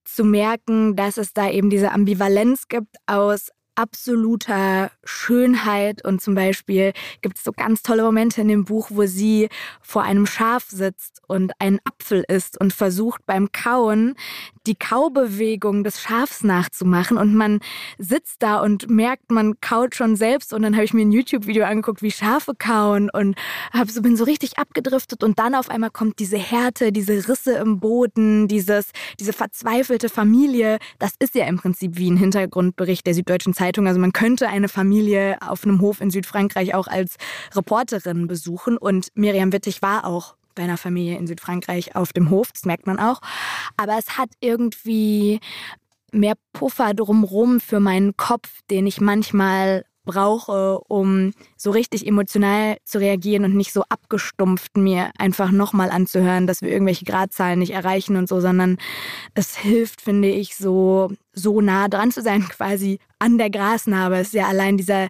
zu 0.05 0.25
merken, 0.25 0.97
dass 0.97 1.19
es 1.19 1.35
da 1.35 1.49
eben 1.51 1.71
diese 1.71 1.93
Ambivalenz 1.93 2.67
gibt 2.69 2.97
aus 3.07 3.51
absoluter 3.75 4.91
Schönheit 5.05 6.05
und 6.05 6.21
zum 6.21 6.35
Beispiel 6.35 6.93
gibt 7.23 7.39
es 7.39 7.45
so 7.45 7.53
ganz 7.53 7.83
tolle 7.83 8.03
Momente 8.03 8.41
in 8.41 8.49
dem 8.49 8.65
Buch, 8.65 8.91
wo 8.91 9.07
sie 9.07 9.49
vor 9.81 10.03
einem 10.03 10.27
Schaf 10.27 10.65
sitzt 10.69 11.23
und 11.27 11.53
einen 11.59 11.79
Apfel 11.85 12.25
isst 12.29 12.61
und 12.61 12.73
versucht 12.73 13.25
beim 13.27 13.53
Kauen 13.53 14.15
die 14.67 14.75
Kaubewegung 14.75 15.85
des 15.85 16.01
Schafs 16.03 16.45
nachzumachen 16.45 17.17
und 17.17 17.35
man 17.35 17.61
sitzt 17.99 18.43
da 18.43 18.61
und 18.61 18.91
merkt, 18.91 19.31
man 19.31 19.61
kaut 19.61 19.95
schon 19.95 20.17
selbst 20.17 20.53
und 20.53 20.63
dann 20.63 20.75
habe 20.75 20.85
ich 20.85 20.93
mir 20.93 21.03
ein 21.03 21.13
YouTube-Video 21.13 21.65
angeguckt, 21.65 22.03
wie 22.03 22.11
Schafe 22.11 22.53
kauen 22.59 23.09
und 23.11 23.37
hab 23.73 23.91
so, 23.91 24.03
bin 24.03 24.17
so 24.17 24.25
richtig 24.25 24.59
abgedriftet 24.59 25.25
und 25.25 25.39
dann 25.39 25.55
auf 25.55 25.71
einmal 25.71 25.91
kommt 25.91 26.19
diese 26.19 26.37
Härte, 26.37 26.93
diese 26.93 27.29
Risse 27.29 27.55
im 27.55 27.81
Boden, 27.81 28.49
dieses, 28.49 28.91
diese 29.19 29.33
verzweifelte 29.33 30.09
Familie. 30.09 30.79
Das 30.99 31.15
ist 31.19 31.35
ja 31.35 31.47
im 31.47 31.57
Prinzip 31.57 31.97
wie 31.97 32.11
ein 32.11 32.17
Hintergrundbericht 32.19 33.07
der 33.07 33.15
Süddeutschen 33.15 33.55
Zeitung. 33.55 33.60
Also 33.61 34.01
man 34.01 34.13
könnte 34.13 34.49
eine 34.49 34.69
Familie 34.69 35.39
auf 35.41 35.65
einem 35.65 35.81
Hof 35.81 36.01
in 36.01 36.11
Südfrankreich 36.11 36.75
auch 36.75 36.87
als 36.87 37.17
Reporterin 37.55 38.27
besuchen. 38.27 38.77
Und 38.77 39.09
Miriam 39.15 39.53
Wittig 39.53 39.83
war 39.83 40.05
auch 40.05 40.37
bei 40.55 40.65
einer 40.65 40.77
Familie 40.77 41.17
in 41.17 41.27
Südfrankreich 41.27 41.95
auf 41.97 42.13
dem 42.13 42.31
Hof, 42.31 42.53
das 42.53 42.65
merkt 42.65 42.87
man 42.87 42.99
auch. 42.99 43.21
Aber 43.77 43.97
es 43.99 44.19
hat 44.19 44.31
irgendwie 44.41 45.41
mehr 46.13 46.35
Puffer 46.53 46.95
drumrum 46.95 47.61
für 47.61 47.81
meinen 47.81 48.17
Kopf, 48.17 48.61
den 48.71 48.87
ich 48.87 49.01
manchmal 49.01 49.85
brauche, 50.05 50.81
um 50.89 51.33
so 51.57 51.71
richtig 51.71 52.07
emotional 52.07 52.79
zu 52.85 52.99
reagieren 52.99 53.45
und 53.45 53.57
nicht 53.57 53.73
so 53.73 53.83
abgestumpft 53.89 54.77
mir 54.77 55.11
einfach 55.19 55.51
nochmal 55.51 55.91
anzuhören, 55.91 56.47
dass 56.47 56.63
wir 56.63 56.71
irgendwelche 56.71 57.05
Gradzahlen 57.05 57.59
nicht 57.59 57.73
erreichen 57.73 58.17
und 58.17 58.29
so, 58.29 58.41
sondern 58.41 58.79
es 59.35 59.57
hilft, 59.57 60.01
finde 60.01 60.29
ich, 60.29 60.57
so, 60.57 61.13
so 61.33 61.61
nah 61.61 61.89
dran 61.89 62.11
zu 62.11 62.23
sein, 62.23 62.43
quasi 62.49 62.99
an 63.19 63.39
der 63.39 63.51
Grasnarbe. 63.51 64.17
Es 64.17 64.29
ist 64.29 64.35
ja 64.35 64.49
allein 64.49 64.77
dieser 64.77 65.09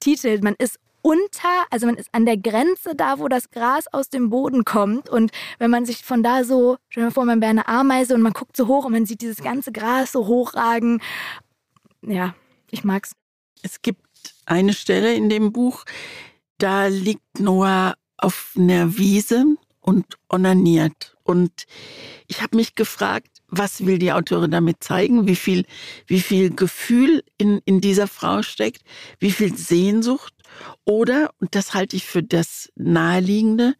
Titel, 0.00 0.40
man 0.42 0.54
ist 0.58 0.78
unter, 1.02 1.66
also 1.70 1.86
man 1.86 1.96
ist 1.96 2.08
an 2.12 2.24
der 2.24 2.36
Grenze 2.36 2.94
da, 2.94 3.18
wo 3.18 3.28
das 3.28 3.50
Gras 3.50 3.86
aus 3.92 4.08
dem 4.08 4.30
Boden 4.30 4.64
kommt. 4.64 5.08
Und 5.08 5.32
wenn 5.58 5.70
man 5.70 5.84
sich 5.84 6.04
von 6.04 6.22
da 6.22 6.44
so, 6.44 6.78
stell 6.88 7.04
dir 7.04 7.10
vor, 7.10 7.24
man 7.24 7.40
wäre 7.40 7.50
eine 7.50 7.68
Ameise 7.68 8.14
und 8.14 8.22
man 8.22 8.32
guckt 8.32 8.56
so 8.56 8.68
hoch 8.68 8.84
und 8.84 8.92
man 8.92 9.04
sieht 9.04 9.20
dieses 9.20 9.42
ganze 9.42 9.72
Gras 9.72 10.12
so 10.12 10.26
hochragen. 10.26 11.02
Ja, 12.02 12.34
ich 12.70 12.84
mag's. 12.84 13.12
Es 13.62 13.82
gibt 13.82 14.01
eine 14.46 14.74
Stelle 14.74 15.14
in 15.14 15.28
dem 15.28 15.52
Buch, 15.52 15.84
da 16.58 16.86
liegt 16.86 17.40
Noah 17.40 17.94
auf 18.16 18.52
einer 18.56 18.96
Wiese 18.96 19.44
und 19.80 20.06
onaniert. 20.28 21.16
Und 21.24 21.64
ich 22.28 22.42
habe 22.42 22.56
mich 22.56 22.74
gefragt, 22.74 23.28
was 23.48 23.84
will 23.84 23.98
die 23.98 24.12
Autorin 24.12 24.50
damit 24.50 24.82
zeigen? 24.82 25.26
Wie 25.26 25.36
viel, 25.36 25.64
wie 26.06 26.20
viel 26.20 26.50
Gefühl 26.54 27.22
in, 27.36 27.60
in 27.64 27.80
dieser 27.80 28.08
Frau 28.08 28.42
steckt? 28.42 28.82
Wie 29.18 29.30
viel 29.30 29.56
Sehnsucht? 29.56 30.32
Oder, 30.84 31.30
und 31.38 31.54
das 31.54 31.74
halte 31.74 31.96
ich 31.96 32.06
für 32.06 32.22
das 32.22 32.70
Naheliegende, 32.76 33.74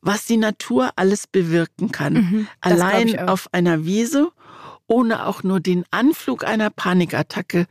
was 0.00 0.26
die 0.26 0.36
Natur 0.36 0.90
alles 0.96 1.26
bewirken 1.26 1.90
kann. 1.92 2.14
Mhm, 2.14 2.48
Allein 2.60 3.18
auf 3.28 3.48
einer 3.52 3.84
Wiese, 3.84 4.30
ohne 4.86 5.26
auch 5.26 5.42
nur 5.42 5.60
den 5.60 5.84
Anflug 5.90 6.44
einer 6.44 6.70
Panikattacke 6.70 7.66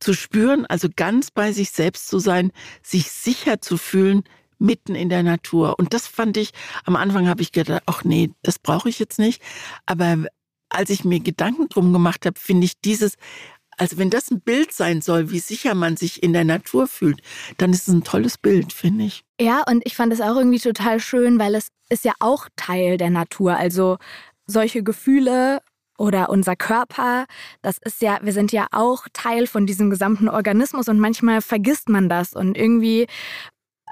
zu 0.00 0.14
spüren, 0.14 0.66
also 0.66 0.88
ganz 0.94 1.30
bei 1.30 1.52
sich 1.52 1.70
selbst 1.70 2.08
zu 2.08 2.18
sein, 2.18 2.52
sich 2.82 3.10
sicher 3.10 3.60
zu 3.60 3.76
fühlen, 3.76 4.24
mitten 4.58 4.94
in 4.94 5.08
der 5.08 5.22
Natur. 5.22 5.78
Und 5.78 5.94
das 5.94 6.06
fand 6.06 6.36
ich, 6.36 6.50
am 6.84 6.96
Anfang 6.96 7.28
habe 7.28 7.42
ich 7.42 7.52
gedacht, 7.52 7.82
ach 7.86 8.04
nee, 8.04 8.30
das 8.42 8.58
brauche 8.58 8.88
ich 8.88 8.98
jetzt 8.98 9.18
nicht. 9.18 9.42
Aber 9.86 10.24
als 10.68 10.90
ich 10.90 11.04
mir 11.04 11.20
Gedanken 11.20 11.68
drum 11.68 11.92
gemacht 11.92 12.26
habe, 12.26 12.38
finde 12.38 12.66
ich 12.66 12.80
dieses, 12.80 13.14
also 13.76 13.96
wenn 13.96 14.10
das 14.10 14.30
ein 14.30 14.40
Bild 14.40 14.72
sein 14.72 15.00
soll, 15.00 15.30
wie 15.30 15.38
sicher 15.38 15.74
man 15.74 15.96
sich 15.96 16.22
in 16.22 16.32
der 16.32 16.44
Natur 16.44 16.88
fühlt, 16.88 17.20
dann 17.58 17.72
ist 17.72 17.88
es 17.88 17.94
ein 17.94 18.04
tolles 18.04 18.36
Bild, 18.36 18.72
finde 18.72 19.04
ich. 19.04 19.24
Ja, 19.40 19.62
und 19.68 19.82
ich 19.86 19.94
fand 19.94 20.12
es 20.12 20.20
auch 20.20 20.36
irgendwie 20.36 20.58
total 20.58 21.00
schön, 21.00 21.38
weil 21.38 21.54
es 21.54 21.68
ist 21.88 22.04
ja 22.04 22.12
auch 22.18 22.48
Teil 22.56 22.98
der 22.98 23.10
Natur. 23.10 23.56
Also 23.56 23.98
solche 24.46 24.82
Gefühle 24.82 25.60
oder 25.98 26.30
unser 26.30 26.56
Körper, 26.56 27.26
das 27.60 27.76
ist 27.78 28.00
ja, 28.00 28.18
wir 28.22 28.32
sind 28.32 28.52
ja 28.52 28.68
auch 28.70 29.06
Teil 29.12 29.46
von 29.46 29.66
diesem 29.66 29.90
gesamten 29.90 30.28
Organismus 30.28 30.88
und 30.88 30.98
manchmal 30.98 31.42
vergisst 31.42 31.88
man 31.88 32.08
das. 32.08 32.32
Und 32.32 32.56
irgendwie 32.56 33.06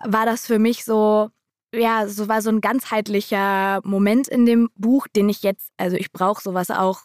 war 0.04 0.24
das 0.24 0.46
für 0.46 0.58
mich 0.58 0.84
so, 0.84 1.30
ja, 1.74 2.06
so 2.08 2.28
war 2.28 2.40
so 2.40 2.50
ein 2.50 2.60
ganzheitlicher 2.60 3.80
Moment 3.84 4.28
in 4.28 4.46
dem 4.46 4.70
Buch, 4.76 5.08
den 5.08 5.28
ich 5.28 5.42
jetzt, 5.42 5.70
also 5.76 5.96
ich 5.96 6.12
brauche 6.12 6.40
sowas 6.40 6.70
auch 6.70 7.00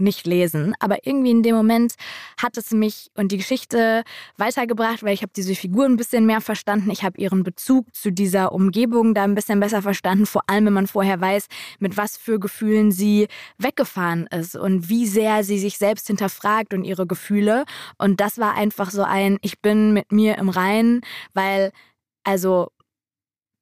nicht 0.00 0.26
lesen, 0.26 0.74
aber 0.80 1.06
irgendwie 1.06 1.30
in 1.30 1.42
dem 1.42 1.54
Moment 1.54 1.94
hat 2.40 2.56
es 2.56 2.70
mich 2.70 3.10
und 3.14 3.32
die 3.32 3.38
Geschichte 3.38 4.02
weitergebracht, 4.36 5.02
weil 5.02 5.14
ich 5.14 5.22
habe 5.22 5.32
diese 5.34 5.54
Figur 5.54 5.84
ein 5.84 5.96
bisschen 5.96 6.26
mehr 6.26 6.40
verstanden, 6.40 6.90
ich 6.90 7.04
habe 7.04 7.18
ihren 7.18 7.42
Bezug 7.42 7.94
zu 7.94 8.10
dieser 8.10 8.52
Umgebung 8.52 9.14
da 9.14 9.24
ein 9.24 9.34
bisschen 9.34 9.60
besser 9.60 9.82
verstanden, 9.82 10.26
vor 10.26 10.42
allem 10.48 10.66
wenn 10.66 10.72
man 10.72 10.86
vorher 10.86 11.20
weiß, 11.20 11.46
mit 11.78 11.96
was 11.96 12.16
für 12.16 12.38
Gefühlen 12.40 12.92
sie 12.92 13.28
weggefahren 13.58 14.26
ist 14.26 14.56
und 14.56 14.88
wie 14.88 15.06
sehr 15.06 15.44
sie 15.44 15.58
sich 15.58 15.78
selbst 15.78 16.06
hinterfragt 16.06 16.74
und 16.74 16.84
ihre 16.84 17.06
Gefühle. 17.06 17.64
Und 17.98 18.20
das 18.20 18.38
war 18.38 18.54
einfach 18.54 18.90
so 18.90 19.02
ein 19.02 19.38
ich 19.42 19.60
bin 19.60 19.92
mit 19.92 20.12
mir 20.12 20.38
im 20.38 20.48
Reinen, 20.48 21.00
weil 21.34 21.72
also, 22.24 22.68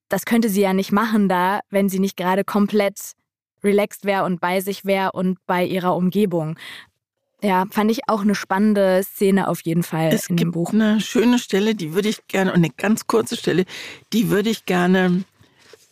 das 0.09 0.25
könnte 0.25 0.49
sie 0.49 0.61
ja 0.61 0.73
nicht 0.75 0.93
machen 0.93 1.29
da, 1.29 1.61
wenn 1.71 1.89
sie 1.89 1.99
nicht 1.99 2.17
gerade 2.17 2.45
komplett 2.45 3.13
relaxed 3.63 4.05
wäre 4.05 4.25
und 4.25 4.41
bei 4.41 4.61
sich 4.61 4.85
wäre 4.85 5.13
und 5.13 5.39
bei 5.47 5.65
ihrer 5.65 5.97
Umgebung. 5.97 6.57
Ja, 7.43 7.65
fand 7.71 7.91
ich 7.91 8.09
auch 8.09 8.21
eine 8.21 8.35
spannende 8.35 9.03
Szene 9.03 9.49
auf 9.49 9.63
jeden 9.63 9.83
Fall 9.83 10.13
es 10.13 10.29
in 10.29 10.37
dem 10.37 10.51
Buch. 10.51 10.73
Eine 10.73 11.01
schöne 11.01 11.39
Stelle, 11.39 11.75
die 11.75 11.95
würde 11.95 12.09
ich 12.09 12.27
gerne, 12.29 12.51
und 12.51 12.59
eine 12.59 12.71
ganz 12.71 13.07
kurze 13.07 13.37
Stelle, 13.37 13.65
die 14.13 14.29
würde 14.29 14.51
ich 14.51 14.67
gerne 14.67 15.25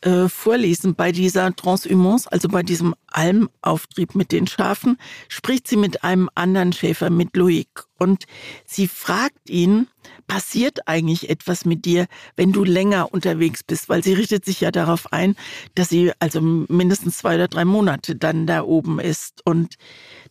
äh, 0.03 0.29
vorlesen. 0.29 0.95
Bei 0.95 1.13
dieser 1.13 1.55
Transhumance, 1.55 2.31
also 2.31 2.49
bei 2.49 2.63
diesem 2.63 2.95
Almauftrieb 3.09 4.15
mit 4.15 4.33
den 4.33 4.47
Schafen, 4.47 4.97
spricht 5.29 5.67
sie 5.67 5.77
mit 5.77 6.05
einem 6.05 6.29
anderen 6.35 6.73
Schäfer, 6.73 7.11
mit 7.11 7.37
Loic. 7.37 7.69
Und 7.99 8.25
sie 8.65 8.87
fragt 8.87 9.51
ihn, 9.51 9.89
passiert 10.27 10.87
eigentlich 10.87 11.31
etwas 11.31 11.65
mit 11.65 11.85
dir, 11.85 12.07
wenn 12.37 12.53
du 12.53 12.65
länger 12.65 13.13
unterwegs 13.13 13.63
bist? 13.65 13.89
Weil 13.89 14.05
sie 14.05 14.13
richtet 14.13 14.45
sich 14.45 14.61
ja 14.61 14.71
darauf 14.71 15.13
ein, 15.13 15.37
dass 15.75 15.89
sie 15.89 16.13
also 16.19 16.41
mindestens 16.41 17.19
zwei 17.19 17.35
oder 17.35 17.49
drei 17.49 17.65
Monate 17.65 18.15
dann 18.15 18.47
da 18.47 18.63
oben 18.63 19.01
ist. 19.01 19.45
Und 19.45 19.77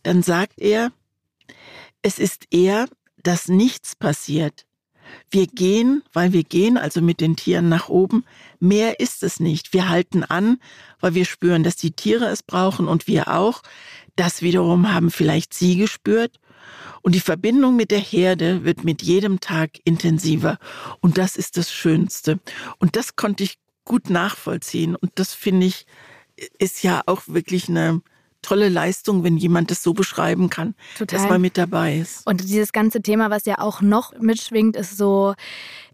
dann 0.02 0.22
sagt 0.22 0.58
er, 0.58 0.92
es 2.02 2.18
ist 2.18 2.44
eher, 2.50 2.88
dass 3.22 3.48
nichts 3.48 3.96
passiert. 3.96 4.67
Wir 5.30 5.46
gehen, 5.46 6.02
weil 6.12 6.32
wir 6.32 6.44
gehen, 6.44 6.76
also 6.76 7.00
mit 7.00 7.20
den 7.20 7.36
Tieren 7.36 7.68
nach 7.68 7.88
oben. 7.88 8.24
Mehr 8.60 9.00
ist 9.00 9.22
es 9.22 9.40
nicht. 9.40 9.72
Wir 9.72 9.88
halten 9.88 10.24
an, 10.24 10.58
weil 11.00 11.14
wir 11.14 11.24
spüren, 11.24 11.62
dass 11.62 11.76
die 11.76 11.92
Tiere 11.92 12.26
es 12.26 12.42
brauchen 12.42 12.88
und 12.88 13.06
wir 13.06 13.28
auch. 13.28 13.62
Das 14.16 14.42
wiederum 14.42 14.92
haben 14.92 15.10
vielleicht 15.10 15.54
sie 15.54 15.76
gespürt. 15.76 16.40
Und 17.02 17.14
die 17.14 17.20
Verbindung 17.20 17.76
mit 17.76 17.90
der 17.90 18.00
Herde 18.00 18.64
wird 18.64 18.84
mit 18.84 19.02
jedem 19.02 19.40
Tag 19.40 19.78
intensiver. 19.84 20.58
Und 21.00 21.18
das 21.18 21.36
ist 21.36 21.56
das 21.56 21.72
Schönste. 21.72 22.38
Und 22.78 22.96
das 22.96 23.16
konnte 23.16 23.44
ich 23.44 23.58
gut 23.84 24.10
nachvollziehen. 24.10 24.96
Und 24.96 25.12
das 25.14 25.32
finde 25.32 25.66
ich, 25.66 25.86
ist 26.58 26.82
ja 26.82 27.02
auch 27.06 27.22
wirklich 27.26 27.68
eine, 27.68 28.02
tolle 28.42 28.68
Leistung, 28.68 29.24
wenn 29.24 29.36
jemand 29.36 29.70
das 29.70 29.82
so 29.82 29.92
beschreiben 29.92 30.48
kann, 30.48 30.74
Total. 30.96 31.18
dass 31.18 31.28
man 31.28 31.40
mit 31.40 31.58
dabei 31.58 31.98
ist. 31.98 32.26
Und 32.26 32.48
dieses 32.48 32.72
ganze 32.72 33.02
Thema, 33.02 33.30
was 33.30 33.44
ja 33.44 33.58
auch 33.58 33.80
noch 33.80 34.12
mitschwingt, 34.18 34.76
ist 34.76 34.96
so 34.96 35.34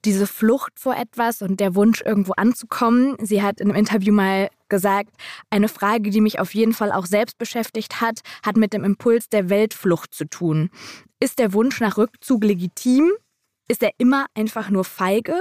diese 0.04 0.26
Flucht 0.26 0.78
vor 0.78 0.94
etwas 0.96 1.42
und 1.42 1.60
der 1.60 1.74
Wunsch, 1.74 2.02
irgendwo 2.02 2.32
anzukommen. 2.32 3.16
Sie 3.20 3.42
hat 3.42 3.60
in 3.60 3.68
einem 3.68 3.78
Interview 3.78 4.12
mal 4.12 4.50
gesagt, 4.68 5.10
eine 5.50 5.68
Frage, 5.68 6.10
die 6.10 6.20
mich 6.20 6.38
auf 6.38 6.54
jeden 6.54 6.74
Fall 6.74 6.92
auch 6.92 7.06
selbst 7.06 7.38
beschäftigt 7.38 8.00
hat, 8.00 8.20
hat 8.44 8.56
mit 8.56 8.72
dem 8.72 8.84
Impuls 8.84 9.28
der 9.28 9.48
Weltflucht 9.48 10.14
zu 10.14 10.26
tun. 10.26 10.70
Ist 11.20 11.38
der 11.38 11.52
Wunsch 11.52 11.80
nach 11.80 11.96
Rückzug 11.96 12.44
legitim? 12.44 13.12
Ist 13.68 13.82
er 13.82 13.92
immer 13.98 14.26
einfach 14.34 14.68
nur 14.68 14.84
feige? 14.84 15.36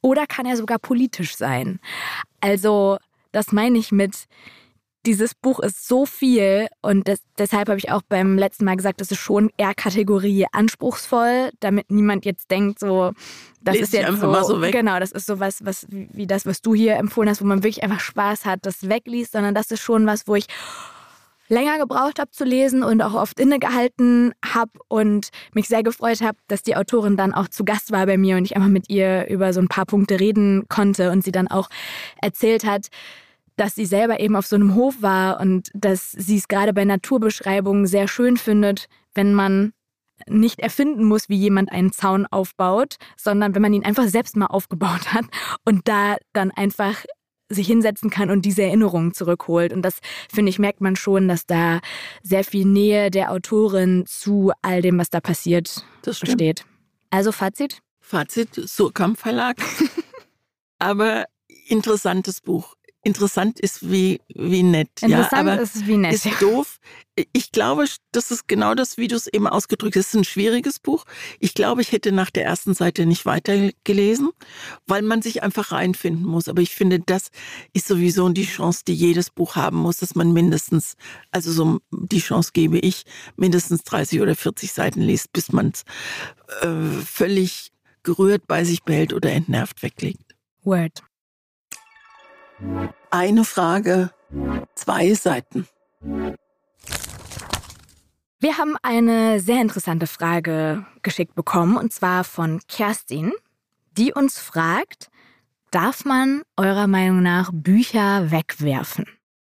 Oder 0.00 0.26
kann 0.26 0.46
er 0.46 0.56
sogar 0.56 0.78
politisch 0.78 1.36
sein? 1.36 1.80
Also, 2.40 2.98
das 3.32 3.52
meine 3.52 3.78
ich 3.78 3.92
mit, 3.92 4.26
dieses 5.08 5.34
Buch 5.34 5.58
ist 5.60 5.88
so 5.88 6.04
viel 6.04 6.68
und 6.82 7.08
das, 7.08 7.20
deshalb 7.38 7.70
habe 7.70 7.78
ich 7.78 7.90
auch 7.90 8.02
beim 8.02 8.36
letzten 8.36 8.66
Mal 8.66 8.76
gesagt, 8.76 9.00
das 9.00 9.10
ist 9.10 9.18
schon 9.18 9.50
eher 9.56 9.72
Kategorie 9.74 10.44
anspruchsvoll, 10.52 11.50
damit 11.60 11.90
niemand 11.90 12.26
jetzt 12.26 12.50
denkt, 12.50 12.78
so, 12.78 13.12
das 13.62 13.76
Lest 13.76 13.84
ist 13.84 13.92
jetzt 13.94 14.06
einfach 14.06 14.20
so, 14.20 14.30
mal 14.30 14.44
so 14.44 14.60
weg. 14.60 14.72
genau, 14.72 15.00
das 15.00 15.10
ist 15.10 15.24
so 15.24 15.40
was, 15.40 15.64
was 15.64 15.86
wie 15.88 16.26
das, 16.26 16.44
was 16.44 16.60
du 16.60 16.74
hier 16.74 16.96
empfohlen 16.96 17.30
hast, 17.30 17.40
wo 17.40 17.46
man 17.46 17.62
wirklich 17.62 17.82
einfach 17.82 18.00
Spaß 18.00 18.44
hat, 18.44 18.66
das 18.66 18.86
wegliest, 18.86 19.32
sondern 19.32 19.54
das 19.54 19.70
ist 19.70 19.80
schon 19.80 20.06
was, 20.06 20.28
wo 20.28 20.34
ich 20.34 20.44
länger 21.48 21.78
gebraucht 21.78 22.18
habe 22.18 22.30
zu 22.30 22.44
lesen 22.44 22.82
und 22.82 23.00
auch 23.00 23.14
oft 23.14 23.40
innegehalten 23.40 24.34
habe 24.44 24.72
und 24.88 25.30
mich 25.54 25.68
sehr 25.68 25.82
gefreut 25.82 26.20
habe, 26.20 26.36
dass 26.48 26.62
die 26.62 26.76
Autorin 26.76 27.16
dann 27.16 27.32
auch 27.32 27.48
zu 27.48 27.64
Gast 27.64 27.92
war 27.92 28.04
bei 28.04 28.18
mir 28.18 28.36
und 28.36 28.44
ich 28.44 28.56
einfach 28.56 28.68
mit 28.68 28.90
ihr 28.90 29.26
über 29.30 29.54
so 29.54 29.60
ein 29.60 29.68
paar 29.68 29.86
Punkte 29.86 30.20
reden 30.20 30.66
konnte 30.68 31.10
und 31.10 31.24
sie 31.24 31.32
dann 31.32 31.48
auch 31.48 31.70
erzählt 32.20 32.66
hat, 32.66 32.88
dass 33.58 33.74
sie 33.74 33.86
selber 33.86 34.20
eben 34.20 34.36
auf 34.36 34.46
so 34.46 34.56
einem 34.56 34.74
Hof 34.74 35.02
war 35.02 35.40
und 35.40 35.68
dass 35.74 36.12
sie 36.12 36.36
es 36.36 36.48
gerade 36.48 36.72
bei 36.72 36.84
Naturbeschreibungen 36.84 37.86
sehr 37.86 38.08
schön 38.08 38.36
findet, 38.36 38.88
wenn 39.14 39.34
man 39.34 39.72
nicht 40.26 40.60
erfinden 40.60 41.04
muss, 41.04 41.28
wie 41.28 41.36
jemand 41.36 41.70
einen 41.70 41.92
Zaun 41.92 42.26
aufbaut, 42.26 42.96
sondern 43.16 43.54
wenn 43.54 43.62
man 43.62 43.72
ihn 43.72 43.84
einfach 43.84 44.06
selbst 44.06 44.36
mal 44.36 44.46
aufgebaut 44.46 45.12
hat 45.12 45.26
und 45.64 45.86
da 45.88 46.16
dann 46.32 46.50
einfach 46.50 47.04
sich 47.50 47.66
hinsetzen 47.66 48.10
kann 48.10 48.30
und 48.30 48.44
diese 48.44 48.62
Erinnerungen 48.62 49.14
zurückholt. 49.14 49.72
Und 49.72 49.82
das, 49.82 50.00
finde 50.30 50.50
ich, 50.50 50.58
merkt 50.58 50.80
man 50.80 50.96
schon, 50.96 51.28
dass 51.28 51.46
da 51.46 51.80
sehr 52.22 52.44
viel 52.44 52.66
Nähe 52.66 53.10
der 53.10 53.32
Autorin 53.32 54.04
zu 54.06 54.52
all 54.60 54.82
dem, 54.82 54.98
was 54.98 55.08
da 55.08 55.20
passiert, 55.20 55.84
besteht. 56.02 56.64
Also 57.10 57.32
Fazit? 57.32 57.80
Fazit, 58.00 58.54
Surkamp 58.54 59.18
Verlag. 59.18 59.56
Aber 60.78 61.24
interessantes 61.68 62.40
Buch 62.40 62.74
interessant 63.02 63.60
ist 63.60 63.90
wie, 63.90 64.20
wie 64.28 64.62
nett. 64.62 64.90
Interessant 65.00 65.32
ja, 65.32 65.38
aber 65.54 65.60
ist 65.60 65.86
wie 65.86 65.96
nett. 65.96 66.14
Ist 66.14 66.26
doof. 66.40 66.78
Ich 67.32 67.52
glaube, 67.52 67.84
das 68.12 68.30
ist 68.30 68.46
genau 68.48 68.74
das, 68.74 68.96
wie 68.96 69.08
du 69.08 69.16
es 69.16 69.26
eben 69.26 69.46
ausgedrückt 69.46 69.96
hast. 69.96 70.06
Es 70.06 70.14
ist 70.14 70.20
ein 70.20 70.24
schwieriges 70.24 70.78
Buch. 70.78 71.04
Ich 71.40 71.54
glaube, 71.54 71.82
ich 71.82 71.92
hätte 71.92 72.12
nach 72.12 72.30
der 72.30 72.44
ersten 72.44 72.74
Seite 72.74 73.06
nicht 73.06 73.26
weitergelesen, 73.26 74.30
weil 74.86 75.02
man 75.02 75.22
sich 75.22 75.42
einfach 75.42 75.72
reinfinden 75.72 76.26
muss. 76.26 76.48
Aber 76.48 76.62
ich 76.62 76.74
finde, 76.74 77.00
das 77.00 77.30
ist 77.72 77.88
sowieso 77.88 78.28
die 78.28 78.46
Chance, 78.46 78.82
die 78.86 78.94
jedes 78.94 79.30
Buch 79.30 79.56
haben 79.56 79.78
muss, 79.78 79.98
dass 79.98 80.14
man 80.14 80.32
mindestens, 80.32 80.96
also 81.30 81.52
so 81.52 81.78
die 81.90 82.20
Chance 82.20 82.50
gebe 82.52 82.78
ich, 82.78 83.04
mindestens 83.36 83.82
30 83.84 84.20
oder 84.20 84.36
40 84.36 84.72
Seiten 84.72 85.00
liest, 85.00 85.32
bis 85.32 85.52
man 85.52 85.72
es 85.74 85.84
äh, 86.62 87.02
völlig 87.04 87.72
gerührt 88.02 88.46
bei 88.46 88.64
sich 88.64 88.84
behält 88.84 89.12
oder 89.12 89.32
entnervt 89.32 89.82
weglegt. 89.82 90.36
Word. 90.62 91.02
Eine 93.10 93.44
Frage, 93.44 94.10
zwei 94.74 95.14
Seiten. 95.14 95.66
Wir 98.40 98.56
haben 98.56 98.76
eine 98.82 99.40
sehr 99.40 99.60
interessante 99.60 100.06
Frage 100.06 100.86
geschickt 101.02 101.34
bekommen, 101.34 101.76
und 101.76 101.92
zwar 101.92 102.24
von 102.24 102.60
Kerstin, 102.68 103.32
die 103.96 104.12
uns 104.12 104.38
fragt, 104.38 105.10
darf 105.70 106.04
man 106.04 106.42
eurer 106.56 106.86
Meinung 106.86 107.22
nach 107.22 107.50
Bücher 107.52 108.30
wegwerfen? 108.30 109.06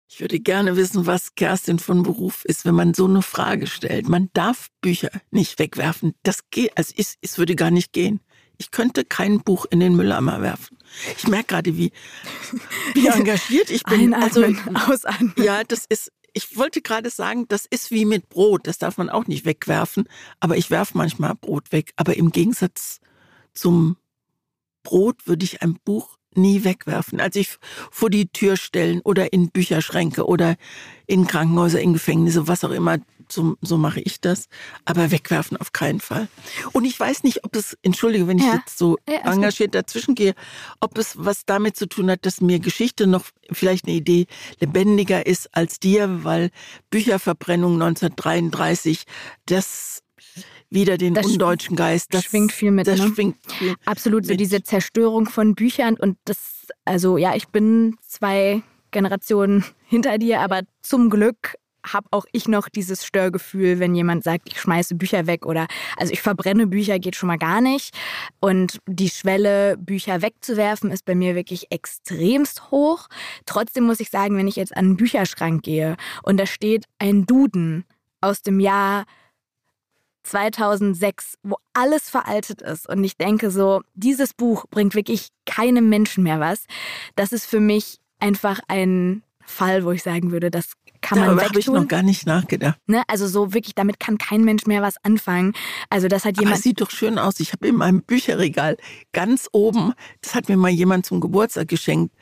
Ich 0.08 0.20
würde 0.20 0.40
gerne 0.40 0.76
wissen, 0.76 1.06
was 1.06 1.36
Kerstin 1.36 1.80
von 1.80 2.04
Beruf 2.04 2.44
ist, 2.44 2.66
wenn 2.66 2.76
man 2.76 2.94
so 2.94 3.06
eine 3.06 3.22
Frage 3.22 3.66
stellt. 3.66 4.10
Man 4.10 4.30
darf 4.34 4.68
Bücher 4.82 5.10
nicht 5.30 5.58
wegwerfen. 5.58 6.16
Das 6.24 6.50
geht, 6.50 6.78
also 6.78 6.94
es, 6.98 7.16
es 7.22 7.38
würde 7.38 7.56
gar 7.56 7.72
nicht 7.72 7.94
gehen. 7.94 8.20
Ich 8.58 8.72
könnte 8.72 9.06
kein 9.06 9.40
Buch 9.40 9.66
in 9.70 9.80
den 9.80 9.96
Mülleimer 9.96 10.42
werfen. 10.42 10.78
Ich 11.18 11.28
merke 11.28 11.48
gerade, 11.48 11.78
wie, 11.78 11.92
wie 12.94 13.08
engagiert 13.08 13.70
ich 13.70 13.84
bin. 13.84 14.14
Einatmen, 14.14 14.60
also, 14.76 14.92
ausatmen. 14.92 15.34
Ja, 15.38 15.64
das 15.64 15.86
ist, 15.88 16.12
ich 16.34 16.58
wollte 16.58 16.82
gerade 16.82 17.10
sagen, 17.10 17.48
das 17.48 17.66
ist 17.66 17.92
wie 17.92 18.06
mit 18.06 18.30
Brot. 18.30 18.68
Das 18.68 18.78
darf 18.78 18.98
man 18.98 19.10
auch 19.10 19.28
nicht 19.28 19.46
wegwerfen. 19.46 20.08
Aber 20.40 20.58
ich 20.58 20.70
werfe 20.70 20.98
manchmal 20.98 21.36
Brot 21.36 21.72
weg. 21.72 21.92
Aber 21.96 22.16
im 22.16 22.32
Gegensatz 22.32 23.00
zum 23.54 23.98
Brot 24.84 25.28
würde 25.28 25.44
ich 25.46 25.62
ein 25.62 25.78
Buch 25.84 26.18
nie 26.36 26.64
wegwerfen. 26.64 27.20
Also 27.20 27.40
ich 27.40 27.58
vor 27.92 28.10
die 28.10 28.28
Tür 28.28 28.58
stellen 28.58 29.02
oder 29.02 29.34
in 29.34 29.50
Bücherschränke 29.50 30.26
oder 30.26 30.56
in 31.08 31.28
Krankenhäuser, 31.28 31.82
in 31.82 31.94
Gefängnisse, 31.94 32.48
was 32.48 32.64
auch 32.64 32.72
immer. 32.72 33.00
So, 33.30 33.56
so 33.62 33.78
mache 33.78 34.02
ich 34.02 34.20
das. 34.20 34.50
Aber 34.84 35.12
wegwerfen 35.12 35.58
auf 35.58 35.72
keinen 35.72 36.02
Fall. 36.02 36.28
Und 36.74 36.84
ich 36.84 37.00
weiß 37.00 37.24
nicht, 37.24 37.46
ob 37.46 37.56
es, 37.56 37.78
entschuldige, 37.82 38.28
wenn 38.28 38.38
ich 38.38 38.46
ja. 38.46 38.56
jetzt 38.56 38.78
so 38.78 38.98
ja, 39.08 39.32
engagiert 39.32 39.74
dazwischen 39.74 40.16
gehe, 40.16 40.36
ob 40.82 40.98
es 40.98 41.16
was 41.18 41.46
damit 41.46 41.78
zu 41.78 41.88
tun 41.88 42.12
hat, 42.12 42.26
dass 42.26 42.42
mir 42.42 42.60
Geschichte 42.60 43.08
noch 43.08 43.26
vielleicht 43.52 43.86
eine 43.86 43.96
Idee 43.96 44.28
lebendiger 44.60 45.26
ist 45.26 45.56
als 45.56 45.80
dir, 45.80 46.24
weil 46.24 46.50
Bücherverbrennung 46.90 47.74
1933, 47.74 49.04
das 49.46 50.04
wieder 50.70 50.98
den 50.98 51.14
das 51.14 51.26
undeutschen 51.26 51.76
Geist. 51.76 52.14
Das 52.14 52.26
schwingt 52.26 52.52
viel 52.52 52.72
mit. 52.72 52.88
Das 52.88 53.00
ne? 53.00 53.08
schwingt 53.08 53.38
viel 53.52 53.76
Absolut, 53.86 54.26
so 54.26 54.36
diese 54.36 54.64
Zerstörung 54.64 55.28
von 55.28 55.56
Büchern 55.56 55.96
und 55.96 56.18
das, 56.26 56.68
also 56.86 57.18
ja, 57.18 57.36
ich 57.36 57.50
bin 57.50 57.98
zwei 58.08 58.64
Generationen 58.92 59.64
hinter 59.86 60.18
dir, 60.18 60.40
aber 60.40 60.62
zum 60.82 61.10
Glück 61.10 61.56
habe 61.84 62.08
auch 62.12 62.26
ich 62.32 62.48
noch 62.48 62.70
dieses 62.70 63.06
Störgefühl, 63.06 63.80
wenn 63.80 63.96
jemand 63.96 64.24
sagt, 64.24 64.48
ich 64.48 64.60
schmeiße 64.60 64.96
Bücher 64.96 65.26
weg 65.26 65.46
oder 65.46 65.68
also 65.98 66.14
ich 66.14 66.22
verbrenne 66.22 66.68
Bücher, 66.68 67.00
geht 67.00 67.16
schon 67.16 67.28
mal 67.28 67.38
gar 67.38 67.60
nicht. 67.60 67.98
Und 68.40 68.80
die 68.88 69.10
Schwelle, 69.10 69.78
Bücher 69.78 70.22
wegzuwerfen, 70.22 70.92
ist 70.92 71.06
bei 71.06 71.16
mir 71.16 71.36
wirklich 71.36 71.72
extremst 71.72 72.70
hoch. 72.70 73.08
Trotzdem 73.46 73.86
muss 73.86 74.00
ich 74.00 74.10
sagen, 74.10 74.38
wenn 74.38 74.48
ich 74.48 74.58
jetzt 74.58 74.76
an 74.76 74.86
einen 74.86 74.98
Bücherschrank 74.98 75.64
gehe 75.64 75.98
und 76.24 76.38
da 76.38 76.46
steht 76.46 76.86
ein 77.00 77.26
Duden 77.26 77.86
aus 78.22 78.44
dem 78.44 78.60
Jahr 78.60 79.06
2006, 80.24 81.36
wo 81.44 81.56
alles 81.74 82.10
veraltet 82.10 82.62
ist. 82.62 82.88
Und 82.88 83.04
ich 83.04 83.18
denke 83.18 83.52
so, 83.52 83.82
dieses 83.94 84.34
Buch 84.34 84.66
bringt 84.70 84.96
wirklich 84.96 85.30
keinem 85.46 85.90
Menschen 85.90 86.24
mehr 86.24 86.40
was. 86.40 86.66
Das 87.16 87.32
ist 87.32 87.46
für 87.46 87.60
mich 87.60 87.98
einfach 88.20 88.60
ein 88.68 89.24
Fall, 89.46 89.84
wo 89.84 89.92
ich 89.92 90.04
sagen 90.04 90.32
würde, 90.32 90.52
das 90.52 90.74
kann 91.02 91.18
man 91.18 91.28
Darüber 91.30 91.46
habe 91.46 91.60
ich 91.60 91.68
noch 91.68 91.88
gar 91.88 92.04
nicht 92.04 92.26
nachgedacht. 92.26 92.78
Ne? 92.88 93.02
Also 93.08 93.28
so 93.28 93.54
wirklich, 93.54 93.74
damit 93.74 94.00
kann 94.00 94.18
kein 94.18 94.44
Mensch 94.44 94.66
mehr 94.68 94.82
was 94.82 94.96
anfangen. 95.04 95.54
Also 95.90 96.08
das 96.08 96.26
hat 96.26 96.38
jemand. 96.38 96.54
Aber 96.54 96.58
es 96.58 96.64
sieht 96.64 96.80
doch 96.80 96.92
schön 96.92 97.18
aus. 97.18 97.40
Ich 97.40 97.54
habe 97.54 97.68
in 97.68 97.76
meinem 97.76 98.04
Bücherregal 98.04 98.78
ganz 99.12 99.50
oben, 99.52 99.94
das 100.22 100.36
hat 100.36 100.48
mir 100.48 100.58
mal 100.58 100.70
jemand 100.70 101.06
zum 101.06 101.20
Geburtstag 101.20 101.68
geschenkt, 101.68 102.14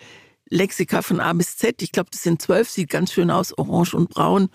Lexika 0.49 1.01
von 1.01 1.19
A 1.19 1.33
bis 1.33 1.57
Z. 1.57 1.81
Ich 1.81 1.91
glaube, 1.91 2.09
das 2.11 2.23
sind 2.23 2.41
zwölf, 2.41 2.69
sieht 2.69 2.89
ganz 2.89 3.11
schön 3.11 3.29
aus, 3.29 3.55
orange 3.57 3.93
und 3.93 4.09
braun 4.09 4.49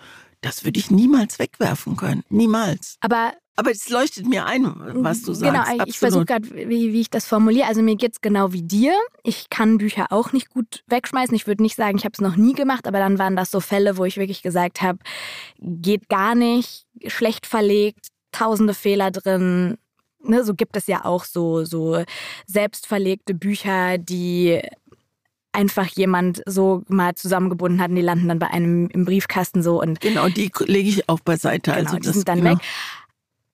das 0.45 0.63
würde 0.63 0.79
ich 0.79 0.91
niemals 0.91 1.39
wegwerfen 1.39 1.97
können. 1.97 2.23
Niemals. 2.29 2.97
Aber 3.01 3.33
aber 3.57 3.71
es 3.71 3.89
leuchtet 3.89 4.27
mir 4.27 4.45
ein, 4.45 4.65
was 5.01 5.21
du 5.21 5.31
genau, 5.31 5.53
sagst. 5.53 5.71
Genau, 5.71 5.83
ich 5.85 5.97
versuche 5.97 6.25
gerade, 6.25 6.49
wie, 6.53 6.91
wie 6.91 6.99
ich 6.99 7.09
das 7.09 7.25
formuliere. 7.25 7.67
Also 7.67 7.81
mir 7.81 7.95
geht 7.95 8.13
es 8.13 8.21
genau 8.21 8.51
wie 8.51 8.63
dir. 8.63 8.93
Ich 9.23 9.49
kann 9.49 9.77
Bücher 9.77 10.07
auch 10.09 10.33
nicht 10.33 10.49
gut 10.49 10.83
wegschmeißen. 10.87 11.33
Ich 11.33 11.47
würde 11.47 11.63
nicht 11.63 11.77
sagen, 11.77 11.97
ich 11.97 12.03
habe 12.03 12.11
es 12.13 12.19
noch 12.19 12.35
nie 12.35 12.53
gemacht, 12.53 12.85
aber 12.85 12.99
dann 12.99 13.17
waren 13.17 13.37
das 13.37 13.51
so 13.51 13.61
Fälle, 13.61 13.95
wo 13.97 14.03
ich 14.03 14.17
wirklich 14.17 14.41
gesagt 14.41 14.81
habe, 14.81 14.99
geht 15.57 16.09
gar 16.09 16.35
nicht, 16.35 16.85
schlecht 17.07 17.45
verlegt, 17.45 18.07
tausende 18.33 18.73
Fehler 18.73 19.09
drin. 19.11 19.77
Ne, 20.21 20.43
so 20.43 20.53
gibt 20.53 20.75
es 20.75 20.87
ja 20.87 21.05
auch 21.05 21.23
so, 21.23 21.63
so 21.63 22.03
selbstverlegte 22.47 23.33
Bücher, 23.33 23.97
die 23.97 24.61
einfach 25.55 25.87
jemand 25.87 26.41
so 26.45 26.83
mal 26.87 27.15
zusammengebunden 27.15 27.81
hat 27.81 27.89
und 27.89 27.95
die 27.95 28.01
landen 28.01 28.27
dann 28.27 28.39
bei 28.39 28.47
einem 28.47 28.87
im 28.89 29.05
Briefkasten 29.05 29.63
so 29.63 29.81
und 29.81 30.01
genau 30.01 30.27
die 30.27 30.51
lege 30.65 30.89
ich 30.89 31.09
auch 31.09 31.19
beiseite 31.21 31.71
genau, 31.71 31.83
also 31.83 31.97
die 31.97 32.09
sind 32.09 32.27
dann 32.27 32.39
genau. 32.39 32.51
weg 32.51 32.59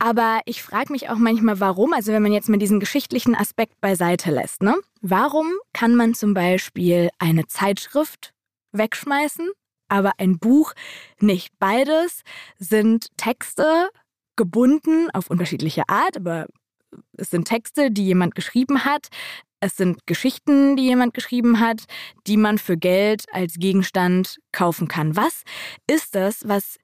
aber 0.04 0.42
ich 0.46 0.64
frage 0.64 0.92
mich 0.92 1.10
auch 1.10 1.18
manchmal, 1.18 1.60
warum, 1.60 1.94
also 1.94 2.12
wenn 2.12 2.24
man 2.24 2.32
jetzt 2.32 2.50
mal 2.50 2.58
diesen 2.58 2.80
geschichtlichen 2.80 3.36
Aspekt 3.36 3.80
beiseite 3.82 4.32
lässt, 4.32 4.64
ne? 4.64 4.76
Warum 5.02 5.46
kann 5.74 5.94
man 5.94 6.16
zum 6.16 6.34
Beispiel 6.34 7.12
eine 7.20 7.46
Zeitschrift 7.46 8.34
wegschmeißen, 8.72 9.52
aber 9.90 10.14
ein 10.18 10.40
Buch 10.40 10.74
nicht? 11.20 11.54
Beides 11.60 12.24
sind 12.58 13.16
Texte 13.16 13.92
gebunden 14.38 15.12
auf 15.14 15.30
unterschiedliche 15.30 15.88
Art, 15.88 16.18
aber 16.18 16.48
es 17.18 17.30
sind 17.30 17.48
Texte, 17.48 17.92
die 17.92 18.06
jemand 18.06 18.36
geschrieben 18.36 18.86
hat. 18.86 19.08
Es 19.60 19.78
sind 19.78 20.08
Geschichten, 20.08 20.76
die 20.76 20.84
jemand 20.84 21.14
geschrieben 21.14 21.60
hat, 21.60 21.86
die 22.28 22.38
man 22.38 22.58
für 22.58 22.78
Geld 22.78 23.26
als 23.32 23.56
Gegenstand 23.56 24.40
kaufen 24.52 24.88
kann. 24.88 25.16
Was 25.16 25.44
ist 25.88 26.16
das, 26.16 26.48
was 26.48 26.78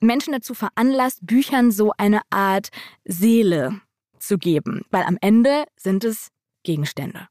Menschen 0.00 0.32
dazu 0.32 0.54
veranlasst, 0.54 1.26
Büchern 1.26 1.70
so 1.70 1.92
eine 1.96 2.20
Art 2.30 2.68
Seele 3.04 3.80
zu 4.18 4.38
geben, 4.38 4.82
weil 4.90 5.04
am 5.04 5.18
Ende 5.20 5.64
sind 5.76 6.04
es 6.04 6.28
Gegenstände. 6.62 7.28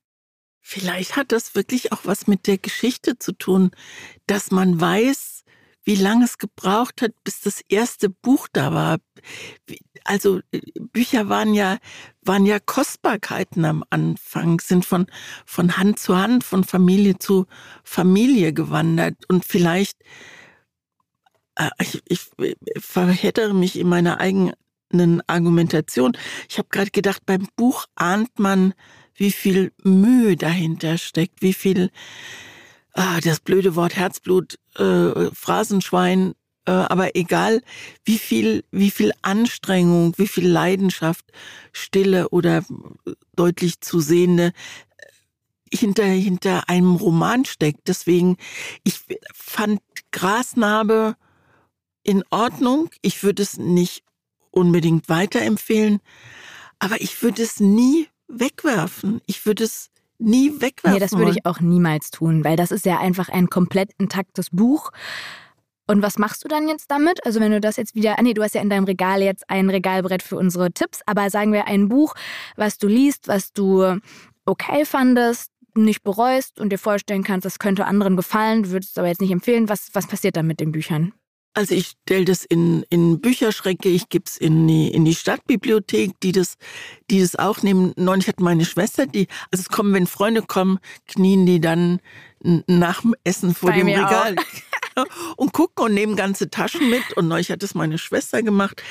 Vielleicht 0.61 1.17
hat 1.17 1.32
das 1.32 1.55
wirklich 1.55 1.91
auch 1.91 2.01
was 2.03 2.28
mit 2.28 2.47
der 2.47 2.57
Geschichte 2.57 3.19
zu 3.19 3.34
tun, 3.34 3.71
dass 4.28 4.51
man 4.51 4.80
weiß, 4.80 5.32
wie 5.84 5.95
lange 5.95 6.25
es 6.25 6.38
gebraucht 6.38 7.01
hat, 7.01 7.11
bis 7.23 7.41
das 7.41 7.61
erste 7.67 8.09
Buch 8.09 8.47
da 8.51 8.73
war. 8.73 8.97
Also 10.05 10.39
äh, 10.51 10.61
Bücher 10.79 11.29
waren 11.29 11.53
ja 11.53 11.77
waren 12.21 12.45
ja 12.45 12.59
Kostbarkeiten 12.59 13.65
am 13.65 13.84
Anfang, 13.89 14.59
sind 14.59 14.86
von 14.86 15.07
von 15.45 15.77
Hand 15.77 15.99
zu 15.99 16.17
Hand, 16.17 16.43
von 16.43 16.63
Familie 16.63 17.19
zu 17.19 17.45
Familie 17.84 18.53
gewandert 18.53 19.15
und 19.29 19.45
vielleicht 19.45 19.97
äh, 21.55 21.69
ich, 21.79 22.01
ich 22.07 22.21
verhedtere 22.79 23.53
mich 23.53 23.77
in 23.77 23.88
meiner 23.88 24.19
eigenen 24.19 25.21
Argumentation. 25.27 26.17
Ich 26.49 26.57
habe 26.57 26.69
gerade 26.69 26.91
gedacht, 26.91 27.25
beim 27.25 27.47
Buch 27.55 27.86
ahnt 27.95 28.39
man, 28.39 28.73
wie 29.15 29.31
viel 29.31 29.71
Mühe 29.84 30.36
dahinter 30.36 30.97
steckt, 30.97 31.41
wie 31.41 31.53
viel, 31.53 31.91
ah, 32.93 33.19
das 33.21 33.39
blöde 33.39 33.75
Wort 33.75 33.95
Herzblut, 33.95 34.59
äh, 34.75 35.29
Phrasenschwein, 35.33 36.33
äh, 36.65 36.71
aber 36.71 37.15
egal, 37.15 37.61
wie 38.05 38.17
viel, 38.17 38.63
wie 38.71 38.91
viel 38.91 39.11
Anstrengung, 39.21 40.13
wie 40.17 40.27
viel 40.27 40.47
Leidenschaft, 40.47 41.25
stille 41.71 42.29
oder 42.29 42.63
deutlich 43.35 43.81
zu 43.81 43.99
sehende 43.99 44.53
äh, 44.97 45.77
hinter, 45.77 46.05
hinter 46.05 46.69
einem 46.69 46.95
Roman 46.95 47.45
steckt. 47.45 47.87
Deswegen, 47.87 48.37
ich 48.83 49.01
fand 49.33 49.81
Grasnarbe 50.11 51.15
in 52.03 52.23
Ordnung. 52.29 52.89
Ich 53.01 53.23
würde 53.23 53.43
es 53.43 53.57
nicht 53.57 54.03
unbedingt 54.51 55.09
weiterempfehlen, 55.09 55.99
aber 56.79 57.01
ich 57.01 57.21
würde 57.23 57.41
es 57.41 57.59
nie 57.59 58.07
wegwerfen. 58.27 59.21
Ich 59.25 59.45
würde 59.45 59.63
es 59.63 59.89
nie 60.20 60.61
wegwerfen. 60.61 60.93
Nee, 60.93 60.99
das 60.99 61.14
würde 61.14 61.32
ich 61.32 61.45
auch 61.45 61.59
niemals 61.59 62.11
tun, 62.11 62.43
weil 62.43 62.55
das 62.55 62.72
ist 62.72 62.86
ja 62.86 62.99
einfach 62.99 63.30
ein 63.30 63.49
komplett 63.49 63.91
intaktes 63.97 64.49
Buch. 64.51 64.91
Und 65.86 66.01
was 66.01 66.18
machst 66.18 66.43
du 66.43 66.47
dann 66.47 66.68
jetzt 66.70 66.89
damit? 66.89 67.26
Also 67.26 67.39
wenn 67.39 67.51
du 67.51 67.59
das 67.59 67.76
jetzt 67.76 67.93
wieder, 67.93 68.18
ah 68.18 68.22
nee, 68.22 68.34
du 68.34 68.41
hast 68.41 68.55
ja 68.55 68.61
in 68.61 68.70
deinem 68.70 68.86
Regal 68.86 69.22
jetzt 69.22 69.49
ein 69.49 69.70
Regalbrett 69.70 70.24
für 70.24 70.38
unsere 70.38 70.72
Tipps, 70.72 71.01
aber 71.05 71.30
sagen 71.30 71.51
wir 71.51 71.68
ein 71.68 71.89
Buch, 71.89 72.16
was 72.55 72.78
du 72.78 72.88
liest, 72.88 73.28
was 73.28 73.51
du 73.51 73.99
okay 74.45 74.86
fandest, 74.86 75.51
nicht 75.76 76.03
bereust 76.03 76.59
und 76.59 76.70
dir 76.70 76.78
vorstellen 76.78 77.24
kannst, 77.24 77.45
das 77.45 77.59
könnte 77.59 77.86
anderen 77.86 78.16
gefallen, 78.16 78.64
du 78.64 78.72
würdest 78.72 78.91
es 78.91 78.97
aber 78.97 79.07
jetzt 79.07 79.22
nicht 79.22 79.32
empfehlen. 79.32 79.68
Was, 79.70 79.89
was 79.93 80.07
passiert 80.07 80.38
dann 80.38 80.47
mit 80.47 80.59
den 80.59 80.72
Büchern? 80.72 81.14
Also 81.53 81.75
ich 81.75 81.93
stelle 82.03 82.25
das 82.25 82.43
in, 82.43 82.83
in 82.89 83.21
Bücherschränke, 83.21 83.89
ich 83.89 84.09
gebe 84.09 84.25
es 84.27 84.37
in 84.37 84.67
die, 84.67 84.87
in 84.87 85.05
die 85.05 85.13
Stadtbibliothek, 85.13 86.19
die 86.21 86.31
das, 86.31 86.55
die 87.11 87.21
das 87.21 87.35
auch 87.35 87.61
nehmen. 87.61 87.93
Neulich 87.95 88.27
hat 88.27 88.39
meine 88.39 88.65
Schwester, 88.65 89.05
die, 89.05 89.27
also 89.51 89.61
es 89.61 89.69
kommen, 89.69 89.93
wenn 89.93 90.07
Freunde 90.07 90.41
kommen, 90.41 90.79
knien 91.07 91.45
die 91.45 91.61
dann 91.61 91.99
nach 92.43 93.01
dem 93.01 93.15
Essen 93.23 93.53
vor 93.53 93.69
Bei 93.69 93.77
dem 93.77 93.87
Regal. 93.87 94.35
Und 95.37 95.53
gucken 95.53 95.85
und 95.85 95.93
nehmen 95.93 96.15
ganze 96.15 96.49
Taschen 96.49 96.89
mit. 96.89 97.13
Und 97.15 97.27
neulich 97.27 97.51
hat 97.51 97.63
es 97.63 97.75
meine 97.75 97.97
Schwester 97.97 98.41
gemacht. 98.41 98.81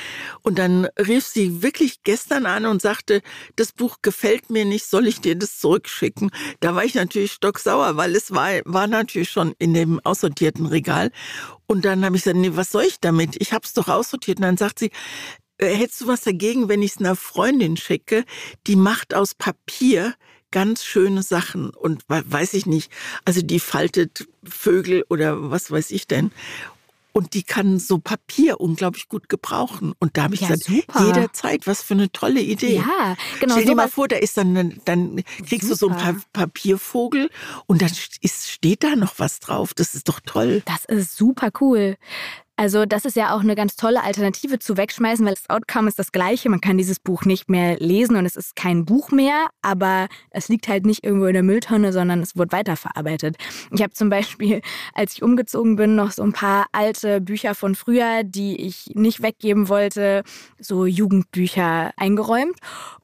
Und 0.42 0.59
dann 0.59 0.86
rief 0.98 1.26
sie 1.26 1.62
wirklich 1.62 2.03
gestern 2.03 2.46
an 2.46 2.66
und 2.66 2.82
sagte, 2.82 3.22
das 3.57 3.72
Buch 3.72 3.98
gefällt 4.03 4.50
mir 4.50 4.64
nicht, 4.64 4.86
soll 4.86 5.07
ich 5.07 5.20
dir 5.20 5.36
das 5.36 5.59
zurückschicken? 5.59 6.30
Da 6.61 6.74
war 6.74 6.84
ich 6.84 6.94
natürlich 6.94 7.32
stocksauer, 7.32 7.96
weil 7.96 8.14
es 8.16 8.32
war, 8.32 8.50
war 8.64 8.86
natürlich 8.86 9.30
schon 9.30 9.55
in 9.59 9.74
dem 9.74 10.00
aussortierten 10.00 10.66
Regal. 10.66 11.11
Und 11.66 11.84
dann 11.84 12.05
habe 12.05 12.16
ich 12.16 12.24
gesagt, 12.24 12.38
nee, 12.38 12.50
was 12.55 12.70
soll 12.70 12.84
ich 12.84 13.00
damit? 13.00 13.36
Ich 13.40 13.53
habe 13.53 13.64
es 13.64 13.72
doch 13.72 13.88
aussortiert. 13.88 14.38
Und 14.38 14.42
dann 14.42 14.57
sagt 14.57 14.78
sie, 14.78 14.90
äh, 15.59 15.74
hättest 15.74 16.03
du 16.03 16.07
was 16.07 16.22
dagegen, 16.22 16.68
wenn 16.68 16.82
ich 16.82 16.92
es 16.92 16.98
einer 16.98 17.16
Freundin 17.16 17.76
schicke? 17.76 18.24
Die 18.66 18.76
macht 18.76 19.14
aus 19.14 19.34
Papier 19.34 20.14
ganz 20.53 20.84
schöne 20.84 21.22
Sachen 21.22 21.70
und 21.70 22.05
weiß 22.09 22.55
ich 22.55 22.66
nicht, 22.66 22.92
also 23.24 23.42
die 23.42 23.59
faltet 23.59 24.28
Vögel 24.44 25.05
oder 25.09 25.50
was 25.50 25.70
weiß 25.70 25.90
ich 25.90 26.07
denn. 26.07 26.30
Und 27.14 27.34
die 27.34 27.42
kann 27.42 27.78
so 27.78 27.98
Papier 27.98 28.59
unglaublich 28.59 29.09
gut 29.09 29.28
gebrauchen. 29.28 29.92
Und 29.98 30.16
da 30.16 30.22
habe 30.22 30.34
ich 30.34 30.40
ja, 30.40 30.48
gesagt, 30.48 30.64
super. 30.64 31.07
jederzeit, 31.07 31.66
was 31.66 31.82
für 31.82 31.92
eine 31.92 32.11
tolle 32.11 32.40
Idee. 32.40 32.76
Ja, 32.76 33.16
genau. 33.38 33.55
Stell 33.55 33.66
dir 33.66 33.74
mal 33.74 33.90
vor, 33.90 34.09
da 34.09 34.16
ist 34.16 34.38
dann, 34.38 34.80
dann 34.86 35.22
kriegst 35.46 35.68
super. 35.68 35.68
du 35.68 35.74
so 35.74 35.88
ein 35.90 35.96
pa 35.98 36.16
Papiervogel 36.32 37.28
und 37.66 37.82
dann 37.82 37.90
ist, 38.22 38.50
steht 38.50 38.82
da 38.82 38.96
noch 38.96 39.18
was 39.18 39.40
drauf. 39.40 39.74
Das 39.74 39.94
ist 39.94 40.09
doch 40.09 40.20
toll. 40.20 40.62
Das 40.64 40.86
ist 40.86 41.14
super 41.14 41.50
cool. 41.61 41.98
Also 42.62 42.86
das 42.86 43.04
ist 43.04 43.16
ja 43.16 43.34
auch 43.34 43.40
eine 43.40 43.56
ganz 43.56 43.74
tolle 43.74 44.04
Alternative 44.04 44.60
zu 44.60 44.76
wegschmeißen, 44.76 45.26
weil 45.26 45.34
das 45.34 45.50
Outcome 45.50 45.88
ist 45.88 45.98
das 45.98 46.12
gleiche. 46.12 46.48
Man 46.48 46.60
kann 46.60 46.78
dieses 46.78 47.00
Buch 47.00 47.24
nicht 47.24 47.50
mehr 47.50 47.76
lesen 47.80 48.14
und 48.14 48.24
es 48.24 48.36
ist 48.36 48.54
kein 48.54 48.84
Buch 48.84 49.10
mehr, 49.10 49.48
aber 49.62 50.06
es 50.30 50.48
liegt 50.48 50.68
halt 50.68 50.86
nicht 50.86 51.02
irgendwo 51.04 51.26
in 51.26 51.32
der 51.32 51.42
Mülltonne, 51.42 51.92
sondern 51.92 52.20
es 52.20 52.36
wird 52.36 52.52
weiterverarbeitet. 52.52 53.34
Ich 53.72 53.82
habe 53.82 53.92
zum 53.94 54.10
Beispiel, 54.10 54.60
als 54.94 55.14
ich 55.14 55.24
umgezogen 55.24 55.74
bin, 55.74 55.96
noch 55.96 56.12
so 56.12 56.22
ein 56.22 56.32
paar 56.32 56.66
alte 56.70 57.20
Bücher 57.20 57.56
von 57.56 57.74
früher, 57.74 58.22
die 58.22 58.60
ich 58.60 58.92
nicht 58.94 59.24
weggeben 59.24 59.68
wollte, 59.68 60.22
so 60.60 60.86
Jugendbücher 60.86 61.90
eingeräumt 61.96 62.54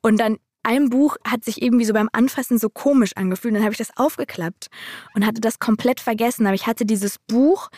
und 0.03 0.21
dann 0.21 0.37
ein 0.63 0.91
Buch 0.91 1.17
hat 1.27 1.45
sich 1.45 1.63
irgendwie 1.63 1.85
so 1.87 1.95
beim 1.95 2.11
Anfassen 2.13 2.59
so 2.59 2.69
komisch 2.69 3.13
angefühlt. 3.17 3.55
Dann 3.55 3.63
habe 3.63 3.73
ich 3.73 3.79
das 3.79 3.97
aufgeklappt 3.97 4.67
und 5.15 5.25
hatte 5.25 5.41
das 5.41 5.59
komplett 5.59 5.99
vergessen. 5.99 6.47
Aber 6.47 6.55
ich 6.55 6.67
hatte 6.67 6.85
dieses 6.85 7.17
Buch 7.27 7.71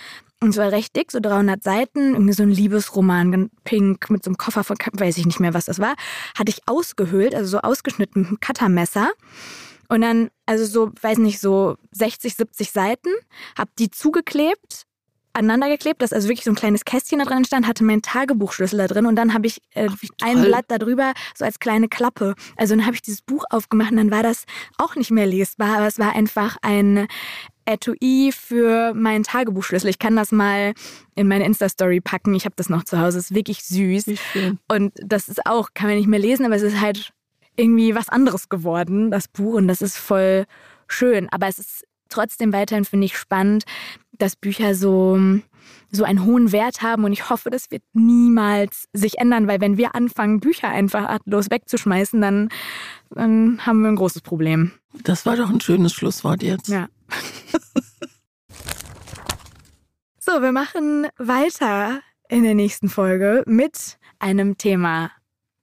und 0.43 0.55
zwar 0.55 0.73
recht 0.73 0.97
dick, 0.97 1.13
so 1.13 1.21
300 1.21 1.63
Seiten, 1.63 2.15
irgendwie 2.15 2.33
so 2.33 2.43
ein 2.43 2.51
Liebesroman, 2.51 3.51
pink, 3.65 4.09
mit 4.11 4.25
so 4.25 4.31
einem 4.31 4.39
Koffer 4.39 4.65
von, 4.65 4.77
weiß 4.93 5.19
ich 5.19 5.27
nicht 5.27 5.41
mehr, 5.41 5.55
was 5.55 5.67
das 5.67 5.79
war, 5.79 5.95
hatte 6.37 6.51
ich 6.51 6.63
ausgehöhlt, 6.67 7.35
also 7.35 7.51
so 7.51 7.59
ausgeschnitten 7.59 8.23
mit 8.23 8.29
einem 8.29 8.41
Cuttermesser. 8.41 9.11
Und 9.89 10.03
dann, 10.03 10.31
also 10.47 10.65
so, 10.65 10.93
weiß 11.01 11.19
nicht, 11.19 11.41
so 11.41 11.77
60, 11.93 12.37
70 12.37 12.71
Seiten, 12.71 13.11
hab 13.59 13.75
die 13.77 13.91
zugeklebt, 13.91 14.87
aneinander 15.33 15.69
geklebt, 15.69 16.03
dass 16.03 16.13
also 16.13 16.29
wirklich 16.29 16.45
so 16.45 16.53
ein 16.53 16.57
kleines 16.57 16.85
Kästchen 16.85 17.19
da 17.19 17.25
drin 17.25 17.45
stand, 17.45 17.67
hatte 17.67 17.85
mein 17.85 18.03
Tagebuchschlüssel 18.03 18.79
da 18.79 18.87
drin 18.87 19.07
und 19.07 19.17
dann 19.17 19.35
habe 19.35 19.47
ich 19.47 19.61
äh, 19.75 19.89
ein 20.23 20.43
Blatt 20.43 20.67
darüber 20.69 21.13
so 21.37 21.45
als 21.45 21.59
kleine 21.59 21.89
Klappe. 21.89 22.35
Also 22.57 22.75
dann 22.75 22.85
habe 22.85 22.95
ich 22.95 23.03
dieses 23.03 23.23
Buch 23.23 23.45
aufgemacht 23.51 23.93
und 23.93 23.99
dann 23.99 24.11
war 24.11 24.23
das 24.23 24.45
auch 24.79 24.97
nicht 24.97 25.11
mehr 25.11 25.27
lesbar, 25.27 25.79
aber 25.79 25.87
es 25.87 25.99
war 25.99 26.15
einfach 26.15 26.57
ein 26.63 27.07
Etui 27.71 28.33
für 28.33 28.93
meinen 28.95 29.23
Tagebuchschlüssel. 29.23 29.91
Ich 29.91 29.99
kann 29.99 30.17
das 30.17 30.33
mal 30.33 30.75
in 31.15 31.29
meine 31.29 31.45
Insta-Story 31.45 32.01
packen. 32.01 32.35
Ich 32.35 32.45
habe 32.45 32.57
das 32.57 32.69
noch 32.69 32.85
zu 32.85 32.99
Hause. 32.99 33.19
Es 33.19 33.31
ist 33.31 33.35
wirklich 33.35 33.63
süß. 33.63 34.07
Und 34.69 34.93
das 34.97 35.29
ist 35.29 35.47
auch, 35.47 35.69
kann 35.73 35.89
man 35.89 35.97
nicht 35.97 36.09
mehr 36.09 36.19
lesen, 36.19 36.45
aber 36.45 36.57
es 36.57 36.63
ist 36.63 36.81
halt 36.81 37.13
irgendwie 37.57 37.95
was 37.95 38.09
anderes 38.09 38.49
geworden, 38.49 39.11
das 39.11 39.29
Buch. 39.29 39.55
Und 39.55 39.69
das 39.69 39.83
ist 39.83 39.97
voll 39.97 40.47
schön. 40.89 41.29
Aber 41.31 41.47
es 41.47 41.59
ist 41.59 41.87
trotzdem 42.09 42.53
weiterhin, 42.53 42.85
finde 42.85 43.07
ich, 43.07 43.17
spannend, 43.17 43.65
dass 44.13 44.35
Bücher 44.35 44.75
so, 44.75 45.19
so 45.93 46.05
einen 46.05 46.25
hohen 46.25 46.51
Wert 46.51 46.83
haben. 46.83 47.05
Und 47.05 47.13
ich 47.13 47.31
hoffe, 47.31 47.51
das 47.51 47.71
wird 47.71 47.83
niemals 47.93 48.89
sich 48.93 49.19
ändern, 49.19 49.47
weil 49.47 49.61
wenn 49.61 49.77
wir 49.77 49.95
anfangen, 49.95 50.41
Bücher 50.41 50.69
einfach 50.69 51.09
artlos 51.09 51.51
wegzuschmeißen, 51.51 52.21
dann, 52.21 52.49
dann 53.11 53.65
haben 53.65 53.83
wir 53.83 53.89
ein 53.89 53.97
großes 53.97 54.23
Problem. 54.23 54.73
Das 54.93 55.25
war 55.27 55.37
doch 55.37 55.49
ein 55.51 55.61
schönes 55.61 55.93
Schlusswort 55.93 56.43
jetzt. 56.43 56.69
Ja. 56.69 56.89
so, 60.19 60.43
wir 60.43 60.53
machen 60.53 61.07
weiter 61.19 62.01
in 62.29 62.43
der 62.45 62.55
nächsten 62.55 62.89
Folge 62.89 63.43
mit 63.47 63.99
einem 64.19 64.59
Thema, 64.59 65.11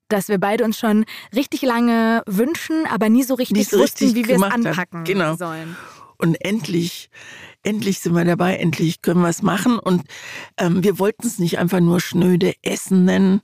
das 0.09 0.27
wir 0.29 0.37
beide 0.39 0.63
uns 0.63 0.77
schon 0.79 1.05
richtig 1.35 1.61
lange 1.61 2.23
wünschen, 2.25 2.85
aber 2.87 3.09
nie 3.09 3.23
so 3.23 3.35
richtig 3.35 3.69
so 3.69 3.79
wussten, 3.79 4.05
richtig 4.05 4.23
wie 4.23 4.27
wir 4.27 4.37
es 4.37 4.43
anpacken 4.43 5.03
Genau. 5.03 5.35
sollen. 5.35 5.75
Und 6.17 6.35
endlich, 6.43 7.09
endlich 7.67 7.99
sind 7.99 8.15
wir 8.15 8.23
dabei, 8.23 8.55
endlich 8.55 9.01
können 9.01 9.21
wir 9.21 9.29
es 9.29 9.41
machen. 9.41 9.77
Und 9.77 10.03
ähm, 10.57 10.83
wir 10.83 10.99
wollten 10.99 11.27
es 11.27 11.37
nicht 11.37 11.59
einfach 11.59 11.81
nur 11.81 11.99
schnöde 11.99 12.53
Essen 12.63 13.03
nennen. 13.03 13.41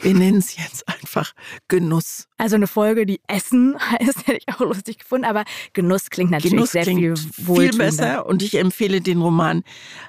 Wir 0.00 0.14
nennen 0.14 0.38
es 0.38 0.56
jetzt 0.56 0.88
einfach 0.88 1.32
Genuss. 1.68 2.26
Also 2.38 2.56
eine 2.56 2.66
Folge, 2.66 3.06
die 3.06 3.20
Essen 3.28 3.76
heißt, 3.90 4.26
hätte 4.26 4.38
ich 4.38 4.54
auch 4.54 4.60
lustig 4.60 4.98
gefunden, 4.98 5.24
aber 5.24 5.44
Genuss 5.72 6.10
klingt 6.10 6.30
natürlich 6.30 6.52
Genuss 6.52 6.72
sehr 6.72 6.82
klingt 6.82 7.00
viel 7.00 7.16
viel 7.16 7.46
wohltuender. 7.46 7.78
besser. 7.78 8.26
Und 8.26 8.42
ich 8.42 8.56
empfehle 8.58 9.00
den 9.00 9.20
Roman 9.20 9.62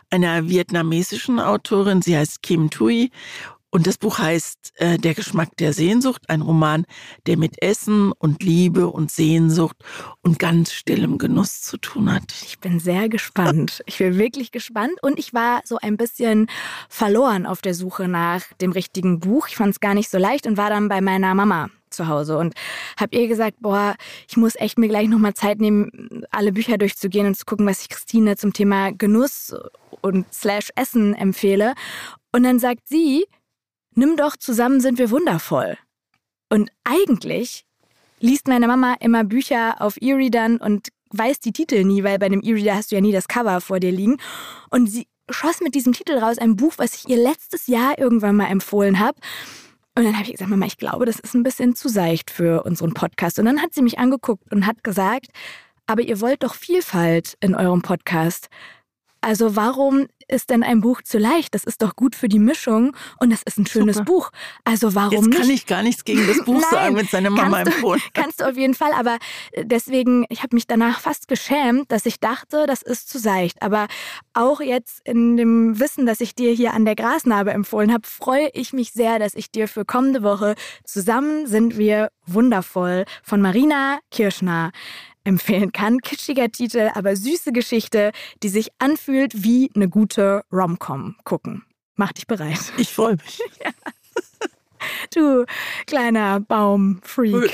einer 0.09 0.47
vietnamesischen 0.49 1.39
Autorin. 1.39 2.01
Sie 2.01 2.17
heißt 2.17 2.41
Kim 2.41 2.69
Thuy. 2.69 3.11
Und 3.71 3.87
das 3.87 3.97
Buch 3.97 4.19
heißt 4.19 4.73
äh, 4.75 4.97
Der 4.97 5.13
Geschmack 5.13 5.55
der 5.57 5.71
Sehnsucht, 5.71 6.29
ein 6.29 6.41
Roman, 6.41 6.85
der 7.25 7.37
mit 7.37 7.61
Essen 7.61 8.11
und 8.11 8.43
Liebe 8.43 8.87
und 8.87 9.11
Sehnsucht 9.11 9.77
und 10.21 10.39
ganz 10.39 10.73
stillem 10.73 11.17
Genuss 11.17 11.61
zu 11.61 11.77
tun 11.77 12.13
hat. 12.13 12.33
Ich 12.43 12.59
bin 12.59 12.81
sehr 12.81 13.07
gespannt. 13.07 13.81
Ich 13.85 13.97
bin 13.97 14.17
wirklich 14.17 14.51
gespannt 14.51 15.01
und 15.01 15.17
ich 15.17 15.33
war 15.33 15.61
so 15.63 15.77
ein 15.77 15.95
bisschen 15.95 16.47
verloren 16.89 17.45
auf 17.45 17.61
der 17.61 17.73
Suche 17.73 18.09
nach 18.09 18.43
dem 18.59 18.73
richtigen 18.73 19.21
Buch. 19.21 19.47
Ich 19.47 19.55
fand 19.55 19.71
es 19.71 19.79
gar 19.79 19.93
nicht 19.93 20.09
so 20.09 20.17
leicht 20.17 20.47
und 20.47 20.57
war 20.57 20.69
dann 20.69 20.89
bei 20.89 20.99
meiner 20.99 21.33
Mama 21.33 21.69
zu 21.89 22.07
Hause 22.07 22.37
und 22.37 22.53
habe 22.99 23.15
ihr 23.15 23.27
gesagt, 23.27 23.57
boah, 23.61 23.95
ich 24.27 24.35
muss 24.35 24.55
echt 24.55 24.77
mir 24.77 24.87
gleich 24.89 25.07
nochmal 25.07 25.33
Zeit 25.33 25.59
nehmen, 25.59 26.25
alle 26.29 26.51
Bücher 26.51 26.77
durchzugehen 26.77 27.27
und 27.27 27.35
zu 27.35 27.45
gucken, 27.45 27.65
was 27.65 27.81
ich 27.81 27.89
Christine 27.89 28.35
zum 28.35 28.51
Thema 28.51 28.91
Genuss 28.91 29.55
und 30.01 30.33
slash 30.33 30.69
Essen 30.75 31.13
empfehle. 31.13 31.73
Und 32.33 32.43
dann 32.43 32.59
sagt 32.59 32.87
sie, 32.87 33.25
nimm 33.95 34.17
doch 34.17 34.37
zusammen 34.37 34.79
sind 34.79 34.97
wir 34.97 35.11
wundervoll. 35.11 35.77
Und 36.49 36.69
eigentlich 36.83 37.65
liest 38.19 38.47
meine 38.47 38.67
Mama 38.67 38.95
immer 38.99 39.23
Bücher 39.23 39.81
auf 39.81 40.01
E-Readern 40.01 40.57
und 40.57 40.89
weiß 41.11 41.39
die 41.39 41.51
Titel 41.51 41.83
nie, 41.83 42.03
weil 42.03 42.19
bei 42.19 42.27
einem 42.27 42.41
E-Reader 42.41 42.75
hast 42.75 42.91
du 42.91 42.95
ja 42.95 43.01
nie 43.01 43.11
das 43.11 43.27
Cover 43.27 43.61
vor 43.61 43.79
dir 43.79 43.91
liegen. 43.91 44.17
Und 44.69 44.87
sie 44.87 45.07
schoss 45.29 45.61
mit 45.61 45.75
diesem 45.75 45.93
Titel 45.93 46.17
raus, 46.17 46.37
ein 46.37 46.55
Buch, 46.55 46.73
was 46.77 46.95
ich 46.95 47.09
ihr 47.09 47.17
letztes 47.17 47.67
Jahr 47.67 47.97
irgendwann 47.97 48.35
mal 48.35 48.47
empfohlen 48.47 48.99
habe. 48.99 49.17
Und 49.95 50.05
dann 50.05 50.13
habe 50.13 50.25
ich 50.25 50.31
gesagt, 50.31 50.49
Mama, 50.49 50.65
ich 50.65 50.77
glaube, 50.77 51.05
das 51.05 51.19
ist 51.19 51.33
ein 51.33 51.43
bisschen 51.43 51.75
zu 51.75 51.89
seicht 51.89 52.31
für 52.31 52.63
unseren 52.63 52.93
Podcast. 52.93 53.39
Und 53.39 53.45
dann 53.45 53.61
hat 53.61 53.73
sie 53.73 53.81
mich 53.81 53.99
angeguckt 53.99 54.51
und 54.51 54.65
hat 54.65 54.83
gesagt, 54.83 55.27
aber 55.85 56.01
ihr 56.01 56.21
wollt 56.21 56.43
doch 56.43 56.53
Vielfalt 56.53 57.35
in 57.41 57.55
eurem 57.55 57.81
Podcast. 57.81 58.49
Also 59.21 59.55
warum 59.55 60.07
ist 60.27 60.49
denn 60.49 60.63
ein 60.63 60.81
Buch 60.81 61.01
zu 61.01 61.17
leicht? 61.17 61.53
Das 61.53 61.63
ist 61.63 61.81
doch 61.81 61.95
gut 61.95 62.15
für 62.15 62.27
die 62.29 62.39
Mischung 62.39 62.95
und 63.19 63.31
das 63.31 63.43
ist 63.43 63.57
ein 63.59 63.65
schönes 63.67 63.97
Super. 63.97 64.05
Buch. 64.11 64.31
Also 64.63 64.95
warum 64.95 65.11
Jetzt 65.13 65.27
nicht? 65.27 65.37
kann 65.39 65.49
ich 65.49 65.65
gar 65.67 65.83
nichts 65.83 66.03
gegen 66.05 66.25
das 66.25 66.37
Buch 66.45 66.53
Nein, 66.61 66.63
sagen, 66.71 66.95
wenn 66.95 67.07
seine 67.07 67.29
Mama 67.29 67.57
kannst 67.57 67.67
du- 67.67 67.75
empfohlen. 67.75 68.01
Kannst 68.13 68.41
du 68.41 68.45
auf 68.49 68.57
jeden 68.57 68.73
Fall, 68.73 68.91
aber 68.93 69.17
deswegen, 69.61 70.25
ich 70.29 70.41
habe 70.43 70.55
mich 70.55 70.67
danach 70.67 70.99
fast 71.01 71.27
geschämt, 71.27 71.91
dass 71.91 72.05
ich 72.05 72.19
dachte, 72.19 72.65
das 72.65 72.81
ist 72.81 73.09
zu 73.09 73.19
seicht. 73.19 73.61
Aber 73.61 73.87
auch 74.33 74.61
jetzt 74.61 75.01
in 75.05 75.37
dem 75.37 75.79
Wissen, 75.79 76.05
dass 76.05 76.21
ich 76.21 76.33
dir 76.33 76.51
hier 76.53 76.73
an 76.73 76.85
der 76.85 76.95
Grasnarbe 76.95 77.51
empfohlen 77.51 77.91
habe, 77.93 78.07
freue 78.07 78.49
ich 78.53 78.73
mich 78.73 78.91
sehr, 78.91 79.19
dass 79.19 79.35
ich 79.35 79.51
dir 79.51 79.67
für 79.67 79.85
kommende 79.85 80.23
Woche 80.23 80.55
Zusammen 80.83 81.47
sind 81.47 81.77
wir 81.77 82.11
wundervoll 82.25 83.05
von 83.23 83.41
Marina 83.41 83.99
Kirschner 84.09 84.71
empfehlen 85.23 85.71
kann. 85.71 85.99
Kitschiger 85.99 86.51
Titel, 86.51 86.91
aber 86.93 87.15
süße 87.15 87.51
Geschichte, 87.51 88.11
die 88.43 88.49
sich 88.49 88.69
anfühlt 88.79 89.43
wie 89.43 89.69
eine 89.75 89.89
gute 89.89 90.43
Rom-Com 90.51 91.17
gucken. 91.23 91.63
Mach 91.95 92.11
dich 92.11 92.27
bereit. 92.27 92.73
Ich 92.77 92.93
freue 92.93 93.15
mich. 93.15 93.41
Du 95.13 95.45
kleiner 95.85 96.39
Baumfreak. 96.39 97.53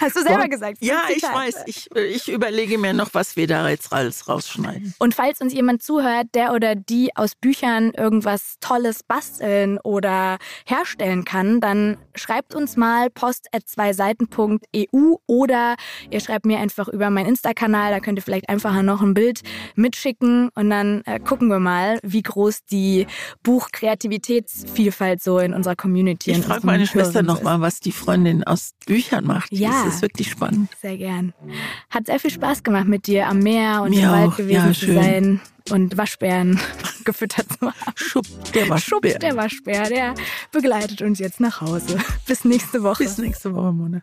Hast 0.00 0.16
du 0.16 0.22
selber 0.22 0.48
gesagt. 0.48 0.78
Ja, 0.80 1.02
ich 1.14 1.22
weiß. 1.22 1.64
Ich, 1.66 1.88
äh, 1.94 2.04
ich 2.04 2.28
überlege 2.28 2.78
mir 2.78 2.92
noch, 2.92 3.10
was 3.12 3.36
wir 3.36 3.46
da 3.46 3.68
jetzt 3.68 3.92
alles 3.92 4.28
rausschneiden. 4.28 4.94
Und 4.98 5.14
falls 5.14 5.40
uns 5.40 5.52
jemand 5.52 5.82
zuhört, 5.82 6.26
der 6.34 6.52
oder 6.52 6.74
die 6.74 7.10
aus 7.16 7.34
Büchern 7.34 7.92
irgendwas 7.92 8.56
Tolles 8.60 9.02
basteln 9.02 9.78
oder 9.82 10.38
herstellen 10.66 11.24
kann, 11.24 11.60
dann 11.60 11.96
schreibt 12.14 12.54
uns 12.54 12.76
mal 12.76 13.10
post 13.10 13.46
at 13.52 13.68
zweiseiten.eu 13.68 15.16
oder 15.26 15.76
ihr 16.10 16.20
schreibt 16.20 16.46
mir 16.46 16.58
einfach 16.58 16.88
über 16.88 17.10
meinen 17.10 17.26
Insta-Kanal, 17.26 17.92
da 17.92 18.00
könnt 18.00 18.18
ihr 18.18 18.22
vielleicht 18.22 18.48
einfach 18.48 18.80
noch 18.82 19.02
ein 19.02 19.14
Bild 19.14 19.40
mitschicken 19.74 20.50
und 20.54 20.70
dann 20.70 21.02
äh, 21.06 21.18
gucken 21.20 21.48
wir 21.48 21.58
mal, 21.58 21.98
wie 22.02 22.22
groß 22.22 22.64
die 22.64 23.06
Buchkreativitätsvielfalt 23.42 25.22
so 25.22 25.38
in 25.38 25.54
unserer 25.54 25.76
Community 25.76 26.30
Ich 26.30 26.38
in 26.38 26.42
frage 26.42 26.66
meine 26.66 26.86
Schwester 26.86 27.14
Hörern 27.14 27.26
noch 27.26 27.38
ist. 27.38 27.44
mal, 27.44 27.60
was 27.60 27.80
die 27.80 27.92
Freundin 27.92 28.44
aus 28.44 28.72
Büchern 28.86 29.24
macht. 29.26 29.52
Ja. 29.52 29.75
Das 29.84 29.94
ist 29.96 30.02
wirklich 30.02 30.30
spannend. 30.30 30.70
Sehr 30.80 30.96
gern. 30.96 31.32
Hat 31.90 32.06
sehr 32.06 32.18
viel 32.20 32.30
Spaß 32.30 32.62
gemacht 32.62 32.86
mit 32.86 33.06
dir 33.06 33.28
am 33.28 33.38
Meer 33.40 33.82
und 33.82 33.90
Mir 33.90 34.04
im 34.04 34.10
Wald 34.10 34.28
auch. 34.32 34.36
gewesen 34.36 34.66
Ja, 34.66 34.72
zu 34.72 34.94
sein 34.94 35.40
und 35.70 35.96
Waschbären 35.96 36.60
gefüttert 37.04 37.46
zu 37.58 37.66
haben. 37.66 37.74
Schub, 37.94 38.24
der 38.54 38.68
war 38.68 38.78
Schubs, 38.78 39.08
schwer. 39.08 39.18
der 39.18 39.36
Waschbär, 39.36 39.88
der 39.88 40.14
begleitet 40.52 41.02
uns 41.02 41.18
jetzt 41.18 41.40
nach 41.40 41.60
Hause. 41.60 41.98
Bis 42.26 42.44
nächste 42.44 42.82
Woche. 42.82 43.04
Bis 43.04 43.18
nächste 43.18 43.54
Woche, 43.54 43.72
Mona. 43.72 44.02